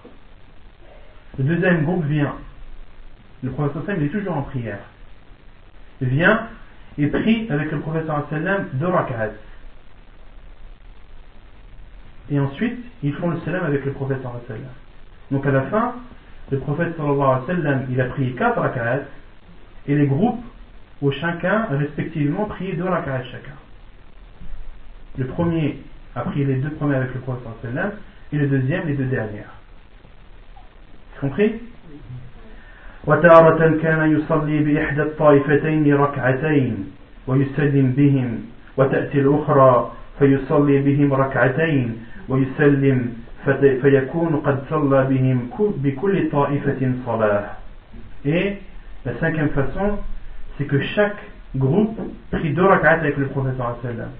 Le 1.38 1.44
deuxième 1.44 1.84
groupe 1.84 2.06
vient. 2.06 2.36
Le 3.44 3.52
prophète 3.52 3.86
sallam 3.86 4.04
est 4.04 4.10
toujours 4.10 4.38
en 4.38 4.44
prière. 4.44 4.80
Vient 6.02 6.48
et 6.98 7.08
prie 7.08 7.48
avec 7.52 7.72
le 7.72 7.80
prophète 7.82 8.08
sallam 8.32 8.70
deux 8.74 8.88
rak'at 8.88 9.34
et 12.31 12.39
ensuite 12.41 12.79
ils 13.03 13.15
font 13.15 13.31
le 13.31 13.41
salam 13.41 13.65
avec 13.65 13.85
le 13.85 13.93
prophète 13.93 14.23
sallam. 14.23 14.63
Donc 15.31 15.47
à 15.47 15.51
la 15.51 15.63
fin, 15.63 15.95
le 16.51 16.59
prophète 16.59 16.97
sallam, 16.97 17.87
il 17.91 18.01
a 18.01 18.05
prié 18.07 18.33
4 18.33 18.59
rak'at 18.59 19.01
et 19.87 19.95
les 19.95 20.07
groupes 20.07 20.43
ont 21.03 21.11
chacun 21.11 21.67
respectivement 21.71 22.47
prié 22.47 22.75
2 22.75 22.85
rak'at 22.85 23.23
chacun. 23.25 23.57
Le 25.17 25.27
premier 25.27 25.79
a 26.15 26.23
prié 26.23 26.45
les 26.45 26.57
deux 26.57 26.71
premiers 26.71 26.97
avec 26.97 27.15
le 27.15 27.21
prophète 27.21 27.45
sallam 27.63 27.93
et 28.33 28.37
le 28.37 28.47
deuxième 28.47 28.87
les 28.87 28.95
deux 28.95 29.07
dernières. 29.07 29.55
compris 31.21 31.61
وتارة 33.07 33.81
كان 33.83 34.13
يصلي 34.17 34.59
بإحدى 34.59 35.03
الطائفتين 35.03 35.95
ركعتين 35.95 36.91
ويسلم 37.27 37.93
بهم 37.97 38.41
وتأتي 38.77 39.21
الأخرى 39.21 39.93
فيصلي 40.19 40.79
بهم 40.83 41.13
ركعتين 41.13 41.97
ويسلم 42.29 43.13
فيكون 43.83 44.37
قد 44.37 44.59
صلى 44.71 45.05
بهم 45.05 45.51
بكل 45.59 46.31
طائفة 46.31 46.93
صلاة 47.07 47.45
et 48.25 48.59
la 49.07 49.15
cinquième 49.21 49.51
façon 49.51 49.99
c'est 50.57 50.65
que 50.65 50.81
chaque 50.81 51.17
groupe 51.57 51.99
prie 52.33 52.53
deux 52.53 52.65
rak'at 52.65 52.93
avec 52.93 53.17
le 53.17 53.27
prophète 53.29 53.55
sallam 53.83 54.11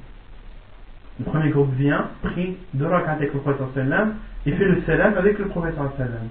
le 1.19 1.25
premier 1.25 1.51
groupe 1.51 1.73
vient 1.75 2.09
prie 2.23 2.57
deux 2.75 2.87
rak'at 2.87 3.13
avec 3.13 3.35
le 3.35 3.41
prophète 3.41 3.67
sallam 3.75 4.15
et 4.47 4.53
fait 4.53 4.65
le 4.65 4.81
salam 4.87 5.15
avec 5.19 5.39
le 5.39 5.47
prophète 5.47 5.75
sallam 5.97 6.29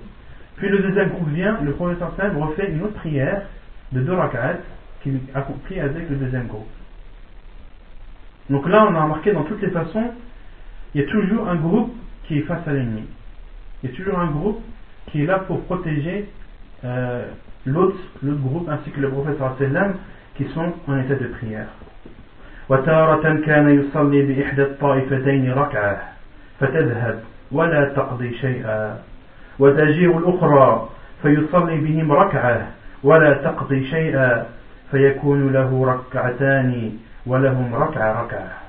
puis 0.55 0.69
le 0.69 0.79
deuxième 0.79 1.09
groupe 1.09 1.29
vient 1.29 1.59
le 1.61 1.73
prophète 1.73 1.99
sallam 2.17 2.37
refait 2.37 2.71
une 2.71 2.83
autre 2.83 2.95
prière 2.95 3.41
de 3.91 3.99
deux 3.99 4.13
rak'at 4.13 4.59
qu'il 5.03 5.19
accomplit 5.35 5.79
avec 5.79 6.09
le 6.09 6.15
deuxième 6.15 6.47
groupe 6.47 6.69
donc 8.49 8.67
là 8.69 8.87
on 8.89 8.95
a 8.95 9.03
remarqué 9.03 9.33
dans 9.33 9.43
toutes 9.43 9.61
les 9.61 9.71
façons 9.71 10.11
il 10.93 11.01
y 11.01 11.03
a 11.03 11.07
toujours 11.07 11.47
un 11.47 11.55
groupe 11.55 11.93
qui 12.25 12.39
est 12.39 12.41
face 12.41 12.67
à 12.67 12.73
l'ennemi. 12.73 13.03
Il 13.83 13.89
y 13.89 13.93
a 13.93 13.95
toujours 13.95 14.19
un 14.19 14.31
groupe 14.31 14.61
qui 15.07 15.23
est 15.23 15.25
là 15.25 15.39
pour 15.39 15.61
protéger 15.63 16.29
euh, 16.83 17.25
l'autre 17.65 17.97
groupe 18.23 18.67
ainsi 18.69 18.89
que 18.91 18.99
le 18.99 19.09
prophète 19.09 19.37
sallam 19.59 19.95
qui 20.35 20.45
sont 20.53 20.73
en 20.87 20.97
état 20.99 21.15
de 21.15 21.27
prière. 21.27 21.67
وتارة 22.69 23.45
كان 23.45 23.79
يصلي 23.79 24.21
بإحدى 24.21 24.61
الطائفتين 24.61 25.51
ركعة 25.51 26.01
فتذهب 26.59 27.19
ولا 27.51 27.93
تقضي 27.95 28.33
شيئا 28.33 28.97
وتجيء 29.59 30.17
الأخرى 30.17 30.89
فيصلي 31.21 31.77
بهم 31.77 32.11
ركعة 32.11 32.67
ولا 33.03 33.33
تقضي 33.33 33.85
شيئا 33.85 34.45
فيكون 34.91 35.53
له 35.53 35.85
ركعتان 35.85 36.91
ولهم 37.25 37.75
ركعة 37.75 38.23
ركعة 38.23 38.60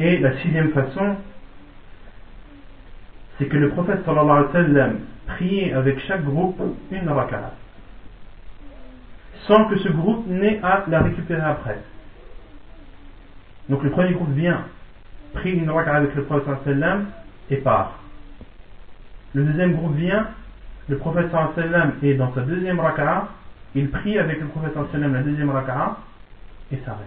et 0.00 0.18
la 0.18 0.34
sixième 0.38 0.70
façon, 0.72 1.16
c'est 3.36 3.46
que 3.46 3.56
le 3.58 3.68
prophète 3.68 4.02
sallallahu 4.06 4.30
alayhi 4.30 4.46
wa 4.46 4.52
sallam 4.52 4.98
priait 5.26 5.72
avec 5.74 6.00
chaque 6.06 6.24
groupe 6.24 6.58
une 6.90 7.08
raka'a. 7.08 7.52
Sans 9.46 9.66
que 9.66 9.78
ce 9.78 9.90
groupe 9.90 10.26
n'ait 10.26 10.58
à 10.62 10.84
la 10.88 11.02
récupérer 11.02 11.42
après. 11.42 11.78
Donc 13.68 13.82
le 13.82 13.90
premier 13.90 14.14
groupe 14.14 14.30
vient, 14.30 14.64
prie 15.34 15.52
une 15.52 15.70
raka'a 15.70 15.96
avec 15.96 16.14
le 16.14 16.24
prophète 16.24 16.46
sallallahu 16.46 16.62
alayhi 16.66 16.80
wa 16.80 16.86
sallam 16.88 17.06
et 17.50 17.56
part. 17.58 17.98
Le 19.34 19.44
deuxième 19.44 19.74
groupe 19.74 19.96
vient, 19.96 20.28
le 20.88 20.96
prophète 20.96 21.30
sallallahu 21.30 21.52
alayhi 21.58 21.72
wa 21.72 21.78
sallam 21.78 21.92
est 22.02 22.14
dans 22.14 22.34
sa 22.34 22.40
deuxième 22.40 22.80
raka'a, 22.80 23.28
il 23.74 23.90
prie 23.90 24.18
avec 24.18 24.40
le 24.40 24.46
prophète 24.46 24.72
sallallahu 24.72 24.94
alayhi 24.94 25.04
wa 25.04 25.10
sallam 25.10 25.26
la 25.26 25.30
deuxième 25.30 25.50
raka'a 25.50 25.98
et 26.72 26.78
s'arrête. 26.86 27.06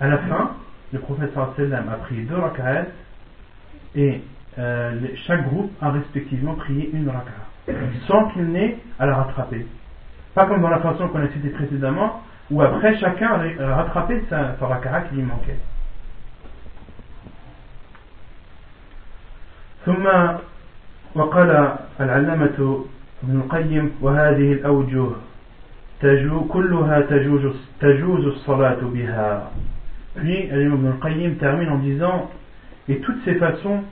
À 0.00 0.08
la 0.08 0.18
fin, 0.18 0.56
le 0.93 0.99
prophète 0.99 1.31
sallam 1.33 1.89
a 1.89 1.95
prié 1.97 2.23
deux 2.23 2.35
rak'ahs 2.35 2.85
et 3.95 4.21
euh, 4.57 4.99
chaque 5.27 5.47
groupe 5.49 5.71
a 5.81 5.91
respectivement 5.91 6.55
prié 6.55 6.89
une 6.93 7.09
raka'a 7.09 7.49
sans 8.07 8.29
qu'il 8.29 8.45
n'ait 8.45 8.77
à 8.97 9.05
la 9.05 9.15
rattraper. 9.15 9.65
Pas 10.33 10.45
comme 10.47 10.61
dans 10.61 10.69
la 10.69 10.79
façon 10.79 11.07
qu'on 11.09 11.21
a 11.21 11.27
citée 11.29 11.49
précédemment 11.49 12.21
où 12.49 12.61
après 12.61 12.97
chacun 12.97 13.39
a 13.59 13.75
rattrapé 13.75 14.23
sa, 14.29 14.55
sa 14.59 14.67
raka'a 14.67 15.01
qui 15.01 15.15
lui 15.15 15.23
manquait. 15.23 15.59
ثم 19.85 20.05
وقال 21.15 21.75
العلامة 21.99 22.85
ابن 23.23 23.41
القيم 23.41 23.91
وهذه 24.01 24.53
الأوجه 24.53 25.05
كلها 26.49 27.01
تجوز, 27.01 27.55
تجوز 27.79 28.25
الصلاة 28.25 28.79
بها 28.81 29.51
Puis, 30.16 30.44
Ibn 30.46 30.86
al-Qayyim 30.86 31.36
termine 31.36 31.68
en 31.70 31.78
disant 31.78 32.30
Et 32.88 32.98
toutes 32.98 33.22
ces 33.24 33.34
façons, 33.34 33.82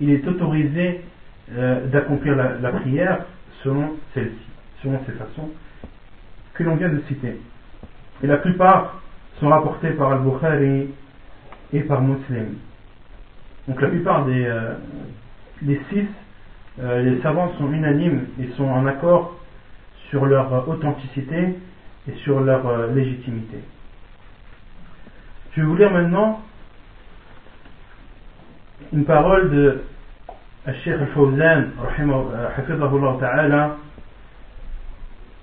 il 0.00 0.10
est 0.10 0.26
autorisé 0.26 1.00
euh, 1.56 1.86
d'accomplir 1.88 2.36
la, 2.36 2.72
prière 2.72 3.26
selon 3.62 3.96
celle-ci, 4.14 4.48
selon 4.82 5.00
ces 5.06 5.12
façons 5.12 5.50
que 6.54 6.62
l'on 6.62 6.76
vient 6.76 6.88
de 6.88 7.00
citer. 7.08 7.36
Et 8.22 8.26
la 8.26 8.36
plupart 8.38 9.02
sont 9.40 9.48
rapportées 9.48 9.90
par 9.90 10.12
Al-Bukhari 10.12 10.88
et 11.72 11.80
par 11.80 12.00
Muslim. 12.00 12.54
Donc 13.68 13.80
la 13.80 13.88
plupart 13.88 14.24
des, 14.24 14.44
euh, 14.44 14.74
six, 15.90 16.06
euh, 16.80 17.02
les 17.02 17.20
savants 17.22 17.52
sont 17.58 17.70
unanimes 17.72 18.26
et 18.40 18.48
sont 18.56 18.68
en 18.68 18.86
accord 18.86 19.38
sur 20.10 20.26
leur 20.26 20.68
authenticité 20.68 21.58
et 22.08 22.12
sur 22.24 22.40
leur 22.40 22.92
légitimité. 22.92 23.58
Je 25.54 25.60
vais 25.60 25.66
vous 25.66 25.76
lire 25.76 25.90
maintenant 25.90 26.40
une 28.92 29.04
parole 29.04 29.50
de 29.50 29.80
الشيخ 30.68 31.00
الفوزان 31.00 31.70
رحمه 31.82 32.48
حفظه 32.56 32.96
الله 32.96 33.20
تعالى 33.20 33.76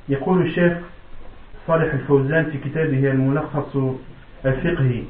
يقول 0.10 0.42
الشيخ 0.42 0.78
صالح 1.68 1.94
الفوزان 1.94 2.46
في 2.52 2.58
كتابه 2.58 3.12
الملخص 3.12 3.78
الفقهي. 4.46 5.04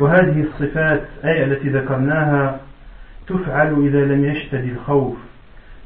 وهذه 0.00 0.40
الصفات 0.42 1.02
أي 1.24 1.44
التي 1.44 1.68
ذكرناها 1.68 2.60
تفعل 3.26 3.86
إذا 3.86 4.04
لم 4.04 4.24
يشتد 4.24 4.64
الخوف. 4.64 5.16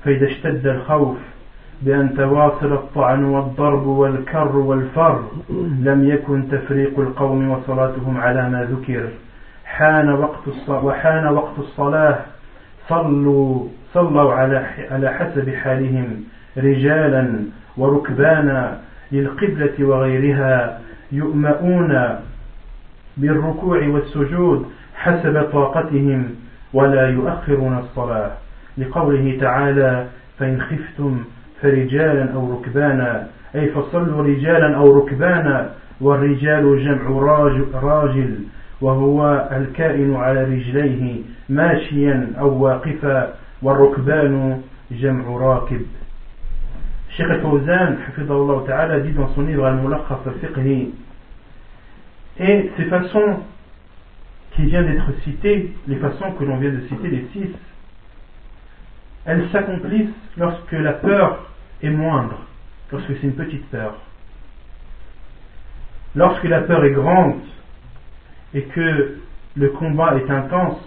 فإذا 0.04 0.26
اشتد 0.26 0.66
الخوف 0.66 1.18
بأن 1.82 2.16
تواصل 2.16 2.72
الطعن 2.72 3.24
والضرب 3.24 3.86
والكر 3.86 4.56
والفر. 4.56 5.22
لم 5.80 6.08
يكن 6.08 6.48
تفريق 6.48 6.98
القوم 6.98 7.50
وصلاتهم 7.50 8.16
على 8.20 8.48
ما 8.50 8.64
ذكر. 8.64 9.08
حان 9.64 10.12
وقت 10.12 10.48
وحان 10.68 11.26
وقت 11.26 11.58
الصلاة. 11.58 12.18
صلوا 12.88 13.66
صلوا 13.94 14.32
على 14.32 14.66
على 14.90 15.12
حسب 15.12 15.54
حالهم. 15.54 16.24
رجالا 16.56 17.40
وركبانا 17.76 18.80
للقبلة 19.12 19.84
وغيرها. 19.84 20.80
يؤمؤون 21.12 22.18
بالركوع 23.16 23.88
والسجود 23.88 24.66
حسب 24.94 25.42
طاقتهم 25.52 26.34
ولا 26.72 27.08
يؤخرون 27.08 27.78
الصلاة. 27.78 28.30
لقوله 28.78 29.38
تعالى 29.40 30.06
فإن 30.38 30.60
خفتم 30.60 31.24
فرجالا 31.63 32.33
أو 32.33 32.53
ركبانا 32.53 33.27
أي 33.55 33.67
فصلوا 33.67 34.23
رجالا 34.23 34.77
أو 34.77 34.97
ركبانا 34.97 35.69
والرجال 36.01 36.85
جمع 36.85 37.09
راجل 37.81 38.35
وهو 38.81 39.49
الكائن 39.51 40.15
على 40.15 40.43
رجليه 40.43 41.21
ماشيا 41.49 42.33
أو 42.39 42.63
واقفا 42.63 43.33
والركبان 43.61 44.61
جمع 44.91 45.37
راكب 45.37 45.81
الشيخ 47.09 47.31
الفوزان 47.31 47.97
حفظه 48.07 48.35
الله 48.35 48.67
تعالى 48.67 49.03
dit 49.03 49.13
dans 49.13 49.27
son 49.35 49.41
livre 49.41 49.65
Al-Mulakhas 49.65 50.19
al-Fiqhi 50.25 50.93
et 52.39 52.71
ces 52.77 52.85
façons 52.85 53.39
qui 54.55 54.63
viennent 54.63 54.87
d'être 54.87 55.11
citées, 55.23 55.73
les 55.87 55.97
façons 55.97 56.31
que 56.33 56.43
l'on 56.43 56.57
vient 56.57 56.71
de 56.71 56.81
citer, 56.87 57.07
les 57.09 57.27
six, 57.33 57.49
elles 59.25 59.49
s'accomplissent 59.51 60.07
lorsque 60.37 60.71
la 60.71 60.93
peur 60.93 61.45
est 61.82 61.90
moindre, 61.90 62.38
lorsque 62.90 63.08
c'est 63.08 63.22
une 63.22 63.34
petite 63.34 63.68
peur. 63.70 63.94
Lorsque 66.14 66.44
la 66.44 66.60
peur 66.62 66.84
est 66.84 66.92
grande 66.92 67.40
et 68.54 68.62
que 68.62 69.18
le 69.56 69.68
combat 69.70 70.16
est 70.16 70.30
intense 70.30 70.80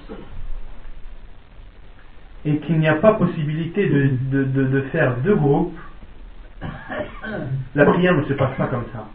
et 2.46 2.58
qu'il 2.60 2.80
n'y 2.80 2.88
a 2.88 2.96
pas 2.96 3.14
possibilité 3.14 3.88
de, 3.88 4.44
de, 4.44 4.82
faire 4.94 5.18
deux 5.18 5.36
groupes, 5.36 5.78
la 7.76 7.86
prière 7.86 8.16
ne 8.16 8.24
se 8.24 8.34
passe 8.34 8.56
pas 8.56 8.68
comme 8.68 8.86
ça. 8.94 9.06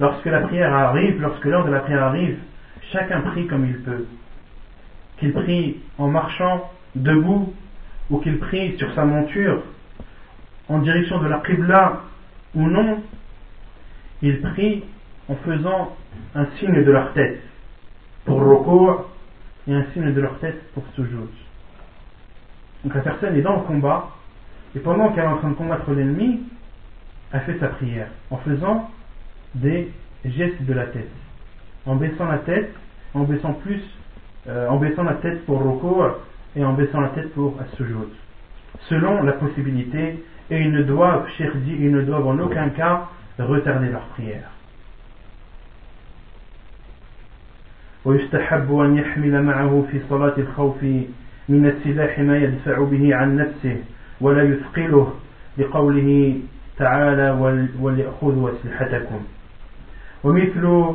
Lorsque 0.00 0.24
la 0.26 0.40
prière 0.40 0.72
arrive, 0.74 1.20
lorsque 1.20 1.44
l'heure 1.44 1.66
de 1.66 1.70
la 1.70 1.80
prière 1.80 2.04
arrive, 2.04 2.38
chacun 2.92 3.20
prie 3.20 3.46
comme 3.46 3.66
il 3.66 3.78
peut. 3.82 4.06
Qu'il 5.18 5.32
prie 5.32 5.80
en 5.98 6.08
marchant 6.08 6.70
debout 6.94 7.52
ou 8.10 8.18
qu'il 8.18 8.38
prie 8.38 8.76
sur 8.78 8.92
sa 8.94 9.04
monture 9.04 9.62
en 10.68 10.78
direction 10.78 11.20
de 11.20 11.28
la 11.28 11.40
Qibla 11.40 12.02
ou 12.54 12.68
non, 12.68 13.02
ils 14.22 14.40
prient 14.40 14.84
en 15.28 15.34
faisant 15.36 15.96
un 16.34 16.46
signe 16.58 16.84
de 16.84 16.90
leur 16.90 17.12
tête 17.12 17.40
pour 18.24 18.40
recours 18.40 19.10
et 19.68 19.74
un 19.74 19.84
signe 19.92 20.12
de 20.12 20.20
leur 20.20 20.38
tête 20.38 20.72
pour 20.72 20.84
sujoud. 20.94 21.28
Donc 22.84 22.94
la 22.94 23.00
personne 23.00 23.36
est 23.36 23.42
dans 23.42 23.56
le 23.56 23.62
combat 23.62 24.10
et 24.74 24.78
pendant 24.80 25.12
qu'elle 25.12 25.24
est 25.24 25.28
en 25.28 25.38
train 25.38 25.50
de 25.50 25.54
combattre 25.54 25.90
l'ennemi, 25.92 26.40
elle 27.32 27.40
fait 27.40 27.58
sa 27.58 27.68
prière 27.68 28.08
en 28.30 28.36
faisant 28.38 28.90
des 29.54 29.92
gestes 30.24 30.62
de 30.62 30.72
la 30.72 30.86
tête, 30.86 31.10
en 31.86 31.96
baissant 31.96 32.26
la 32.26 32.38
tête, 32.38 32.72
en 33.14 33.22
baissant 33.24 33.54
plus, 33.54 33.82
euh, 34.48 34.68
en 34.68 34.76
baissant 34.76 35.02
la 35.02 35.14
tête 35.14 35.44
pour 35.46 35.62
recours 35.62 36.20
et 36.54 36.64
en 36.64 36.74
baissant 36.74 37.00
la 37.00 37.08
tête 37.10 37.32
pour 37.34 37.56
sujoud, 37.76 38.10
selon 38.89 39.23
la 39.23 39.33
possibilité 39.33 40.23
et 40.49 40.59
ils 40.59 40.71
ne 40.71 40.83
doivent, 40.83 41.27
cher 41.37 41.51
dit, 41.55 41.75
ils 41.79 41.91
ne 41.91 42.01
doivent 42.01 42.27
en 42.27 42.39
aucun 42.39 42.69
cas 42.69 43.07
retarder 43.39 43.89
leur 43.89 44.05
prière. 44.15 44.49
ويستحب 48.05 48.79
أن 48.79 48.97
يحمل 48.97 49.43
معه 49.43 49.85
في 49.91 49.99
صلاة 50.09 50.33
الخوف 50.37 50.83
من 51.49 51.65
السلاح 51.65 52.19
ما 52.19 52.37
يدفع 52.37 52.83
به 52.83 53.15
عن 53.15 53.35
نفسه 53.35 53.77
ولا 54.21 54.43
يثقله 54.43 55.13
لقوله 55.57 56.39
تعالى 56.77 57.31
وليأخذوا 57.79 58.51
أسلحتكم 58.51 59.21
ومثل 60.23 60.93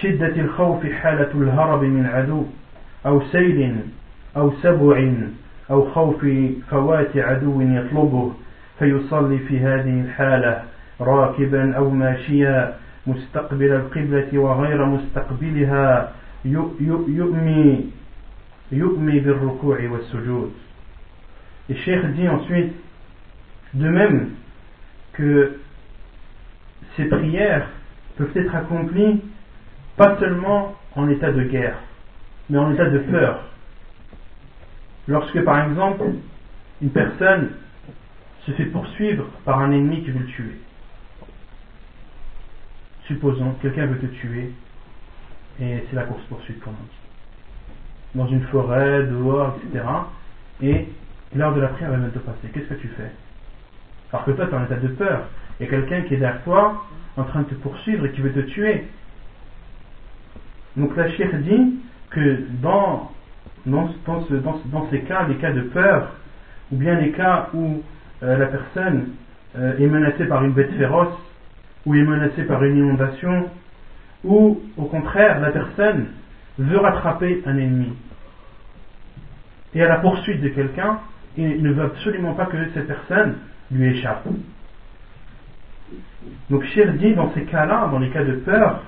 شدة 0.00 0.36
الخوف 0.36 0.86
حالة 0.86 1.30
الهرب 1.34 1.82
من 1.82 2.06
عدو 2.06 2.44
أو 3.06 3.22
سيل 3.32 3.76
أو 4.36 4.52
سبع 4.62 5.12
أو 5.70 5.90
خوف 5.90 6.26
فوات 6.70 7.16
عدو 7.16 7.60
يطلبه 7.60 8.32
فيصلي 8.78 9.38
في 9.38 9.58
هذه 9.58 10.00
الحالة 10.00 10.62
راكبا 11.00 11.76
أو 11.76 11.90
ماشيا 11.90 12.74
مستقبل 13.06 13.72
القبلة 13.72 14.38
وغير 14.38 14.86
مستقبلها 14.86 16.12
يؤمي 16.44 17.90
يؤمي 18.72 19.20
بالركوع 19.20 19.78
والسجود 19.90 20.52
Et 21.68 21.74
Cheikh 21.74 22.06
dit 22.14 22.28
ensuite, 22.28 22.74
de 23.74 23.88
même 23.88 24.30
que 25.14 25.56
ces 26.96 27.06
prières 27.06 27.66
peuvent 28.16 28.30
être 28.36 28.54
accomplies 28.54 29.20
pas 29.96 30.16
seulement 30.20 30.76
en 30.94 31.08
état 31.08 31.32
de 31.32 31.42
guerre, 31.42 31.76
mais 32.48 32.58
en 32.58 32.72
état 32.72 32.88
de 32.88 32.98
peur. 32.98 33.40
Lorsque 35.07 35.41
par 35.43 35.67
exemple 35.67 36.03
une 36.81 36.89
personne 36.89 37.51
se 38.45 38.51
fait 38.51 38.65
poursuivre 38.65 39.25
par 39.45 39.59
un 39.59 39.71
ennemi 39.71 40.03
qui 40.03 40.11
veut 40.11 40.19
le 40.19 40.25
tuer. 40.25 40.57
Supposons 43.05 43.53
quelqu'un 43.61 43.85
veut 43.85 43.99
te 43.99 44.05
tuer 44.07 44.51
et 45.59 45.83
c'est 45.89 45.95
la 45.95 46.03
course 46.03 46.23
poursuite 46.23 46.59
comme 46.61 46.73
on 46.73 46.83
dit. 46.83 46.89
Dans 48.15 48.27
une 48.27 48.43
forêt, 48.47 49.03
dehors, 49.03 49.57
etc. 49.57 49.85
Et 50.61 50.87
l'heure 51.35 51.53
de 51.53 51.61
la 51.61 51.67
prière 51.69 51.91
va 51.91 51.97
même 51.97 52.11
te 52.11 52.19
passer. 52.19 52.49
Qu'est-ce 52.53 52.67
que 52.67 52.73
tu 52.75 52.87
fais? 52.89 53.11
Alors 54.11 54.25
que 54.25 54.31
toi 54.31 54.47
tu 54.47 54.51
es 54.51 54.55
en 54.55 54.63
état 54.65 54.75
de 54.75 54.87
peur. 54.87 55.27
Il 55.59 55.65
y 55.65 55.67
a 55.67 55.69
quelqu'un 55.69 56.01
qui 56.01 56.15
est 56.15 56.17
derrière 56.17 56.43
toi 56.43 56.85
en 57.17 57.23
train 57.23 57.41
de 57.41 57.45
te 57.45 57.55
poursuivre 57.55 58.05
et 58.05 58.11
qui 58.11 58.21
veut 58.21 58.33
te 58.33 58.39
tuer. 58.39 58.87
Donc 60.75 60.95
la 60.95 61.09
chère 61.11 61.33
dit 61.33 61.79
que 62.09 62.43
dans, 62.61 63.11
dans, 63.65 64.89
ces 64.89 65.01
cas, 65.01 65.27
les 65.27 65.35
cas 65.35 65.51
de 65.51 65.61
peur, 65.61 66.11
ou 66.71 66.77
bien 66.77 66.95
les 66.95 67.11
cas 67.11 67.49
où 67.53 67.81
euh, 68.23 68.37
la 68.37 68.47
personne 68.47 69.09
euh, 69.57 69.77
est 69.77 69.87
menacée 69.87 70.25
par 70.25 70.43
une 70.43 70.53
bête 70.53 70.73
féroce, 70.73 71.13
ou 71.85 71.95
est 71.95 72.03
menacée 72.03 72.43
par 72.43 72.63
une 72.63 72.77
inondation, 72.77 73.49
ou 74.23 74.61
au 74.77 74.85
contraire 74.85 75.39
la 75.39 75.51
personne 75.51 76.07
veut 76.57 76.77
rattraper 76.77 77.41
un 77.45 77.57
ennemi. 77.57 77.93
Et 79.73 79.83
à 79.83 79.87
la 79.87 79.97
poursuite 79.97 80.41
de 80.41 80.49
quelqu'un, 80.49 80.99
il 81.37 81.63
ne 81.63 81.71
veut 81.71 81.83
absolument 81.83 82.33
pas 82.33 82.45
que 82.45 82.57
cette 82.73 82.87
personne 82.87 83.35
lui 83.71 83.97
échappe. 83.97 84.27
Donc 86.49 86.63
Cher 86.65 86.93
dit 86.93 87.13
dans 87.13 87.31
ces 87.33 87.43
cas-là, 87.43 87.87
dans 87.89 87.99
les 87.99 88.09
cas 88.09 88.23
de 88.23 88.33
peur, 88.33 88.83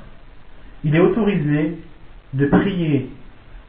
il 0.84 0.96
est 0.96 1.00
autorisé 1.00 1.78
de 2.34 2.46
prier 2.48 3.10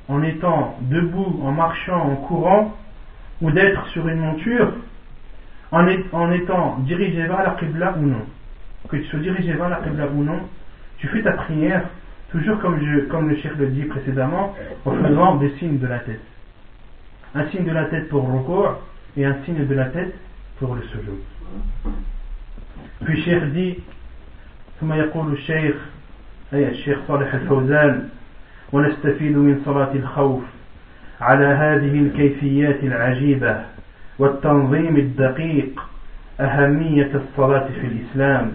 en 0.08 0.24
étant 0.24 0.78
debout, 0.82 1.42
en 1.44 1.52
marchant, 1.52 2.12
en 2.12 2.16
courant, 2.16 2.76
ou 3.42 3.52
d'être 3.52 3.88
sur 3.88 4.08
une 4.08 4.20
monture, 4.20 4.74
en, 5.72 6.32
étant 6.32 6.78
dirigé 6.80 7.22
vers 7.28 7.44
la 7.44 7.52
Qibla 7.52 7.96
ou 7.98 8.06
non. 8.06 8.26
Que 8.90 8.98
tu 8.98 9.06
sois 9.06 9.20
dirigé 9.20 9.54
vers 9.54 9.70
la 9.70 9.78
Qibla 9.78 10.08
ou 10.08 10.24
non, 10.24 10.40
tu 10.98 11.08
fais 11.08 11.22
ta 11.22 11.34
prière, 11.34 11.84
toujours 12.32 12.60
comme, 12.60 12.80
comme 13.10 13.30
le 13.30 13.36
Cheikh 13.38 13.56
le 13.58 13.68
dit 13.68 13.84
précédemment, 13.84 14.56
en 14.86 14.92
faisant 14.92 15.36
des 15.36 15.52
signes 15.58 15.78
de 15.78 15.88
la 15.88 16.00
tête. 16.00 16.22
Un 17.36 17.48
signe 17.50 17.66
de 17.66 17.72
la 17.72 17.86
tête 17.86 18.10
pour 18.10 18.28
le 18.28 18.40
recours 18.40 18.82
et 19.16 19.26
un 19.26 19.36
signe 19.46 19.66
de 19.66 19.76
la 19.76 19.86
tête 19.86 20.14
pour 20.58 20.76
le 20.76 20.82
sujoud. 20.84 21.20
Puis 23.06 23.22
Cheikh 23.24 23.44
dit, 23.54 23.78
ثم 24.82 24.94
يقول 24.94 25.34
الشيخ 25.34 25.76
أي 26.54 26.70
الشيخ 26.70 26.98
صالح 27.08 27.34
الفوزان 27.34 28.10
ونستفيد 28.73 29.37
من 29.37 29.63
صلاة 29.65 29.95
الخوف 29.95 30.43
على 31.21 31.47
هذه 31.47 31.99
الكيفيات 32.01 32.85
العجيبة 32.85 33.65
والتنظيم 34.19 34.97
الدقيق 34.97 35.81
أهمية 36.41 37.11
الصلاة 37.15 37.69
في 37.81 37.87
الإسلام 37.87 38.53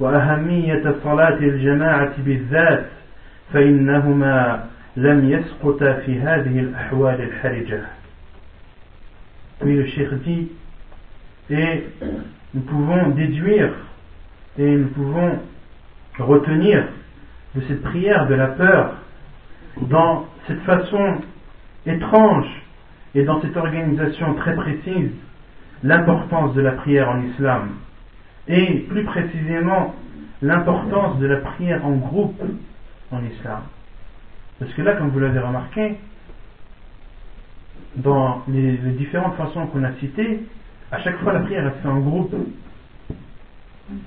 وأهمية 0.00 0.94
صلاة 1.04 1.38
الجماعة 1.38 2.12
بالذات 2.18 2.86
فإنهما 3.52 4.66
لم 4.96 5.30
يسقطا 5.30 5.92
في 5.92 6.20
هذه 6.20 6.58
الأحوال 6.60 7.20
الحرجة. 7.20 7.80
Puis 9.60 9.76
le 9.76 9.86
Cheikh 9.86 10.12
dit, 10.24 10.48
et 11.50 11.84
nous 12.54 12.62
pouvons 12.62 13.10
déduire 13.10 13.70
et 14.58 14.76
nous 14.76 14.88
pouvons 14.88 15.38
retenir 16.18 16.84
de 17.54 17.60
cette 17.68 17.82
prière 17.82 18.26
de 18.26 18.34
la 18.34 18.48
peur 18.48 18.94
dans 19.82 20.26
cette 20.46 20.60
façon 20.62 21.16
étrange 21.86 22.46
et 23.14 23.24
dans 23.24 23.40
cette 23.40 23.56
organisation 23.56 24.34
très 24.34 24.54
précise 24.54 25.10
l'importance 25.82 26.54
de 26.54 26.60
la 26.60 26.72
prière 26.72 27.10
en 27.10 27.22
islam 27.22 27.70
et 28.48 28.86
plus 28.88 29.04
précisément 29.04 29.94
l'importance 30.42 31.18
de 31.18 31.26
la 31.26 31.36
prière 31.36 31.84
en 31.86 31.92
groupe 31.92 32.42
en 33.10 33.22
islam. 33.24 33.62
Parce 34.58 34.72
que 34.74 34.82
là, 34.82 34.94
comme 34.94 35.08
vous 35.08 35.20
l'avez 35.20 35.38
remarqué, 35.38 35.98
dans 37.96 38.42
les, 38.48 38.76
différentes 38.76 39.36
façons 39.36 39.66
qu'on 39.66 39.84
a 39.84 39.92
citées, 39.94 40.40
à 40.90 41.00
chaque 41.00 41.18
fois 41.18 41.32
la 41.32 41.40
prière 41.40 41.64
elle 41.66 41.72
se 41.72 41.78
fait 41.78 41.88
en 41.88 42.00
groupe. 42.00 42.34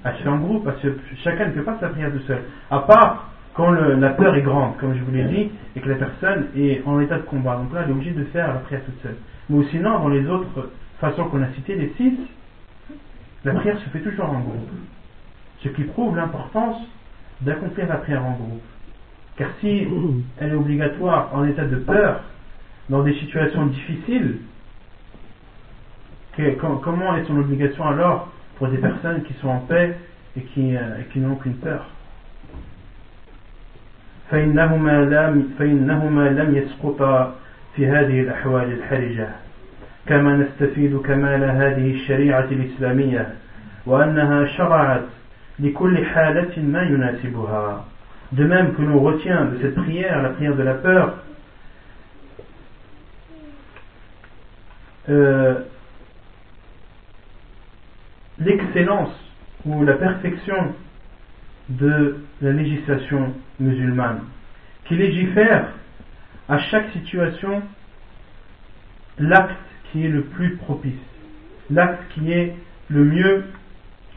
Elle 0.03 0.15
se 0.15 0.23
fait 0.23 0.29
en 0.29 0.37
groupe 0.37 0.65
parce 0.65 0.81
que 0.81 0.97
chacun 1.23 1.47
ne 1.47 1.51
fait 1.53 1.61
pas 1.61 1.77
sa 1.79 1.89
prière 1.89 2.11
tout 2.11 2.25
seul. 2.27 2.41
À 2.69 2.79
part 2.79 3.29
quand 3.57 3.71
la 3.71 4.09
peur 4.09 4.35
est 4.35 4.43
grande, 4.43 4.77
comme 4.77 4.95
je 4.95 5.03
vous 5.03 5.11
l'ai 5.11 5.23
dit, 5.23 5.49
et 5.75 5.79
que 5.81 5.89
la 5.89 5.95
personne 5.95 6.45
est 6.55 6.83
en 6.85 6.99
état 6.99 7.17
de 7.17 7.23
combat. 7.23 7.55
Donc 7.55 7.73
là, 7.73 7.81
elle 7.83 7.89
est 7.89 7.93
obligée 7.93 8.11
de 8.11 8.23
faire 8.25 8.53
la 8.53 8.59
prière 8.59 8.83
toute 8.85 9.01
seule. 9.01 9.17
Mais 9.49 9.65
sinon, 9.71 9.99
dans 9.99 10.09
les 10.09 10.27
autres 10.27 10.69
façons 10.99 11.25
qu'on 11.25 11.41
a 11.41 11.47
citées, 11.53 11.75
les 11.75 11.91
six, 11.97 12.13
la 13.43 13.53
prière 13.53 13.79
se 13.79 13.89
fait 13.89 13.99
toujours 13.99 14.29
en 14.29 14.41
groupe. 14.41 14.69
Ce 15.63 15.69
qui 15.69 15.83
prouve 15.85 16.15
l'importance 16.15 16.77
d'accomplir 17.41 17.87
la 17.87 17.95
prière 17.95 18.23
en 18.23 18.33
groupe. 18.33 18.61
Car 19.37 19.49
si 19.59 19.87
elle 20.37 20.51
est 20.51 20.55
obligatoire 20.55 21.31
en 21.33 21.43
état 21.45 21.65
de 21.65 21.77
peur, 21.77 22.21
dans 22.89 23.01
des 23.01 23.13
situations 23.15 23.65
difficiles, 23.65 24.37
comment 26.83 27.17
est 27.17 27.25
son 27.25 27.37
obligation 27.37 27.85
alors 27.87 28.29
pour 28.57 28.67
des 28.67 28.77
personnes 28.77 29.23
qui 29.23 29.33
sont 29.35 29.49
en 29.49 29.59
paix 29.61 29.97
et 30.35 30.41
qui, 30.41 30.75
euh, 30.75 31.01
qui 31.11 31.19
n'ont 31.19 31.33
aucune 31.33 31.55
peur? 31.55 31.87
فإنهما 34.31 35.01
لم, 35.05 35.49
فإنهما 35.59 36.29
لم 36.29 36.55
يسقطا 36.55 37.35
في 37.75 37.87
هذه 37.87 38.19
الأحوال 38.19 38.71
الحرجة. 38.71 39.29
كما 40.07 40.37
نستفيد 40.37 40.97
كمال 40.97 41.43
هذه 41.43 41.91
الشريعة 41.91 42.45
الإسلامية 42.51 43.33
وأنها 43.85 44.45
شرعت 44.45 45.03
لكل 45.59 46.05
حالة 46.05 46.63
ما 46.63 46.81
يناسبها. 46.81 47.85
De 48.33 48.43
même 48.43 48.73
que 48.73 48.81
l'on 48.81 48.99
retient 48.99 49.45
de 49.45 49.57
cette 49.61 49.75
prière, 49.75 50.21
la 50.21 50.29
prière 50.29 50.55
de 50.55 50.63
la 50.63 50.73
peur, 50.73 51.13
euh, 55.09 55.55
l'excellence 58.39 59.15
ou 59.65 59.85
la 59.85 59.93
perfection 59.93 60.73
de 61.68 62.16
la 62.40 62.52
législation 62.52 63.34
musulmane, 63.60 64.20
qui 64.86 64.96
légifère 64.96 65.68
à 66.48 66.58
chaque 66.58 66.90
situation 66.90 67.62
l'acte 69.18 69.54
qui 69.90 70.04
est 70.04 70.08
le 70.08 70.22
plus 70.22 70.56
propice, 70.56 70.92
l'acte 71.70 72.02
qui 72.14 72.32
est 72.32 72.54
le 72.90 73.04
mieux 73.04 73.44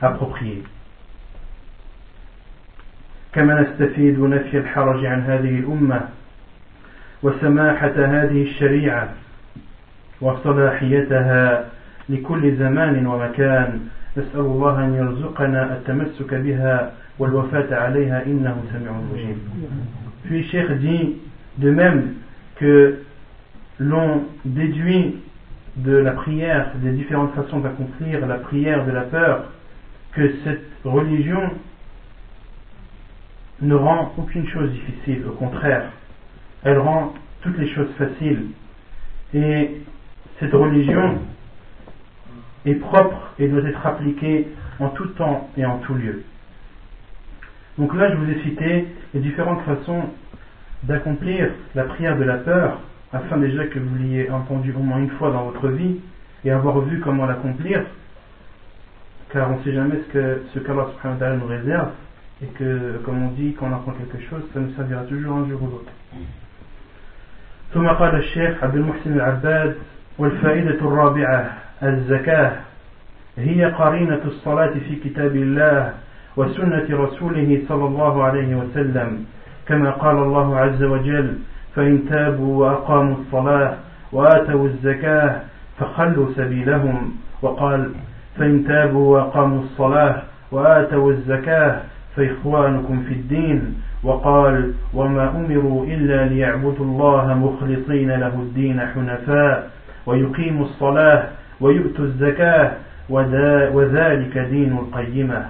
approprié. 0.01 0.63
كما 3.35 3.61
نستفيد 3.61 4.19
نفي 4.19 4.57
الحرج 4.57 5.05
عن 5.05 5.21
هذه 5.21 5.59
الأمة 5.59 6.01
وسماحة 7.23 7.95
هذه 7.97 8.43
الشريعة 8.43 9.09
وصلاحيتها 10.21 11.69
لكل 12.09 12.55
زمان 12.55 13.07
ومكان 13.07 13.79
نسأل 14.17 14.39
الله 14.39 14.85
أن 14.85 14.93
يرزقنا 14.93 15.73
التمسك 15.77 16.33
بها 16.33 16.91
puis 20.24 20.48
Cheikh 20.48 20.70
dit, 20.78 21.16
de 21.58 21.70
même 21.70 22.14
que 22.56 23.02
l'on 23.78 24.24
déduit 24.44 25.16
de 25.76 25.92
la 25.92 26.12
prière, 26.12 26.72
des 26.76 26.92
différentes 26.92 27.34
façons 27.34 27.60
d'accomplir 27.60 28.26
la 28.26 28.36
prière 28.36 28.86
de 28.86 28.92
la 28.92 29.02
peur, 29.02 29.44
que 30.12 30.32
cette 30.44 30.64
religion 30.84 31.50
ne 33.60 33.74
rend 33.74 34.12
aucune 34.16 34.46
chose 34.48 34.70
difficile, 34.70 35.22
au 35.28 35.32
contraire, 35.32 35.90
elle 36.64 36.78
rend 36.78 37.12
toutes 37.42 37.58
les 37.58 37.68
choses 37.68 37.90
faciles. 37.98 38.46
Et 39.34 39.82
cette 40.38 40.52
religion 40.52 41.18
est 42.66 42.74
propre 42.74 43.34
et 43.38 43.48
doit 43.48 43.68
être 43.68 43.86
appliquée 43.86 44.48
en 44.78 44.88
tout 44.88 45.06
temps 45.08 45.48
et 45.56 45.64
en 45.64 45.78
tout 45.78 45.94
lieu. 45.94 46.24
Donc 47.79 47.93
là, 47.93 48.11
je 48.11 48.15
vous 48.15 48.29
ai 48.29 48.39
cité 48.43 48.87
les 49.13 49.19
différentes 49.19 49.61
façons 49.63 50.03
d'accomplir 50.83 51.49
la 51.73 51.83
prière 51.83 52.17
de 52.17 52.23
la 52.23 52.37
peur, 52.37 52.79
afin 53.11 53.37
déjà 53.37 53.65
que 53.67 53.79
vous 53.79 53.95
l'ayez 53.95 54.29
entendu 54.29 54.73
au 54.77 54.79
moins 54.79 54.99
une 54.99 55.09
fois 55.11 55.31
dans 55.31 55.45
votre 55.45 55.67
vie 55.69 55.99
et 56.43 56.51
avoir 56.51 56.79
vu 56.79 56.99
comment 56.99 57.25
l'accomplir, 57.25 57.83
car 59.31 59.51
on 59.51 59.57
ne 59.57 59.63
sait 59.63 59.73
jamais 59.73 59.95
ce 60.07 60.13
que 60.13 60.41
ce 60.53 60.59
qu'Allah 60.59 61.35
nous 61.35 61.47
réserve, 61.47 61.89
et 62.41 62.47
que, 62.47 62.99
comme 63.05 63.23
on 63.23 63.31
dit, 63.31 63.55
quand 63.57 63.67
on 63.67 63.73
apprend 63.73 63.93
quelque 63.93 64.23
chose, 64.29 64.41
ça 64.53 64.59
nous 64.59 64.71
servira 64.75 65.03
toujours 65.03 65.37
un 65.37 65.47
jour 65.49 65.61
ou 65.63 65.67
l'autre. 65.67 65.91
ثم 67.73 67.87
قال 67.87 68.15
الشيخ 68.15 68.63
عبد 68.63 68.75
المحسن 68.75 69.13
العباد 69.13 69.75
والفائدة 70.17 70.79
الرابعة 70.79 71.51
الزكاة 71.83 72.51
هي 73.37 73.65
قرينة 73.65 74.21
الصلاة 74.25 74.73
في 74.87 74.95
كتاب 74.95 75.35
الله 75.35 75.93
وسنة 76.36 76.86
رسوله 76.90 77.62
صلى 77.68 77.84
الله 77.86 78.24
عليه 78.24 78.56
وسلم. 78.56 79.24
كما 79.66 79.90
قال 79.90 80.16
الله 80.16 80.56
عز 80.56 80.82
وجل 80.82 81.38
فإن 81.76 82.08
تابوا 82.08 82.66
وأقاموا 82.66 83.16
الصلاة 83.16 83.74
وآتوا 84.12 84.66
الزكاة 84.66 85.40
فخلوا 85.78 86.26
سبيلهم. 86.36 87.12
وقال 87.42 87.90
فإن 88.38 88.64
تابوا 88.64 89.16
وأقاموا 89.18 89.62
الصلاة 89.62 90.22
وآتوا 90.52 91.10
الزكاة 91.10 91.80
فإخوانكم 92.16 93.02
في 93.08 93.14
الدين. 93.14 93.74
وقال 94.04 94.72
وما 94.94 95.30
أمروا 95.30 95.86
إلا 95.86 96.24
ليعبدوا 96.24 96.84
الله 96.84 97.34
مخلصين 97.34 98.10
له 98.10 98.34
الدين 98.34 98.80
حنفاء 98.80 99.70
ويقيموا 100.06 100.64
الصلاة 100.64 101.28
ويؤتوا 101.60 102.04
الزكاة 102.04 102.72
وذلك 103.74 104.38
دين 104.38 104.72
القيمة. 104.72 105.44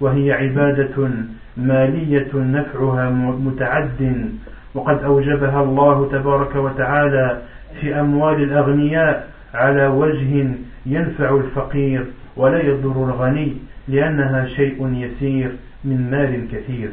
وهي 0.00 0.32
عبادة 0.32 1.10
مالية 1.56 2.30
نفعها 2.34 3.10
متعد. 3.10 4.30
وقد 4.74 5.02
أوجبها 5.04 5.62
الله 5.62 6.08
تبارك 6.12 6.56
وتعالى 6.56 7.42
في 7.80 8.00
أموال 8.00 8.42
الأغنياء 8.42 9.28
على 9.54 9.86
وجه 9.86 10.46
ينفع 10.86 11.36
الفقير 11.36 12.06
ولا 12.36 12.62
يضر 12.62 13.04
الغني 13.04 13.56
لأنها 13.88 14.46
شيء 14.46 14.88
يسير 14.92 15.52
من 15.84 16.10
مال 16.10 16.48
كثير. 16.52 16.90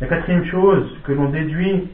La 0.00 0.08
quatrième 0.08 0.44
chose 0.46 0.98
que 1.04 1.12
l'on 1.12 1.28
déduit 1.30 1.88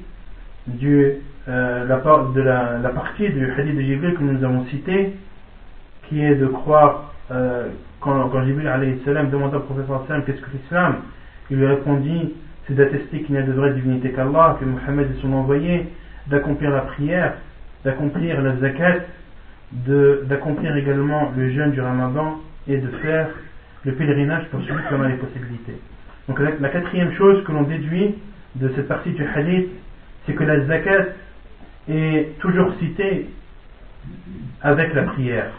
du, 0.66 1.12
euh, 1.48 1.84
la, 1.84 1.96
de 2.34 2.40
la, 2.40 2.78
la, 2.78 2.88
partie 2.90 3.28
du 3.28 3.50
hadith 3.52 3.76
de 3.76 3.82
Jibril 3.82 4.14
que 4.14 4.22
nous 4.22 4.42
avons 4.42 4.64
cité, 4.66 5.12
qui 6.08 6.24
est 6.24 6.34
de 6.34 6.46
croire, 6.46 7.09
euh, 7.30 7.68
quand, 8.00 8.28
quand 8.28 8.44
Jibril 8.44 8.70
demanda 9.30 9.58
au 9.58 9.60
professeur 9.60 10.04
sallam 10.06 10.24
qu'est-ce 10.24 10.40
que 10.40 10.50
l'islam, 10.52 10.96
il 11.50 11.58
lui 11.58 11.66
répondit 11.66 12.34
c'est 12.66 12.74
d'attester 12.74 13.22
qu'il 13.22 13.34
n'y 13.34 13.40
a 13.40 13.42
de 13.42 13.52
vraie 13.52 13.72
divinité 13.72 14.12
qu'Allah, 14.12 14.56
que 14.60 14.64
Mohammed 14.64 15.10
est 15.10 15.20
son 15.20 15.32
envoyé, 15.32 15.88
d'accomplir 16.28 16.70
la 16.70 16.82
prière, 16.82 17.34
d'accomplir 17.84 18.40
la 18.42 18.56
zakat, 18.58 18.98
d'accomplir 19.72 20.76
également 20.76 21.32
le 21.36 21.50
jeûne 21.50 21.72
du 21.72 21.80
ramadan 21.80 22.38
et 22.68 22.76
de 22.76 22.88
faire 23.02 23.28
le 23.84 23.92
pèlerinage 23.92 24.44
pour 24.50 24.60
celui 24.60 24.82
qui 24.86 24.94
a 24.94 25.08
les 25.08 25.14
possibilités. 25.14 25.80
Donc 26.28 26.38
la, 26.38 26.50
la 26.60 26.68
quatrième 26.68 27.12
chose 27.14 27.42
que 27.44 27.52
l'on 27.52 27.62
déduit 27.62 28.14
de 28.56 28.68
cette 28.76 28.86
partie 28.86 29.10
du 29.10 29.24
hadith, 29.24 29.70
c'est 30.26 30.34
que 30.34 30.44
la 30.44 30.64
zakat 30.66 31.06
est 31.88 32.38
toujours 32.38 32.72
citée 32.74 33.30
avec 34.62 34.94
la 34.94 35.04
prière. 35.04 35.50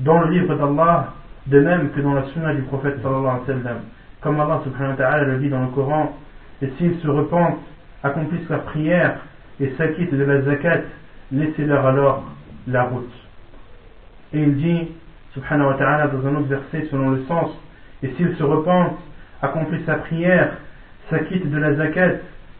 Dans 0.00 0.20
le 0.20 0.30
livre 0.30 0.54
d'Allah, 0.54 1.14
de 1.46 1.60
même 1.60 1.90
que 1.90 2.00
dans 2.00 2.14
la 2.14 2.24
sunna 2.26 2.54
du 2.54 2.62
prophète 2.62 2.96
sallallahu 3.02 3.26
alayhi 3.26 3.40
wa 3.40 3.46
sallam. 3.46 3.80
Comme 4.20 4.40
Allah 4.40 4.60
subhanahu 4.64 4.90
wa 4.90 4.96
ta'ala 4.96 5.24
le 5.24 5.38
dit 5.38 5.48
dans 5.48 5.62
le 5.62 5.68
Coran, 5.68 6.16
et 6.60 6.68
s'ils 6.76 6.98
se 7.00 7.08
repentent, 7.08 7.58
accomplissent 8.02 8.48
leur 8.48 8.62
prière 8.64 9.18
et 9.60 9.70
s'acquittent 9.78 10.14
de 10.14 10.24
la 10.24 10.42
zakat, 10.42 10.80
laissez-leur 11.32 11.86
alors 11.86 12.24
la 12.66 12.84
route. 12.84 13.12
Et 14.32 14.42
il 14.42 14.56
dit, 14.56 14.88
subhanahu 15.34 15.68
wa 15.68 15.74
ta'ala, 15.74 16.08
dans 16.08 16.26
un 16.26 16.36
autre 16.36 16.48
verset 16.48 16.88
selon 16.90 17.10
le 17.10 17.22
sens, 17.24 17.50
et 18.02 18.08
s'ils 18.16 18.34
se 18.36 18.42
repentent, 18.42 18.98
accomplissent 19.40 19.86
la 19.86 19.96
prière, 19.96 20.52
s'acquittent 21.10 21.50
de 21.50 21.58
la 21.58 21.74
zakat, 21.74 22.16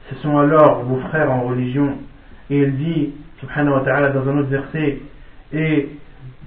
ce 0.08 0.14
sont 0.16 0.38
alors 0.38 0.84
vos 0.84 1.00
frères 1.08 1.30
en 1.30 1.42
religion. 1.42 1.98
Et 2.50 2.60
il 2.60 2.76
dit, 2.76 3.14
subhanahu 3.40 3.74
wa 3.74 3.80
ta'ala, 3.80 4.10
dans 4.10 4.28
un 4.28 4.38
autre 4.38 4.48
verset, 4.48 5.00
et 5.52 5.90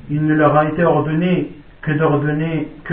il 0.10 0.26
ne 0.26 0.34
leur 0.34 0.56
a 0.58 0.66
été 0.70 0.84
ordonné 0.84 1.52
que 1.82 1.92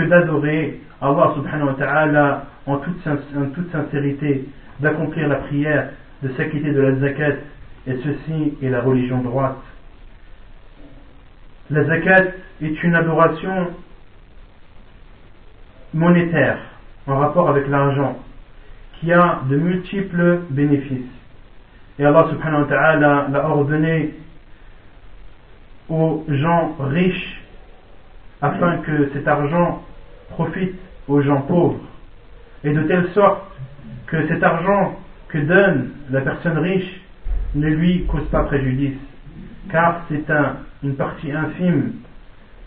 d'adorer 0.03 0.79
Allah 1.01 1.33
subhanahu 1.35 1.67
wa 1.67 1.73
ta'ala 1.73 2.45
en 2.65 2.77
toute, 2.77 3.07
en 3.07 3.49
toute 3.53 3.71
sincérité, 3.71 4.45
d'accomplir 4.79 5.27
la 5.27 5.35
prière, 5.37 5.89
de 6.23 6.29
s'acquitter 6.29 6.71
de 6.71 6.81
la 6.81 6.95
zakat, 6.95 7.35
et 7.87 7.95
ceci 7.97 8.57
est 8.61 8.69
la 8.69 8.81
religion 8.81 9.21
droite. 9.21 9.57
La 11.69 11.83
zakat 11.83 12.25
est 12.61 12.83
une 12.83 12.95
adoration 12.95 13.67
monétaire 15.93 16.57
en 17.07 17.17
rapport 17.17 17.49
avec 17.49 17.67
l'argent 17.67 18.17
qui 18.99 19.13
a 19.13 19.41
de 19.49 19.55
multiples 19.57 20.39
bénéfices. 20.49 21.05
Et 21.99 22.05
Allah 22.05 22.27
subhanahu 22.29 22.63
wa 22.63 22.67
ta'ala 22.67 23.27
l'a 23.31 23.49
ordonné 23.49 24.13
aux 25.89 26.25
gens 26.27 26.75
riches 26.79 27.41
afin 28.41 28.77
que 28.77 29.09
cet 29.13 29.27
argent 29.27 29.83
profite 30.29 30.75
aux 31.07 31.21
gens 31.21 31.41
pauvres. 31.41 31.79
Et 32.63 32.73
de 32.73 32.83
telle 32.83 33.09
sorte 33.13 33.43
que 34.07 34.27
cet 34.27 34.43
argent 34.43 34.95
que 35.29 35.37
donne 35.39 35.91
la 36.09 36.21
personne 36.21 36.57
riche 36.57 37.01
ne 37.55 37.67
lui 37.67 38.05
cause 38.05 38.27
pas 38.29 38.43
préjudice, 38.43 38.97
car 39.69 40.01
c'est 40.09 40.29
un, 40.29 40.57
une 40.83 40.95
partie 40.95 41.31
infime 41.31 41.93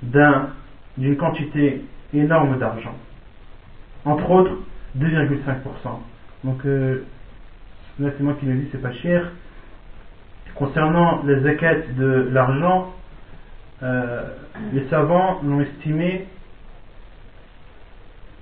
d'une 0.02 1.16
quantité 1.16 1.82
énorme 2.14 2.58
d'argent. 2.58 2.94
Entre 4.04 4.30
autres, 4.30 4.52
2,5%. 4.98 5.34
Donc, 6.44 6.64
euh, 6.64 7.04
là 7.98 8.10
c'est 8.16 8.22
moi 8.22 8.34
qui 8.40 8.46
le 8.46 8.54
dis, 8.54 8.68
c'est 8.72 8.82
pas 8.82 8.92
cher. 8.92 9.30
Concernant 10.54 11.22
les 11.24 11.40
zakat 11.40 11.76
de 11.96 12.28
l'argent, 12.32 12.92
euh, 13.82 14.22
les 14.72 14.86
savants 14.88 15.40
l'ont 15.42 15.60
estimé, 15.60 16.26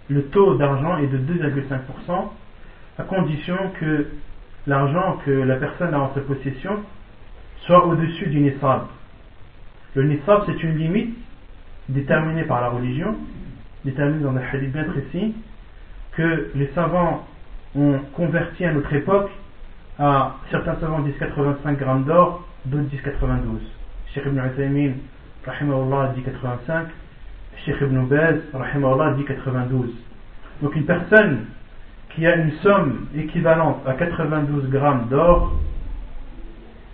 le 0.09 0.25
taux 0.27 0.57
d'argent 0.57 0.99
est 0.99 1.07
de 1.07 1.19
2,5%, 1.19 2.31
à 2.99 3.03
condition 3.05 3.57
que 3.79 4.07
l'argent 4.67 5.19
que 5.25 5.31
la 5.31 5.57
personne 5.57 5.95
a 5.95 6.01
en 6.01 6.15
sa 6.15 6.21
possession 6.21 6.81
soit 7.61 7.87
au-dessus 7.87 8.29
du 8.29 8.41
nisab. 8.41 8.87
Le 9.95 10.05
nisab, 10.05 10.43
c'est 10.47 10.63
une 10.63 10.77
limite 10.77 11.17
déterminée 11.89 12.45
par 12.45 12.61
la 12.61 12.69
religion, 12.71 13.17
déterminée 13.85 14.23
dans 14.23 14.37
un 14.37 14.43
hadith 14.53 14.73
bien 14.73 14.85
précis, 14.85 15.35
que 16.13 16.51
les 16.55 16.69
savants 16.75 17.27
ont 17.77 17.99
converti 18.15 18.65
à 18.65 18.73
notre 18.73 18.93
époque 18.93 19.31
à 19.99 20.37
certains 20.51 20.77
savants 20.77 21.01
disent 21.01 21.19
85 21.19 21.77
grammes 21.77 22.05
d'or, 22.05 22.47
d'autres 22.67 22.85
disent 22.85 23.03
92. 23.03 23.61
Cheikh 24.15 24.25
Ibn 24.27 24.39
Uthaymin 24.47 24.93
rahimahullah, 25.49 26.13
dit 26.15 26.23
85, 26.23 26.89
Sheikh 27.65 27.77
Ibn 27.81 28.07
Baz, 28.07 28.37
rahimahullah, 28.53 29.15
dit 29.15 29.25
92. 29.25 29.91
Donc 30.63 30.77
une 30.77 30.85
personne 30.85 31.47
qui 32.15 32.27
a 32.27 32.37
une 32.37 32.53
somme 32.63 33.07
équivalente 33.17 33.81
à 33.87 33.95
92 33.95 34.69
grammes 34.71 35.09
d'or 35.09 35.55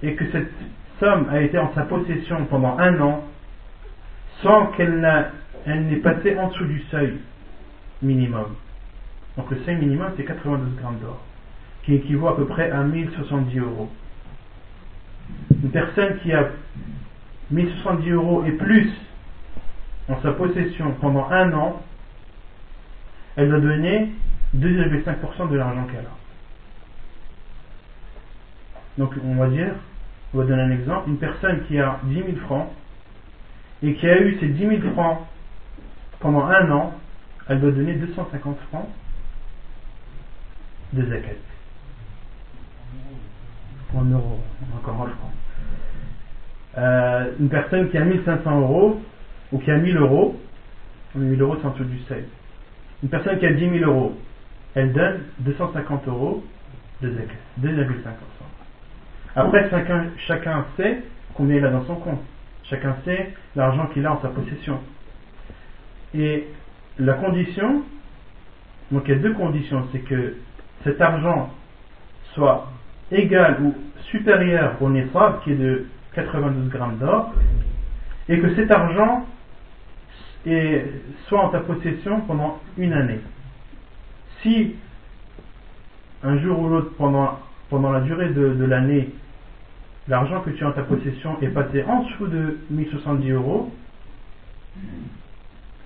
et 0.02 0.14
que 0.14 0.30
cette 0.30 0.52
somme 1.00 1.26
a 1.30 1.40
été 1.40 1.58
en 1.58 1.72
sa 1.74 1.82
possession 1.82 2.44
pendant 2.46 2.78
un 2.78 3.00
an 3.00 3.24
sans 4.42 4.66
qu'elle 4.68 5.00
n'ait 5.66 5.96
passé 5.96 6.36
en 6.38 6.48
dessous 6.48 6.66
du 6.66 6.80
seuil 6.90 7.18
minimum. 8.02 8.54
Donc 9.36 9.50
le 9.50 9.58
seuil 9.64 9.76
minimum 9.76 10.08
c'est 10.16 10.24
92 10.24 10.76
grammes 10.76 10.98
d'or 11.00 11.20
qui 11.84 11.94
équivaut 11.94 12.28
à 12.28 12.36
peu 12.36 12.46
près 12.46 12.70
à 12.70 12.82
1070 12.82 13.58
euros. 13.58 13.90
Une 15.62 15.70
personne 15.70 16.18
qui 16.22 16.32
a 16.32 16.48
1070 17.50 18.10
euros 18.10 18.44
et 18.44 18.52
plus 18.52 18.90
en 20.08 20.20
sa 20.22 20.32
possession 20.32 20.92
pendant 21.00 21.28
un 21.30 21.52
an, 21.52 21.82
elle 23.36 23.48
doit 23.48 23.60
donner 23.60 24.12
2,5% 24.56 25.50
de 25.50 25.56
l'argent 25.56 25.84
qu'elle 25.86 26.06
a. 26.06 26.14
Donc 28.98 29.12
on 29.24 29.34
va 29.36 29.48
dire, 29.48 29.74
on 30.32 30.38
va 30.38 30.44
donner 30.44 30.62
un 30.62 30.70
exemple, 30.70 31.08
une 31.08 31.18
personne 31.18 31.64
qui 31.66 31.78
a 31.78 31.98
10 32.04 32.14
000 32.14 32.28
francs 32.44 32.68
et 33.82 33.94
qui 33.94 34.08
a 34.08 34.20
eu 34.20 34.38
ces 34.38 34.46
10 34.48 34.66
000 34.80 34.92
francs 34.92 35.18
pendant 36.20 36.46
un 36.46 36.70
an, 36.70 36.94
elle 37.48 37.60
doit 37.60 37.72
donner 37.72 37.94
250 37.94 38.58
francs 38.70 38.88
de 40.92 41.04
zakat. 41.06 41.34
En 43.94 44.04
euros, 44.04 44.40
encore 44.76 44.94
en 44.94 45.06
francs. 45.06 45.43
Euh, 47.24 47.32
une 47.40 47.48
personne 47.48 47.90
qui 47.90 47.98
a 47.98 48.04
1500 48.04 48.60
euros 48.60 49.00
ou 49.52 49.58
qui 49.58 49.70
a 49.70 49.76
1000 49.76 49.96
euros, 49.96 50.38
1000 51.14 51.40
euros 51.40 51.56
c'est 51.60 51.66
en 51.66 51.70
dessous 51.70 51.84
du 51.84 51.98
seuil. 52.00 52.24
Une 53.02 53.08
personne 53.08 53.38
qui 53.38 53.46
a 53.46 53.52
10 53.52 53.78
000 53.78 53.90
euros, 53.90 54.16
elle 54.74 54.92
donne 54.92 55.20
250 55.40 56.08
euros 56.08 56.44
de 57.02 57.10
zakat, 57.10 57.34
2,5%. 57.62 57.84
Après, 59.36 59.68
chacun, 59.68 60.06
chacun 60.26 60.66
sait 60.76 61.02
combien 61.34 61.56
il 61.56 61.64
a 61.64 61.70
dans 61.70 61.84
son 61.84 61.96
compte. 61.96 62.22
Chacun 62.64 62.96
sait 63.04 63.32
l'argent 63.56 63.86
qu'il 63.88 64.06
a 64.06 64.12
en 64.12 64.22
sa 64.22 64.28
possession. 64.28 64.80
Et 66.14 66.46
la 66.98 67.14
condition, 67.14 67.82
donc 68.90 69.02
il 69.06 69.10
y 69.10 69.14
a 69.14 69.20
deux 69.20 69.34
conditions, 69.34 69.86
c'est 69.92 70.00
que 70.00 70.36
cet 70.84 71.00
argent 71.00 71.50
soit 72.32 72.68
égal 73.10 73.58
ou 73.62 73.74
supérieur 74.10 74.80
au 74.80 74.88
nisab 74.88 75.42
qui 75.42 75.52
est 75.52 75.56
de 75.56 75.86
92 76.14 76.68
grammes 76.70 76.98
d'or 76.98 77.32
et 78.28 78.40
que 78.40 78.54
cet 78.54 78.70
argent 78.70 79.26
soit 81.26 81.40
en 81.40 81.48
ta 81.48 81.60
possession 81.60 82.20
pendant 82.22 82.58
une 82.76 82.92
année. 82.92 83.20
Si 84.42 84.76
un 86.22 86.38
jour 86.38 86.58
ou 86.58 86.68
l'autre 86.68 86.92
pendant, 86.96 87.38
pendant 87.70 87.92
la 87.92 88.00
durée 88.00 88.30
de, 88.30 88.64
l'année, 88.64 89.10
l'argent 90.08 90.40
que 90.40 90.50
tu 90.50 90.64
as 90.64 90.68
en 90.68 90.72
ta 90.72 90.82
possession 90.82 91.40
est 91.40 91.48
passé 91.48 91.82
en 91.84 92.02
dessous 92.02 92.26
de 92.26 92.58
1070 92.70 93.30
euros, 93.30 93.72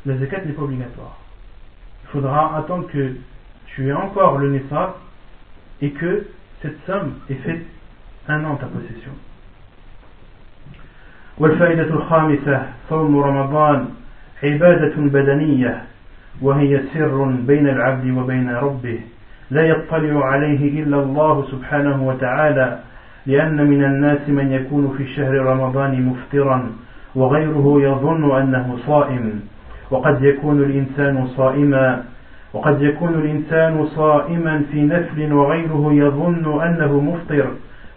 la 0.07 0.17
zakat 0.19 0.45
n'est 0.45 0.53
pas 0.53 0.63
obligatoire. 0.63 1.19
Il 2.05 2.09
faudra 2.11 2.57
attendre 2.57 2.87
que 2.89 3.17
tu 3.67 3.89
aies 3.89 3.93
encore 3.93 4.39
le 4.39 4.51
nisab 4.51 4.95
et 5.83 5.91
que 5.91 6.27
cette 6.63 6.79
somme 6.87 7.15
ait 7.29 7.35
fait 7.35 7.65
un 8.27 8.45
an 8.45 8.53
en 8.53 8.57
ta 8.57 8.67
possession. 8.67 9.13
والفائدة 11.41 11.83
الخامسة 11.83 12.63
صوم 12.89 13.19
رمضان 13.19 13.85
عبادة 14.45 14.93
بدنية 14.97 15.83
وهي 16.43 16.81
سر 16.95 17.25
بين 17.25 17.69
العبد 17.69 18.11
وبين 18.11 18.51
ربه. 18.51 19.01
لا 19.51 19.63
يطلع 19.63 20.25
عليه 20.25 20.83
إلا 20.83 20.97
الله 20.97 21.45
سبحانه 21.51 22.09
وتعالى 22.09 22.79
لأن 23.27 23.71
من 23.71 23.85
الناس 23.85 24.29
من 24.29 24.53
يكون 24.53 24.95
في 24.99 25.15
شهر 25.15 25.35
رمضان 25.35 26.07
مفطرا 26.07 26.73
وغيره 27.15 27.77
يظن 27.81 28.37
أنه 28.37 28.77
صائم. 28.87 29.41
وقد 29.91 30.23
يكون 30.23 30.63
الإنسان 30.63 31.27
صائما 31.27 32.03
وقد 32.53 32.83
يكون 32.83 33.15
الإنسان 33.15 33.87
صائما 33.87 34.63
في 34.73 34.83
نفل 34.83 35.33
وغيره 35.33 35.89
يظن 35.93 36.63
أنه 36.63 37.01
مفطر. 37.01 37.47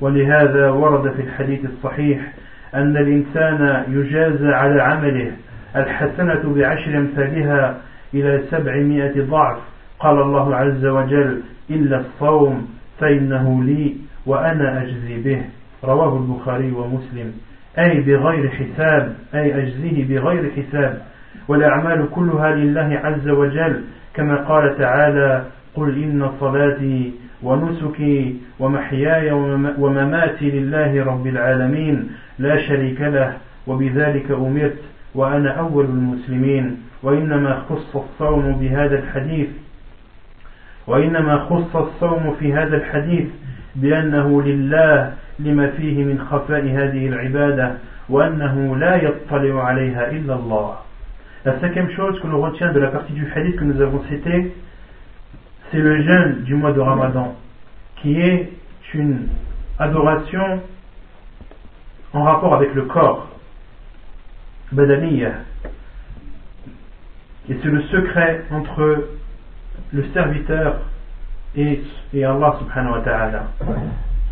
ولهذا 0.02 0.70
ورد 0.70 1.12
في 1.12 1.22
الحديث 1.22 1.66
الصحيح 1.66 2.34
أن 2.76 2.98
الإنسان 2.98 3.84
يجازى 3.88 4.48
على 4.48 4.84
عمله. 4.84 5.32
الحسنة 5.76 6.54
بعشر 6.56 6.98
أمثالها 6.98 7.78
إلى 8.14 8.42
سبعمائة 8.52 9.22
ضعف. 9.22 9.58
قال 10.00 10.22
الله 10.22 10.56
عز 10.56 10.86
وجل 10.86 11.42
إلا 11.70 12.00
الصوم 12.00 12.68
فإنه 13.00 13.64
لي 13.64 13.96
وأنا 14.26 14.82
أجزي 14.82 15.22
به. 15.22 15.42
رواه 15.84 16.18
البخاري 16.18 16.72
ومسلم. 16.72 17.34
أي 17.80 18.02
بغير 18.02 18.50
حساب 18.50 19.14
أي 19.36 19.62
أجزيه 19.62 20.08
بغير 20.08 20.52
حساب. 20.52 21.02
والأعمال 21.48 22.10
كلها 22.12 22.56
لله 22.56 23.00
عز 23.04 23.30
وجل. 23.30 23.82
كما 24.14 24.36
قال 24.36 24.78
تعالى 24.78 25.44
قل 25.76 26.04
إن 26.04 26.30
صلاتي 26.40 27.14
ونسكي 27.44 28.36
ومحياي 28.60 29.32
ومماتي 29.78 30.52
لله 30.52 31.06
رب 31.06 31.28
العالمين. 31.28 32.10
لا 32.42 32.62
شريك 32.68 33.02
له 33.02 33.38
وبذلك 33.68 34.32
أمرت 34.32 34.82
وأنا 35.16 35.60
أول 35.60 35.86
المسلمين 35.86 36.78
وإنما 37.04 37.64
خص 37.70 37.96
الصوم 37.96 38.52
بهذا 38.62 39.00
الحديث 39.00 39.50
وإنما 40.88 41.38
خص 41.38 41.76
الصوم 41.76 42.36
في 42.40 42.54
هذا 42.54 42.78
الحديث 42.78 43.28
بأنه 43.76 44.42
لله 44.42 45.14
لما 45.40 45.68
فيه 45.68 46.04
من 46.04 46.20
خفاء 46.32 46.62
هذه 46.62 47.08
العبادة 47.08 47.74
وأنه 48.10 48.78
لا 48.78 48.96
يطلع 48.96 49.64
عليها 49.64 50.12
إلا 50.12 50.36
الله. 50.36 50.76
La 51.44 51.60
cinquième 51.60 51.90
chose 51.92 52.20
que 52.20 52.28
l'on 52.28 52.42
retient 52.42 52.72
de 52.72 52.80
la 52.80 52.90
partie 52.90 53.14
du 53.14 53.26
hadith 53.36 53.56
que 53.56 53.64
nous 53.64 53.82
avons 53.82 54.04
cité, 54.10 54.54
c'est 55.72 55.80
le 55.80 56.02
jeûne 56.04 56.44
du 56.44 56.54
mois 56.54 56.72
de 56.72 56.80
Ramadan, 56.80 57.36
qui 58.02 58.20
est 58.22 58.50
une 58.94 59.28
adoration 59.80 60.62
en 62.14 62.24
rapport 62.24 62.56
avec 62.56 62.74
le 62.74 62.84
corps, 62.84 63.28
badaniya. 64.72 65.32
Et 67.50 67.58
c'est 67.62 67.70
le 67.70 67.82
secret 67.84 68.44
entre 68.52 69.08
le 69.94 70.04
serviteur 70.14 70.82
et, 71.56 71.82
Allah 72.24 72.56
subhanahu 72.60 72.94
wa 72.94 73.02
ta'ala. 73.02 73.44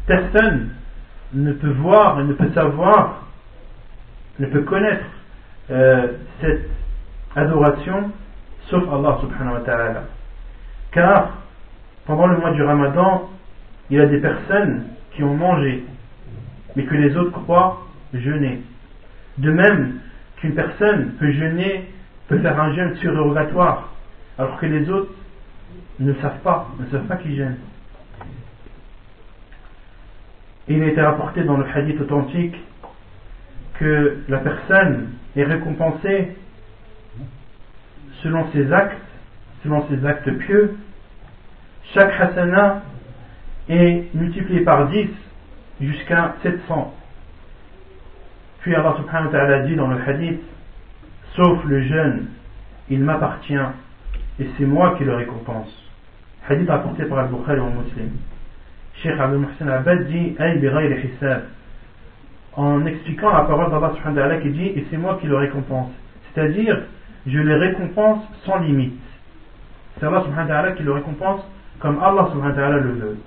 Personne 0.05 0.69
ne 1.33 1.53
peut 1.53 1.71
voir 1.71 2.17
ne 2.17 2.33
peut 2.33 2.51
savoir, 2.53 3.23
ne 4.39 4.45
peut 4.47 4.61
connaître 4.61 5.05
euh, 5.71 6.07
cette 6.41 6.69
adoration 7.35 8.11
sauf 8.69 8.83
Allah 8.91 9.17
subhanahu 9.21 9.53
wa 9.53 9.61
ta'ala. 9.61 10.03
Car 10.91 11.29
pendant 12.05 12.27
le 12.27 12.37
mois 12.37 12.51
du 12.51 12.63
ramadan, 12.63 13.29
il 13.89 13.97
y 13.97 13.99
a 13.99 14.05
des 14.05 14.19
personnes 14.19 14.85
qui 15.11 15.23
ont 15.23 15.35
mangé, 15.35 15.83
mais 16.75 16.83
que 16.83 16.95
les 16.95 17.15
autres 17.17 17.31
croient 17.31 17.85
jeûner. 18.13 18.61
De 19.37 19.51
même 19.51 19.99
qu'une 20.37 20.53
personne 20.53 21.13
peut 21.19 21.31
jeûner, 21.31 21.89
peut 22.27 22.39
faire 22.39 22.59
un 22.59 22.73
jeûne 22.73 22.95
surrogatoire, 22.97 23.89
alors 24.37 24.57
que 24.57 24.65
les 24.65 24.89
autres 24.89 25.11
ne 25.99 26.13
savent 26.15 26.39
pas, 26.39 26.67
ne 26.79 26.85
savent 26.91 27.07
pas 27.07 27.17
qu'ils 27.17 27.35
jeûnent. 27.35 27.57
Il 30.67 30.83
a 30.83 30.87
été 30.87 31.01
rapporté 31.01 31.43
dans 31.43 31.57
le 31.57 31.65
hadith 31.73 31.99
authentique 31.99 32.55
que 33.79 34.19
la 34.27 34.37
personne 34.37 35.13
est 35.35 35.43
récompensée 35.43 36.35
selon 38.21 38.51
ses 38.51 38.71
actes, 38.71 39.01
selon 39.63 39.87
ses 39.87 40.05
actes 40.05 40.31
pieux. 40.31 40.77
Chaque 41.93 42.19
hasana 42.19 42.83
est 43.67 44.13
multiplié 44.13 44.61
par 44.61 44.89
10 44.89 45.07
jusqu'à 45.81 46.35
700. 46.43 46.93
Puis 48.61 48.75
Allah 48.75 48.95
subhanahu 48.97 49.27
wa 49.27 49.31
ta'ala 49.31 49.59
dit 49.63 49.75
dans 49.75 49.87
le 49.87 49.97
hadith 50.05 50.41
Sauf 51.35 51.63
le 51.65 51.81
jeûne, 51.83 52.25
il 52.89 53.01
m'appartient 53.01 53.53
et 54.39 54.49
c'est 54.57 54.65
moi 54.65 54.95
qui 54.97 55.03
le 55.03 55.15
récompense. 55.15 55.71
Hadith 56.49 56.69
apporté 56.69 57.05
par 57.05 57.19
Al-Bukhari 57.19 57.59
en 57.59 57.69
muslim. 57.69 58.09
Cheikh 58.95 59.17
Abdul 59.19 59.39
Muhsin 59.39 59.67
Abad 59.67 60.07
dit 60.07 60.35
en 62.53 62.85
expliquant 62.85 63.31
la 63.31 63.43
parole 63.43 63.71
d'Allah 63.71 63.93
subhanahu 63.95 64.15
wa 64.15 64.21
ta'ala 64.21 64.41
qui 64.41 64.49
dit 64.49 64.67
et 64.67 64.85
c'est 64.89 64.97
moi 64.97 65.17
qui 65.21 65.27
le 65.27 65.37
récompense. 65.37 65.91
C'est-à-dire, 66.33 66.81
je 67.25 67.39
les 67.39 67.55
récompense 67.55 68.23
sans 68.45 68.59
limite. 68.59 68.99
C'est 69.97 70.05
Allah 70.05 70.23
subhanahu 70.23 70.47
wa 70.49 70.53
ta'ala 70.53 70.71
qui 70.73 70.83
le 70.83 70.91
récompense 70.91 71.41
comme 71.79 72.01
Allah 72.03 72.27
subhanahu 72.31 72.49
wa 72.49 72.55
ta'ala 72.55 72.77
le 72.77 72.91
veut. 72.91 73.17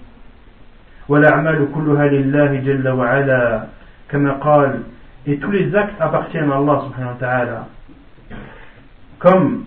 والأعمال 1.11 1.67
كلها 1.75 2.07
لله 2.07 2.55
جل 2.55 2.87
وعلا 2.89 3.67
كما 4.09 4.31
قال 4.33 4.83
et 5.25 5.37
tous 5.39 5.51
les 5.51 5.75
actes 5.75 5.99
appartiennent 5.99 6.51
à 6.51 6.57
Allah 6.57 6.83
subhanahu 6.85 7.13
wa 7.13 7.17
ta'ala 7.19 7.67
comme 9.19 9.65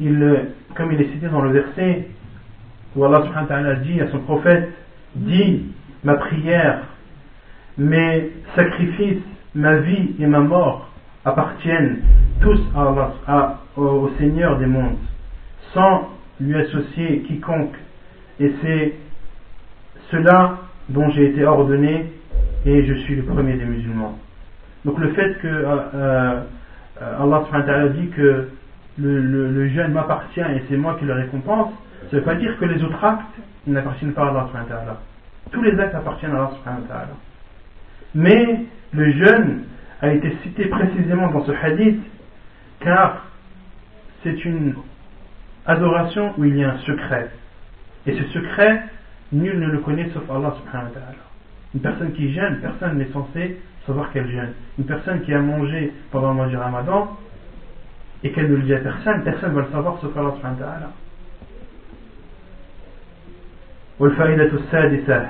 il, 0.00 0.46
comme 0.74 0.92
il 0.92 1.00
est 1.00 1.12
cité 1.12 1.28
dans 1.28 1.42
le 1.42 1.50
verset 1.50 2.08
où 2.96 3.04
Allah 3.04 3.22
subhanahu 3.24 3.48
wa 3.48 3.48
ta'ala 3.48 3.74
dit 3.76 4.00
à 4.00 4.10
son 4.10 4.18
prophète 4.20 4.68
dis 5.14 5.66
ma 6.02 6.14
prière 6.14 6.80
mes 7.78 8.30
sacrifices 8.56 9.22
ma 9.54 9.76
vie 9.76 10.14
et 10.18 10.26
ma 10.26 10.40
mort 10.40 10.88
appartiennent 11.24 12.00
tous 12.40 12.60
à 12.76 12.82
Allah, 13.26 13.60
au 13.76 14.10
Seigneur 14.18 14.58
des 14.58 14.66
mondes 14.66 14.98
sans 15.72 16.08
lui 16.40 16.56
associer 16.56 17.20
quiconque 17.28 17.76
et 18.40 18.52
c'est 18.62 18.94
cela 20.11 20.57
dont 20.89 21.09
j'ai 21.11 21.29
été 21.29 21.45
ordonné 21.45 22.11
et 22.65 22.85
je 22.85 22.93
suis 23.01 23.15
le 23.15 23.23
premier 23.23 23.53
des 23.53 23.65
musulmans. 23.65 24.17
Donc 24.85 24.97
le 24.99 25.09
fait 25.13 25.39
que 25.39 25.47
euh, 25.47 25.77
euh, 25.95 26.41
Allah 27.23 27.43
Allah 27.51 27.87
dit 27.89 28.09
que 28.09 28.49
le, 28.97 29.69
jeûne 29.69 29.93
m'appartient 29.93 30.41
et 30.41 30.63
c'est 30.67 30.77
moi 30.77 30.95
qui 30.99 31.05
le 31.05 31.13
récompense, 31.13 31.71
ça 32.09 32.15
ne 32.15 32.19
veut 32.19 32.25
pas 32.25 32.35
dire 32.35 32.57
que 32.59 32.65
les 32.65 32.83
autres 32.83 33.03
actes 33.03 33.23
n'appartiennent 33.67 34.13
pas 34.13 34.23
à 34.25 34.29
Allah 34.29 34.97
Tous 35.51 35.61
les 35.61 35.79
actes 35.79 35.95
appartiennent 35.95 36.35
à 36.35 36.51
Allah 36.65 37.07
Mais 38.15 38.65
le 38.91 39.11
jeûne 39.11 39.63
a 40.01 40.13
été 40.13 40.35
cité 40.43 40.65
précisément 40.65 41.29
dans 41.31 41.45
ce 41.45 41.51
hadith 41.51 42.01
car 42.79 43.25
c'est 44.23 44.45
une 44.45 44.73
adoration 45.65 46.33
où 46.37 46.45
il 46.45 46.57
y 46.57 46.63
a 46.63 46.71
un 46.71 46.77
secret. 46.79 47.29
Et 48.05 48.13
ce 48.13 48.23
secret, 48.29 48.83
nul 49.31 49.59
ne 49.59 49.67
le 49.67 49.79
connaît 49.79 50.09
sauf 50.09 50.23
Allah 50.29 50.53
subhanahu 50.59 50.87
wa 50.89 50.93
ta'ala. 50.93 51.23
Une 51.75 51.81
personne 51.81 52.13
qui 52.13 52.33
jeûne, 52.33 52.59
personne 52.61 52.97
n'est 52.97 53.11
censé 53.13 53.57
savoir 53.85 54.11
qu'elle 54.11 54.29
jeûne. 54.29 54.53
Une 54.77 54.85
personne 54.85 55.21
qui 55.21 55.33
a 55.33 55.39
mangé 55.39 55.93
pendant 56.11 56.29
le 56.29 56.35
mois 56.35 56.47
du 56.47 56.57
ramadan 56.57 57.17
et 58.23 58.31
qu'elle 58.31 58.49
ne 58.51 58.55
le 58.57 58.63
dit 58.63 58.73
à 58.73 58.79
personne, 58.79 59.23
personne 59.23 59.51
ne 59.51 59.55
va 59.55 59.61
le 59.61 59.71
savoir 59.71 59.99
sauf 59.99 60.15
Allah 60.17 60.33
subhanahu 60.35 60.59
wa 60.59 60.65
ta'ala. 60.65 60.89
والفائدة 63.99 64.51
السادسة 64.53 65.27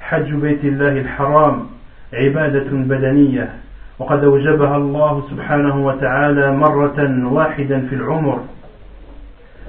حج 0.00 0.32
بيت 0.32 0.64
الله 0.64 1.00
الحرام 1.00 1.66
عبادة 2.12 2.70
بدنية 2.70 3.50
وقد 3.98 4.24
أوجبها 4.24 4.76
الله 4.76 5.28
سبحانه 5.30 5.86
وتعالى 5.86 6.56
مرة 6.56 7.28
واحدا 7.32 7.86
في 7.88 7.94
العمر 7.94 8.40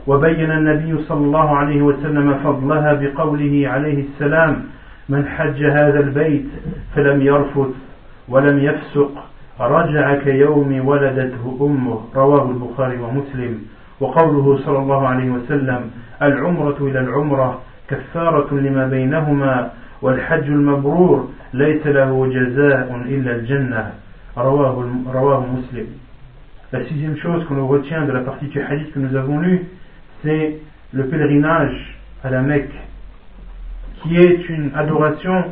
وبين 0.07 0.51
النبي 0.51 1.03
صلى 1.03 1.25
الله 1.25 1.57
عليه 1.57 1.81
وسلم 1.81 2.33
فضلها 2.33 2.93
بقوله 2.93 3.69
عليه 3.69 4.03
السلام 4.03 4.63
من 5.09 5.25
حج 5.25 5.63
هذا 5.63 5.99
البيت 5.99 6.45
فلم 6.95 7.21
يرفث 7.21 7.73
ولم 8.29 8.59
يفسق 8.59 9.11
رجع 9.59 10.15
كيوم 10.15 10.87
ولدته 10.87 11.57
أمه. 11.61 11.99
رواه 12.15 12.51
البخاري 12.51 12.97
ومسلم. 12.99 13.59
وقوله 13.99 14.57
صلى 14.57 14.79
الله 14.79 15.07
عليه 15.07 15.29
وسلم 15.29 15.81
العمرة 16.21 16.77
إلى 16.81 16.99
العمرة 16.99 17.61
كفارة 17.89 18.53
لما 18.53 18.87
بينهما 18.87 19.69
والحج 20.01 20.43
المبرور 20.43 21.27
ليس 21.53 21.87
له 21.87 22.27
جزاء 22.27 23.01
إلا 23.05 23.31
الجنة. 23.35 23.91
رواه, 24.37 24.85
رواه 25.13 25.45
مسلم. 25.55 25.87
La 26.73 26.83
sixième 26.83 27.15
chose 27.17 27.45
qu'on 27.45 27.65
retient 27.65 28.05
de 28.05 28.11
la 28.11 28.19
partie 28.19 28.47
du 28.47 28.61
hadith 28.61 28.91
que 28.93 28.99
nous 28.99 29.15
avons 29.15 29.39
lu, 29.39 29.65
c'est 30.23 30.59
le 30.93 31.07
pèlerinage 31.07 31.95
à 32.23 32.29
la 32.29 32.41
Mecque, 32.41 32.73
qui 34.01 34.15
est 34.15 34.49
une 34.49 34.71
adoration 34.75 35.45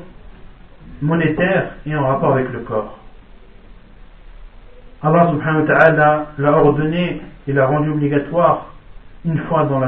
monétaire 1.02 1.72
et 1.86 1.96
en 1.96 2.08
rapport 2.08 2.34
avec 2.34 2.52
le 2.52 2.60
corps. 2.60 2.98
Allah 5.02 6.26
l'a 6.38 6.52
ordonné 6.58 7.22
et 7.48 7.54
l'a 7.54 7.68
rendu 7.68 7.90
obligatoire 7.90 8.74
une 9.24 9.38
fois 9.40 9.66
dans 9.66 9.80
la 9.80 9.84